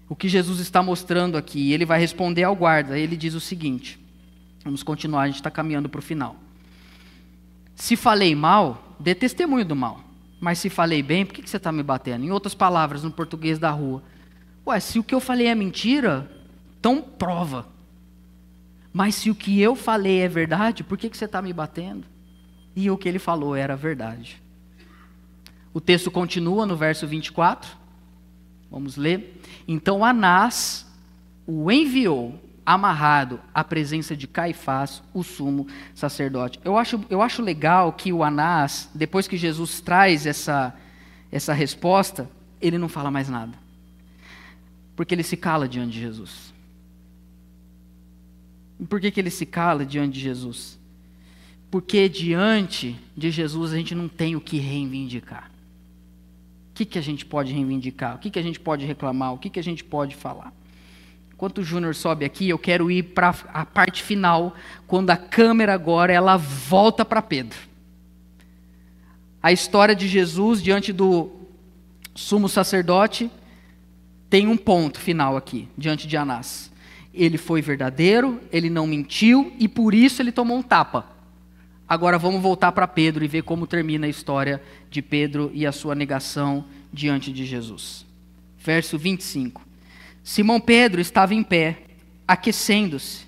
O 0.07 0.15
que 0.15 0.29
Jesus 0.29 0.59
está 0.59 0.83
mostrando 0.83 1.37
aqui, 1.37 1.71
ele 1.71 1.85
vai 1.85 1.99
responder 1.99 2.43
ao 2.43 2.55
guarda, 2.55 2.97
ele 2.97 3.17
diz 3.17 3.33
o 3.33 3.39
seguinte: 3.39 3.99
vamos 4.63 4.83
continuar, 4.83 5.23
a 5.23 5.27
gente 5.27 5.37
está 5.37 5.49
caminhando 5.49 5.89
para 5.89 5.99
o 5.99 6.03
final. 6.03 6.35
Se 7.75 7.95
falei 7.95 8.35
mal, 8.35 8.95
dê 8.99 9.15
testemunho 9.15 9.65
do 9.65 9.75
mal. 9.75 10.01
Mas 10.39 10.59
se 10.59 10.69
falei 10.69 11.01
bem, 11.01 11.25
por 11.25 11.33
que 11.33 11.49
você 11.49 11.57
está 11.57 11.71
me 11.71 11.81
batendo? 11.81 12.25
Em 12.25 12.31
outras 12.31 12.53
palavras, 12.53 13.03
no 13.03 13.09
português 13.09 13.57
da 13.57 13.71
rua. 13.71 14.03
Ué, 14.67 14.79
se 14.79 14.99
o 14.99 15.03
que 15.03 15.15
eu 15.15 15.19
falei 15.19 15.47
é 15.47 15.55
mentira, 15.55 16.29
então 16.79 17.01
prova. 17.01 17.65
Mas 18.91 19.15
se 19.15 19.29
o 19.29 19.35
que 19.35 19.59
eu 19.59 19.75
falei 19.75 20.19
é 20.19 20.27
verdade, 20.27 20.83
por 20.83 20.97
que, 20.97 21.09
que 21.09 21.17
você 21.17 21.25
está 21.25 21.41
me 21.41 21.51
batendo? 21.51 22.05
E 22.75 22.89
o 22.89 22.97
que 22.97 23.07
ele 23.07 23.19
falou 23.19 23.55
era 23.55 23.75
verdade. 23.75 24.41
O 25.73 25.81
texto 25.81 26.11
continua 26.11 26.65
no 26.65 26.75
verso 26.75 27.07
24. 27.07 27.75
Vamos 28.69 28.97
ler. 28.97 29.41
Então 29.67 30.03
Anás 30.03 30.85
o 31.45 31.71
enviou 31.71 32.39
amarrado 32.65 33.41
à 33.53 33.63
presença 33.63 34.15
de 34.15 34.27
Caifás, 34.27 35.03
o 35.13 35.23
sumo 35.23 35.67
sacerdote. 35.93 36.59
Eu 36.63 36.77
acho, 36.77 37.03
eu 37.09 37.21
acho 37.21 37.41
legal 37.41 37.91
que 37.91 38.13
o 38.13 38.23
Anás, 38.23 38.89
depois 38.95 39.27
que 39.27 39.35
Jesus 39.35 39.81
traz 39.81 40.25
essa, 40.25 40.73
essa 41.31 41.53
resposta, 41.53 42.29
ele 42.61 42.77
não 42.77 42.87
fala 42.87 43.11
mais 43.11 43.27
nada. 43.27 43.57
Porque 44.95 45.13
ele 45.13 45.23
se 45.23 45.35
cala 45.35 45.67
diante 45.67 45.93
de 45.93 45.99
Jesus. 45.99 46.53
E 48.79 48.85
por 48.85 48.99
que, 48.99 49.11
que 49.11 49.19
ele 49.19 49.29
se 49.29 49.45
cala 49.45 49.85
diante 49.85 50.13
de 50.13 50.19
Jesus? 50.21 50.79
Porque 51.73 52.07
diante 52.07 52.95
de 53.17 53.31
Jesus 53.31 53.73
a 53.73 53.77
gente 53.77 53.95
não 53.95 54.07
tem 54.07 54.35
o 54.35 54.39
que 54.39 54.59
reivindicar. 54.59 55.49
O 56.69 56.75
que, 56.75 56.85
que 56.85 56.99
a 56.99 57.01
gente 57.01 57.25
pode 57.25 57.51
reivindicar? 57.51 58.13
O 58.13 58.19
que, 58.19 58.29
que 58.29 58.37
a 58.37 58.43
gente 58.43 58.59
pode 58.59 58.85
reclamar? 58.85 59.33
O 59.33 59.39
que, 59.39 59.49
que 59.49 59.59
a 59.59 59.63
gente 59.63 59.83
pode 59.83 60.15
falar? 60.15 60.53
Enquanto 61.33 61.57
o 61.57 61.63
Júnior 61.63 61.95
sobe 61.95 62.25
aqui, 62.25 62.47
eu 62.47 62.59
quero 62.59 62.91
ir 62.91 63.01
para 63.01 63.35
a 63.51 63.65
parte 63.65 64.03
final, 64.03 64.53
quando 64.85 65.09
a 65.09 65.17
câmera 65.17 65.73
agora 65.73 66.13
ela 66.13 66.37
volta 66.37 67.03
para 67.03 67.23
Pedro. 67.23 67.57
A 69.41 69.51
história 69.51 69.95
de 69.95 70.07
Jesus 70.07 70.61
diante 70.61 70.93
do 70.93 71.31
sumo 72.13 72.47
sacerdote 72.47 73.31
tem 74.29 74.47
um 74.47 74.57
ponto 74.57 74.99
final 74.99 75.35
aqui, 75.35 75.67
diante 75.75 76.07
de 76.07 76.15
Anás 76.15 76.71
ele 77.15 77.37
foi 77.37 77.61
verdadeiro, 77.61 78.39
ele 78.51 78.69
não 78.69 78.87
mentiu 78.87 79.53
e 79.59 79.67
por 79.67 79.93
isso 79.93 80.21
ele 80.21 80.31
tomou 80.31 80.57
um 80.57 80.63
tapa. 80.63 81.13
Agora 81.93 82.17
vamos 82.17 82.41
voltar 82.41 82.71
para 82.71 82.87
Pedro 82.87 83.23
e 83.23 83.27
ver 83.27 83.43
como 83.43 83.67
termina 83.67 84.07
a 84.07 84.09
história 84.09 84.59
de 84.89 84.99
Pedro 84.99 85.51
e 85.53 85.63
a 85.63 85.71
sua 85.71 85.93
negação 85.93 86.65
diante 86.91 87.31
de 87.31 87.45
Jesus. 87.45 88.03
Verso 88.57 88.97
25. 88.97 89.61
Simão 90.23 90.59
Pedro 90.59 90.99
estava 90.99 91.35
em 91.35 91.43
pé, 91.43 91.83
aquecendo-se, 92.27 93.27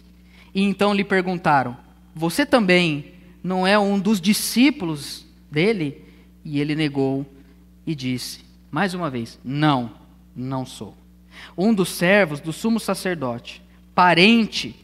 e 0.51 0.63
então 0.63 0.95
lhe 0.95 1.03
perguntaram: 1.03 1.77
Você 2.15 2.43
também 2.43 3.13
não 3.43 3.67
é 3.67 3.77
um 3.77 3.99
dos 3.99 4.19
discípulos 4.19 5.27
dele? 5.51 6.03
E 6.43 6.59
ele 6.59 6.73
negou 6.73 7.23
e 7.85 7.93
disse, 7.93 8.39
mais 8.71 8.95
uma 8.95 9.11
vez: 9.11 9.37
Não, 9.43 9.91
não 10.35 10.65
sou. 10.65 10.97
Um 11.55 11.71
dos 11.71 11.89
servos 11.89 12.39
do 12.39 12.51
sumo 12.51 12.79
sacerdote 12.79 13.61
parente 13.93 14.75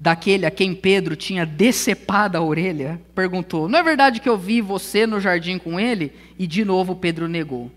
daquele 0.00 0.46
a 0.46 0.50
quem 0.50 0.74
Pedro 0.74 1.16
tinha 1.16 1.44
decepado 1.44 2.36
a 2.38 2.42
orelha, 2.42 3.00
perguntou: 3.14 3.68
Não 3.68 3.78
é 3.78 3.82
verdade 3.82 4.20
que 4.20 4.28
eu 4.28 4.38
vi 4.38 4.60
você 4.60 5.06
no 5.06 5.20
jardim 5.20 5.58
com 5.58 5.78
ele? 5.78 6.12
E 6.38 6.46
de 6.46 6.64
novo 6.64 6.94
Pedro 6.94 7.28
negou. 7.28 7.70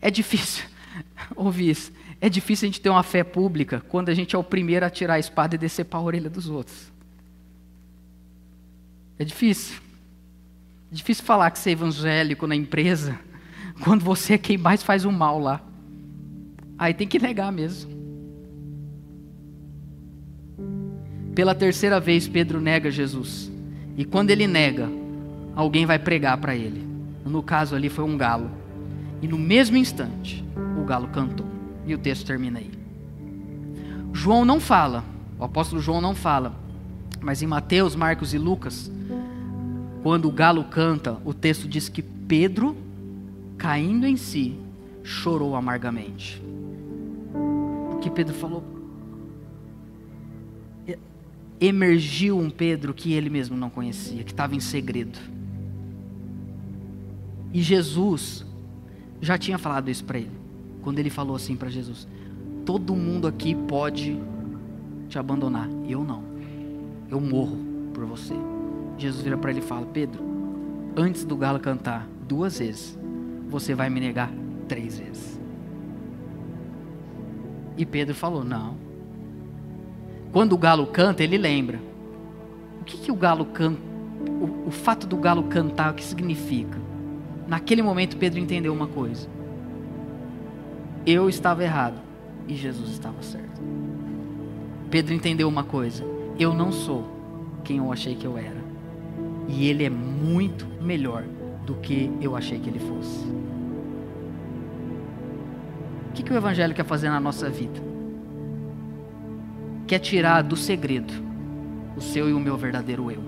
É 0.00 0.10
difícil 0.10 0.64
ouvir 1.34 1.70
isso. 1.70 1.92
É 2.20 2.28
difícil 2.28 2.66
a 2.66 2.68
gente 2.68 2.80
ter 2.80 2.90
uma 2.90 3.02
fé 3.02 3.24
pública 3.24 3.82
quando 3.88 4.08
a 4.08 4.14
gente 4.14 4.34
é 4.36 4.38
o 4.38 4.44
primeiro 4.44 4.84
a 4.84 4.90
tirar 4.90 5.14
a 5.14 5.18
espada 5.18 5.54
e 5.54 5.58
decepar 5.58 6.00
a 6.00 6.04
orelha 6.04 6.30
dos 6.30 6.48
outros. 6.48 6.92
É 9.18 9.24
difícil. 9.24 9.78
É 10.90 10.94
difícil 10.94 11.24
falar 11.24 11.50
que 11.50 11.58
você 11.58 11.70
é 11.70 11.72
evangélico 11.72 12.46
na 12.46 12.54
empresa 12.54 13.18
quando 13.82 14.04
você 14.04 14.34
é 14.34 14.38
quem 14.38 14.58
mais 14.58 14.82
faz 14.82 15.04
o 15.04 15.12
mal 15.12 15.38
lá. 15.38 15.62
Aí 16.78 16.92
tem 16.92 17.06
que 17.06 17.18
negar 17.18 17.50
mesmo. 17.52 18.03
Pela 21.34 21.54
terceira 21.54 21.98
vez, 21.98 22.28
Pedro 22.28 22.60
nega 22.60 22.90
Jesus. 22.90 23.50
E 23.96 24.04
quando 24.04 24.30
ele 24.30 24.46
nega, 24.46 24.88
alguém 25.54 25.84
vai 25.84 25.98
pregar 25.98 26.38
para 26.38 26.54
ele. 26.54 26.84
No 27.24 27.42
caso 27.42 27.74
ali 27.74 27.88
foi 27.88 28.04
um 28.04 28.16
galo. 28.16 28.50
E 29.20 29.26
no 29.26 29.38
mesmo 29.38 29.76
instante, 29.76 30.44
o 30.80 30.84
galo 30.84 31.08
cantou. 31.08 31.46
E 31.86 31.94
o 31.94 31.98
texto 31.98 32.26
termina 32.26 32.58
aí. 32.58 32.70
João 34.12 34.44
não 34.44 34.60
fala, 34.60 35.04
o 35.38 35.44
apóstolo 35.44 35.82
João 35.82 36.00
não 36.00 36.14
fala, 36.14 36.54
mas 37.20 37.42
em 37.42 37.46
Mateus, 37.46 37.96
Marcos 37.96 38.32
e 38.32 38.38
Lucas, 38.38 38.90
quando 40.02 40.28
o 40.28 40.32
galo 40.32 40.64
canta, 40.64 41.18
o 41.24 41.34
texto 41.34 41.66
diz 41.66 41.88
que 41.88 42.00
Pedro, 42.00 42.76
caindo 43.58 44.06
em 44.06 44.16
si, 44.16 44.56
chorou 45.02 45.56
amargamente. 45.56 46.40
Porque 47.90 48.08
Pedro 48.10 48.34
falou, 48.34 48.62
emergiu 51.66 52.38
um 52.38 52.50
Pedro 52.50 52.92
que 52.92 53.12
ele 53.12 53.30
mesmo 53.30 53.56
não 53.56 53.70
conhecia, 53.70 54.24
que 54.24 54.32
estava 54.32 54.54
em 54.54 54.60
segredo. 54.60 55.18
E 57.52 57.62
Jesus 57.62 58.44
já 59.20 59.38
tinha 59.38 59.58
falado 59.58 59.88
isso 59.90 60.04
para 60.04 60.18
ele, 60.18 60.32
quando 60.82 60.98
ele 60.98 61.10
falou 61.10 61.36
assim 61.36 61.56
para 61.56 61.70
Jesus: 61.70 62.08
Todo 62.64 62.96
mundo 62.96 63.26
aqui 63.26 63.54
pode 63.54 64.18
te 65.08 65.18
abandonar, 65.18 65.68
eu 65.88 66.02
não. 66.02 66.24
Eu 67.10 67.20
morro 67.20 67.58
por 67.92 68.04
você. 68.04 68.34
Jesus 68.98 69.22
vira 69.22 69.38
para 69.38 69.50
ele 69.50 69.60
e 69.60 69.62
fala: 69.62 69.86
Pedro, 69.86 70.22
antes 70.96 71.24
do 71.24 71.36
galo 71.36 71.60
cantar 71.60 72.08
duas 72.26 72.58
vezes, 72.58 72.98
você 73.48 73.74
vai 73.74 73.88
me 73.88 74.00
negar 74.00 74.32
três 74.66 74.98
vezes. 74.98 75.40
E 77.76 77.84
Pedro 77.86 78.14
falou: 78.14 78.44
Não, 78.44 78.76
quando 80.34 80.54
o 80.54 80.58
galo 80.58 80.88
canta, 80.88 81.22
ele 81.22 81.38
lembra. 81.38 81.80
O 82.80 82.84
que, 82.84 82.98
que 82.98 83.12
o 83.12 83.14
galo 83.14 83.44
canta? 83.44 83.80
O, 84.28 84.66
o 84.66 84.70
fato 84.72 85.06
do 85.06 85.16
galo 85.16 85.44
cantar, 85.44 85.92
o 85.92 85.94
que 85.94 86.02
significa? 86.02 86.76
Naquele 87.46 87.82
momento, 87.82 88.16
Pedro 88.16 88.40
entendeu 88.40 88.72
uma 88.72 88.88
coisa: 88.88 89.28
eu 91.06 91.28
estava 91.28 91.62
errado 91.62 92.00
e 92.48 92.56
Jesus 92.56 92.90
estava 92.90 93.22
certo. 93.22 93.62
Pedro 94.90 95.14
entendeu 95.14 95.48
uma 95.48 95.62
coisa: 95.62 96.04
eu 96.36 96.52
não 96.52 96.72
sou 96.72 97.04
quem 97.62 97.76
eu 97.76 97.92
achei 97.92 98.16
que 98.16 98.26
eu 98.26 98.36
era, 98.36 98.60
e 99.46 99.68
ele 99.68 99.84
é 99.84 99.90
muito 99.90 100.66
melhor 100.82 101.22
do 101.64 101.76
que 101.76 102.10
eu 102.20 102.34
achei 102.34 102.58
que 102.58 102.68
ele 102.68 102.80
fosse. 102.80 103.24
O 106.08 106.12
que, 106.12 106.24
que 106.24 106.32
o 106.32 106.36
Evangelho 106.36 106.74
quer 106.74 106.84
fazer 106.84 107.08
na 107.08 107.20
nossa 107.20 107.48
vida? 107.48 107.93
Quer 109.86 109.98
tirar 109.98 110.42
do 110.42 110.56
segredo 110.56 111.12
o 111.96 112.00
seu 112.00 112.28
e 112.28 112.32
o 112.32 112.40
meu 112.40 112.56
verdadeiro 112.56 113.10
eu. 113.10 113.22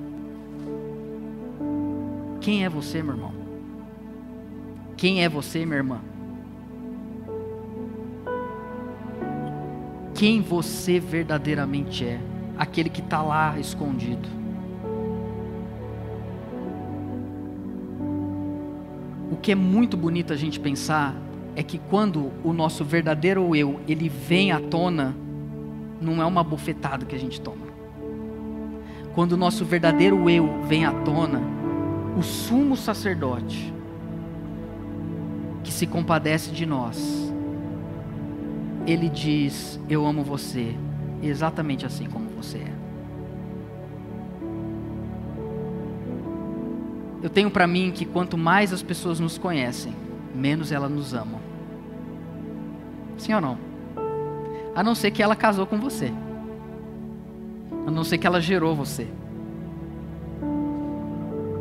Quem 2.41 2.65
é 2.65 2.69
você, 2.69 3.03
meu 3.03 3.15
irmão? 3.15 3.33
Quem 4.97 5.23
é 5.23 5.29
você, 5.29 5.67
minha 5.67 5.77
irmã? 5.77 6.01
Quem 10.15 10.41
você 10.41 10.99
verdadeiramente 10.99 12.05
é? 12.05 12.19
Aquele 12.57 12.89
que 12.89 13.03
está 13.03 13.21
lá 13.21 13.59
escondido. 13.59 14.27
O 19.31 19.37
que 19.37 19.53
é 19.53 19.55
muito 19.55 19.97
bonito 19.97 20.33
a 20.33 20.37
gente 20.37 20.59
pensar 20.59 21.15
é 21.55 21.63
que 21.63 21.79
quando 21.79 22.33
o 22.43 22.53
nosso 22.55 22.83
verdadeiro 22.85 23.55
eu 23.55 23.81
ele 23.87 24.09
vem 24.09 24.53
à 24.53 24.61
tona, 24.61 25.15
não 26.01 26.23
é 26.23 26.27
uma 26.27 26.43
bofetada 26.43 27.05
que 27.05 27.15
a 27.15 27.19
gente 27.19 27.41
toma. 27.41 27.67
Quando 29.15 29.33
o 29.33 29.37
nosso 29.37 29.65
verdadeiro 29.65 30.29
eu 30.29 30.63
vem 30.65 30.85
à 30.85 30.93
tona, 30.93 31.41
o 32.17 32.23
sumo 32.23 32.77
sacerdote 32.77 33.73
que 35.65 35.73
se 35.73 35.87
compadece 35.87 36.51
de 36.51 36.67
nós, 36.67 37.33
ele 38.87 39.09
diz: 39.09 39.81
Eu 39.89 40.07
amo 40.07 40.23
você, 40.23 40.75
exatamente 41.23 41.85
assim 41.85 42.07
como 42.07 42.29
você 42.31 42.59
é. 42.59 42.73
Eu 47.23 47.31
tenho 47.31 47.51
para 47.51 47.67
mim 47.67 47.91
que 47.93 48.05
quanto 48.05 48.39
mais 48.39 48.73
as 48.73 48.83
pessoas 48.83 49.19
nos 49.19 49.37
conhecem, 49.37 49.93
menos 50.35 50.71
elas 50.71 50.91
nos 50.91 51.15
amam. 51.15 51.41
Sim 53.17 53.35
ou 53.35 53.41
não? 53.41 53.66
A 54.77 54.83
não 54.83 54.95
ser 54.95 55.11
que 55.11 55.23
ela 55.23 55.35
casou 55.35 55.67
com 55.67 55.79
você. 55.79 56.13
A 57.87 57.91
não 57.91 58.05
ser 58.05 58.19
que 58.19 58.27
ela 58.27 58.43
gerou 58.43 58.77
você. 58.77 59.09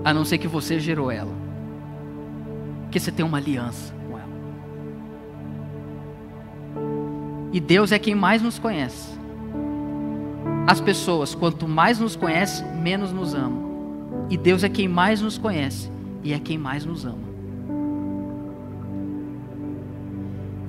A 0.03 0.13
não 0.13 0.25
ser 0.25 0.37
que 0.37 0.49
você 0.49 0.81
gerou 0.81 1.09
ela. 1.09 1.31
Porque 2.83 2.99
você 2.99 3.13
tem 3.13 3.25
uma 3.25 3.37
aliança 3.37 3.93
com 4.09 4.19
ela. 4.19 4.27
E 7.53 7.59
Deus 7.61 7.93
é 7.93 7.97
quem 7.97 8.13
mais 8.13 8.41
nos 8.41 8.59
conhece. 8.59 9.17
As 10.67 10.81
pessoas, 10.81 11.33
quanto 11.33 11.69
mais 11.69 11.99
nos 11.99 12.17
conhecem, 12.17 12.67
menos 12.81 13.13
nos 13.13 13.33
amam. 13.33 14.27
E 14.29 14.35
Deus 14.35 14.61
é 14.61 14.67
quem 14.67 14.89
mais 14.89 15.21
nos 15.21 15.37
conhece 15.37 15.89
e 16.21 16.33
é 16.33 16.39
quem 16.39 16.57
mais 16.57 16.83
nos 16.83 17.05
ama. 17.05 17.23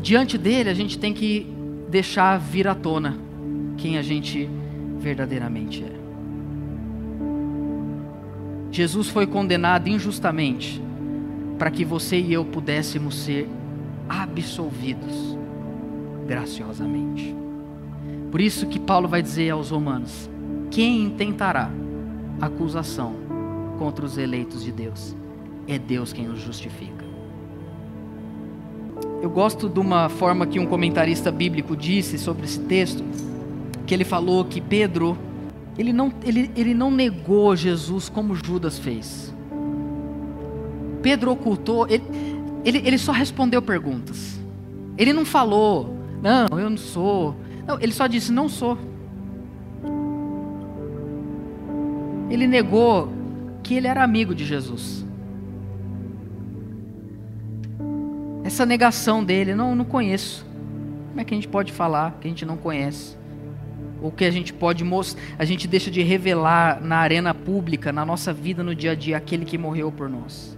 Diante 0.00 0.38
dele, 0.38 0.70
a 0.70 0.74
gente 0.74 0.96
tem 0.96 1.12
que 1.12 1.55
deixar 1.88 2.38
vir 2.38 2.68
à 2.68 2.74
tona 2.74 3.16
quem 3.76 3.98
a 3.98 4.02
gente 4.02 4.48
verdadeiramente 4.98 5.84
é. 5.84 5.96
Jesus 8.70 9.08
foi 9.08 9.26
condenado 9.26 9.88
injustamente 9.88 10.82
para 11.58 11.70
que 11.70 11.84
você 11.84 12.20
e 12.20 12.32
eu 12.32 12.44
pudéssemos 12.44 13.14
ser 13.16 13.48
absolvidos 14.08 15.36
graciosamente. 16.26 17.34
Por 18.30 18.40
isso 18.40 18.66
que 18.66 18.78
Paulo 18.78 19.08
vai 19.08 19.22
dizer 19.22 19.50
aos 19.50 19.70
romanos: 19.70 20.28
quem 20.70 21.04
intentará 21.04 21.70
acusação 22.40 23.14
contra 23.78 24.04
os 24.04 24.18
eleitos 24.18 24.62
de 24.62 24.72
Deus. 24.72 25.14
É 25.68 25.78
Deus 25.78 26.12
quem 26.12 26.28
os 26.28 26.40
justifica. 26.40 26.95
Eu 29.22 29.30
gosto 29.30 29.68
de 29.68 29.80
uma 29.80 30.08
forma 30.08 30.46
que 30.46 30.58
um 30.58 30.66
comentarista 30.66 31.32
bíblico 31.32 31.76
disse 31.76 32.18
sobre 32.18 32.44
esse 32.44 32.60
texto, 32.60 33.02
que 33.86 33.94
ele 33.94 34.04
falou 34.04 34.44
que 34.44 34.60
Pedro, 34.60 35.16
ele 35.78 35.92
não, 35.92 36.12
ele, 36.24 36.50
ele 36.56 36.74
não 36.74 36.90
negou 36.90 37.56
Jesus 37.56 38.08
como 38.08 38.34
Judas 38.34 38.78
fez. 38.78 39.34
Pedro 41.02 41.30
ocultou, 41.30 41.86
ele, 41.88 42.02
ele, 42.64 42.78
ele 42.78 42.98
só 42.98 43.12
respondeu 43.12 43.62
perguntas. 43.62 44.40
Ele 44.98 45.12
não 45.12 45.24
falou, 45.24 45.96
não, 46.22 46.58
eu 46.58 46.68
não 46.68 46.76
sou. 46.76 47.36
Não, 47.66 47.78
ele 47.80 47.92
só 47.92 48.06
disse, 48.06 48.32
não 48.32 48.48
sou. 48.48 48.76
Ele 52.28 52.46
negou 52.46 53.08
que 53.62 53.74
ele 53.74 53.86
era 53.86 54.02
amigo 54.02 54.34
de 54.34 54.44
Jesus. 54.44 55.05
Essa 58.56 58.64
negação 58.64 59.22
dele, 59.22 59.54
não, 59.54 59.74
não 59.74 59.84
conheço. 59.84 60.42
Como 61.10 61.20
é 61.20 61.24
que 61.24 61.34
a 61.34 61.36
gente 61.36 61.46
pode 61.46 61.72
falar 61.72 62.16
que 62.18 62.26
a 62.26 62.30
gente 62.30 62.46
não 62.46 62.56
conhece? 62.56 63.14
Ou 64.00 64.10
que 64.10 64.24
a 64.24 64.30
gente 64.30 64.50
pode 64.50 64.82
mostrar, 64.82 65.22
a 65.38 65.44
gente 65.44 65.68
deixa 65.68 65.90
de 65.90 66.00
revelar 66.00 66.80
na 66.80 66.96
arena 66.96 67.34
pública, 67.34 67.92
na 67.92 68.02
nossa 68.06 68.32
vida, 68.32 68.62
no 68.62 68.74
dia 68.74 68.92
a 68.92 68.94
dia, 68.94 69.18
aquele 69.18 69.44
que 69.44 69.58
morreu 69.58 69.92
por 69.92 70.08
nós. 70.08 70.56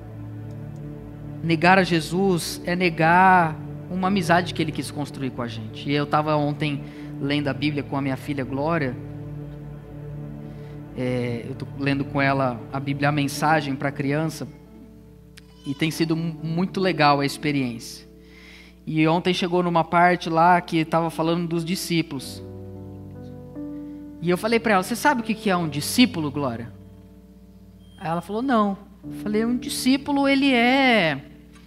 Negar 1.42 1.76
a 1.76 1.82
Jesus 1.82 2.62
é 2.64 2.76
negar 2.76 3.56
uma 3.90 4.06
amizade 4.06 4.54
que 4.54 4.62
ele 4.62 4.70
quis 4.70 4.92
construir 4.92 5.30
com 5.30 5.42
a 5.42 5.48
gente. 5.48 5.90
E 5.90 5.92
eu 5.92 6.04
estava 6.04 6.36
ontem 6.36 6.84
lendo 7.20 7.48
a 7.48 7.52
Bíblia 7.52 7.82
com 7.82 7.96
a 7.96 8.00
minha 8.00 8.16
filha 8.16 8.44
Glória, 8.44 8.94
é, 10.96 11.42
eu 11.46 11.50
estou 11.50 11.66
lendo 11.76 12.04
com 12.04 12.22
ela 12.22 12.60
a 12.72 12.78
Bíblia, 12.78 13.08
a 13.08 13.12
mensagem 13.12 13.74
para 13.74 13.90
criança, 13.90 14.46
e 15.68 15.74
tem 15.74 15.90
sido 15.90 16.16
muito 16.16 16.80
legal 16.80 17.20
a 17.20 17.26
experiência. 17.26 18.08
E 18.86 19.06
ontem 19.06 19.34
chegou 19.34 19.62
numa 19.62 19.84
parte 19.84 20.30
lá 20.30 20.58
que 20.62 20.78
estava 20.78 21.10
falando 21.10 21.46
dos 21.46 21.62
discípulos. 21.62 22.42
E 24.22 24.30
eu 24.30 24.38
falei 24.38 24.58
para 24.58 24.72
ela: 24.72 24.82
Você 24.82 24.96
sabe 24.96 25.20
o 25.20 25.24
que 25.24 25.50
é 25.50 25.54
um 25.54 25.68
discípulo, 25.68 26.30
Glória? 26.30 26.72
Aí 27.98 28.08
ela 28.08 28.22
falou: 28.22 28.40
Não. 28.40 28.78
Eu 29.04 29.12
falei: 29.22 29.44
Um 29.44 29.58
discípulo, 29.58 30.26
ele 30.26 30.54
é. 30.54 31.22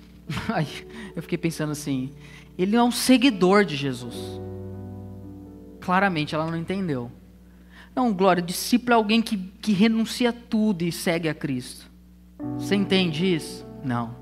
Aí 0.49 0.67
eu 1.15 1.21
fiquei 1.21 1.37
pensando 1.37 1.71
assim: 1.71 2.09
Ele 2.57 2.75
é 2.75 2.81
um 2.81 2.91
seguidor 2.91 3.63
de 3.63 3.75
Jesus. 3.75 4.15
Claramente 5.79 6.33
ela 6.33 6.49
não 6.49 6.57
entendeu. 6.57 7.11
Não, 7.95 8.11
Glória, 8.11 8.41
discípulo 8.41 8.93
é 8.93 8.95
alguém 8.95 9.21
que, 9.21 9.37
que 9.37 9.73
renuncia 9.73 10.33
tudo 10.33 10.81
e 10.81 10.91
segue 10.91 11.29
a 11.29 11.35
Cristo. 11.35 11.85
Você 12.57 12.73
entende 12.73 13.35
isso? 13.35 13.69
Não. 13.83 14.15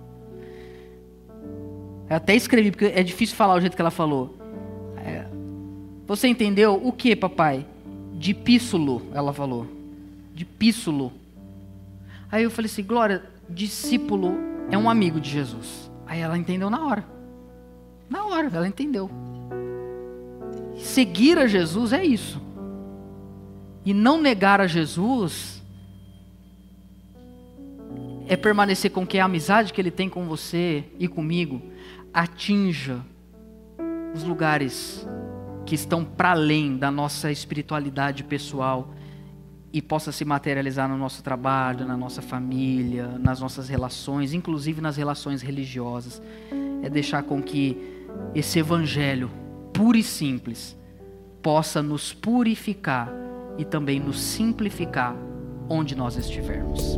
Eu 2.10 2.16
até 2.16 2.36
escrevi, 2.36 2.72
porque 2.72 2.86
é 2.86 3.04
difícil 3.04 3.36
falar 3.36 3.56
o 3.56 3.62
jeito 3.62 3.76
que 3.76 3.82
ela 3.82 3.92
falou. 3.92 4.36
É, 4.98 5.26
você 6.08 6.28
entendeu 6.28 6.80
o 6.84 6.92
que, 6.92 7.16
papai? 7.16 7.66
Dipíssulo, 8.14 9.04
ela 9.14 9.32
falou. 9.32 9.68
Dipíssulo. 10.34 11.12
Aí 12.32 12.44
eu 12.44 12.52
falei 12.52 12.70
assim, 12.70 12.84
Glória, 12.84 13.24
discípulo 13.50 14.36
é 14.72 14.78
um 14.78 14.90
amigo 14.90 15.20
de 15.20 15.30
Jesus. 15.30 15.90
Aí 16.06 16.20
ela 16.20 16.38
entendeu 16.38 16.70
na 16.70 16.86
hora. 16.86 17.06
Na 18.10 18.26
hora, 18.26 18.50
ela 18.54 18.68
entendeu. 18.68 19.10
Seguir 20.78 21.38
a 21.38 21.46
Jesus 21.46 21.94
é 21.94 22.04
isso 22.04 22.42
e 23.86 23.94
não 23.94 24.22
negar 24.22 24.62
a 24.62 24.68
Jesus 24.68 25.59
é 28.30 28.38
permanecer 28.38 28.92
com 28.92 29.08
que 29.08 29.18
a 29.18 29.26
amizade 29.26 29.74
que 29.74 29.82
Ele 29.82 29.90
tem 29.90 30.08
com 30.08 30.26
você 30.26 30.84
e 31.00 31.08
comigo 31.08 31.60
atinja 32.14 33.02
os 34.14 34.24
lugares 34.24 35.06
que 35.66 35.74
estão 35.74 36.06
para 36.06 36.32
além 36.32 36.78
da 36.78 36.92
nossa 36.92 37.32
espiritualidade 37.32 38.24
pessoal 38.24 38.94
e 39.74 39.82
possa 39.82 40.12
se 40.12 40.24
materializar 40.24 40.88
no 40.88 40.96
nosso 40.96 41.24
trabalho, 41.24 41.88
na 41.88 41.98
nossa 41.98 42.22
família, 42.22 43.08
nas 43.20 43.40
nossas 43.40 43.68
relações, 43.68 44.32
inclusive 44.32 44.80
nas 44.80 44.96
relações 44.96 45.42
religiosas. 45.42 46.22
É 46.84 46.90
deixar 46.90 47.24
com 47.24 47.42
que 47.42 47.78
esse 48.36 48.60
evangelho 48.60 49.32
puro 49.74 49.98
e 49.98 50.04
simples 50.04 50.78
possa 51.42 51.82
nos 51.82 52.14
purificar 52.14 53.12
e 53.58 53.66
também 53.66 54.00
nos 54.00 54.20
simplificar 54.20 55.16
onde 55.68 55.96
nós 55.96 56.16
estivermos. 56.16 56.98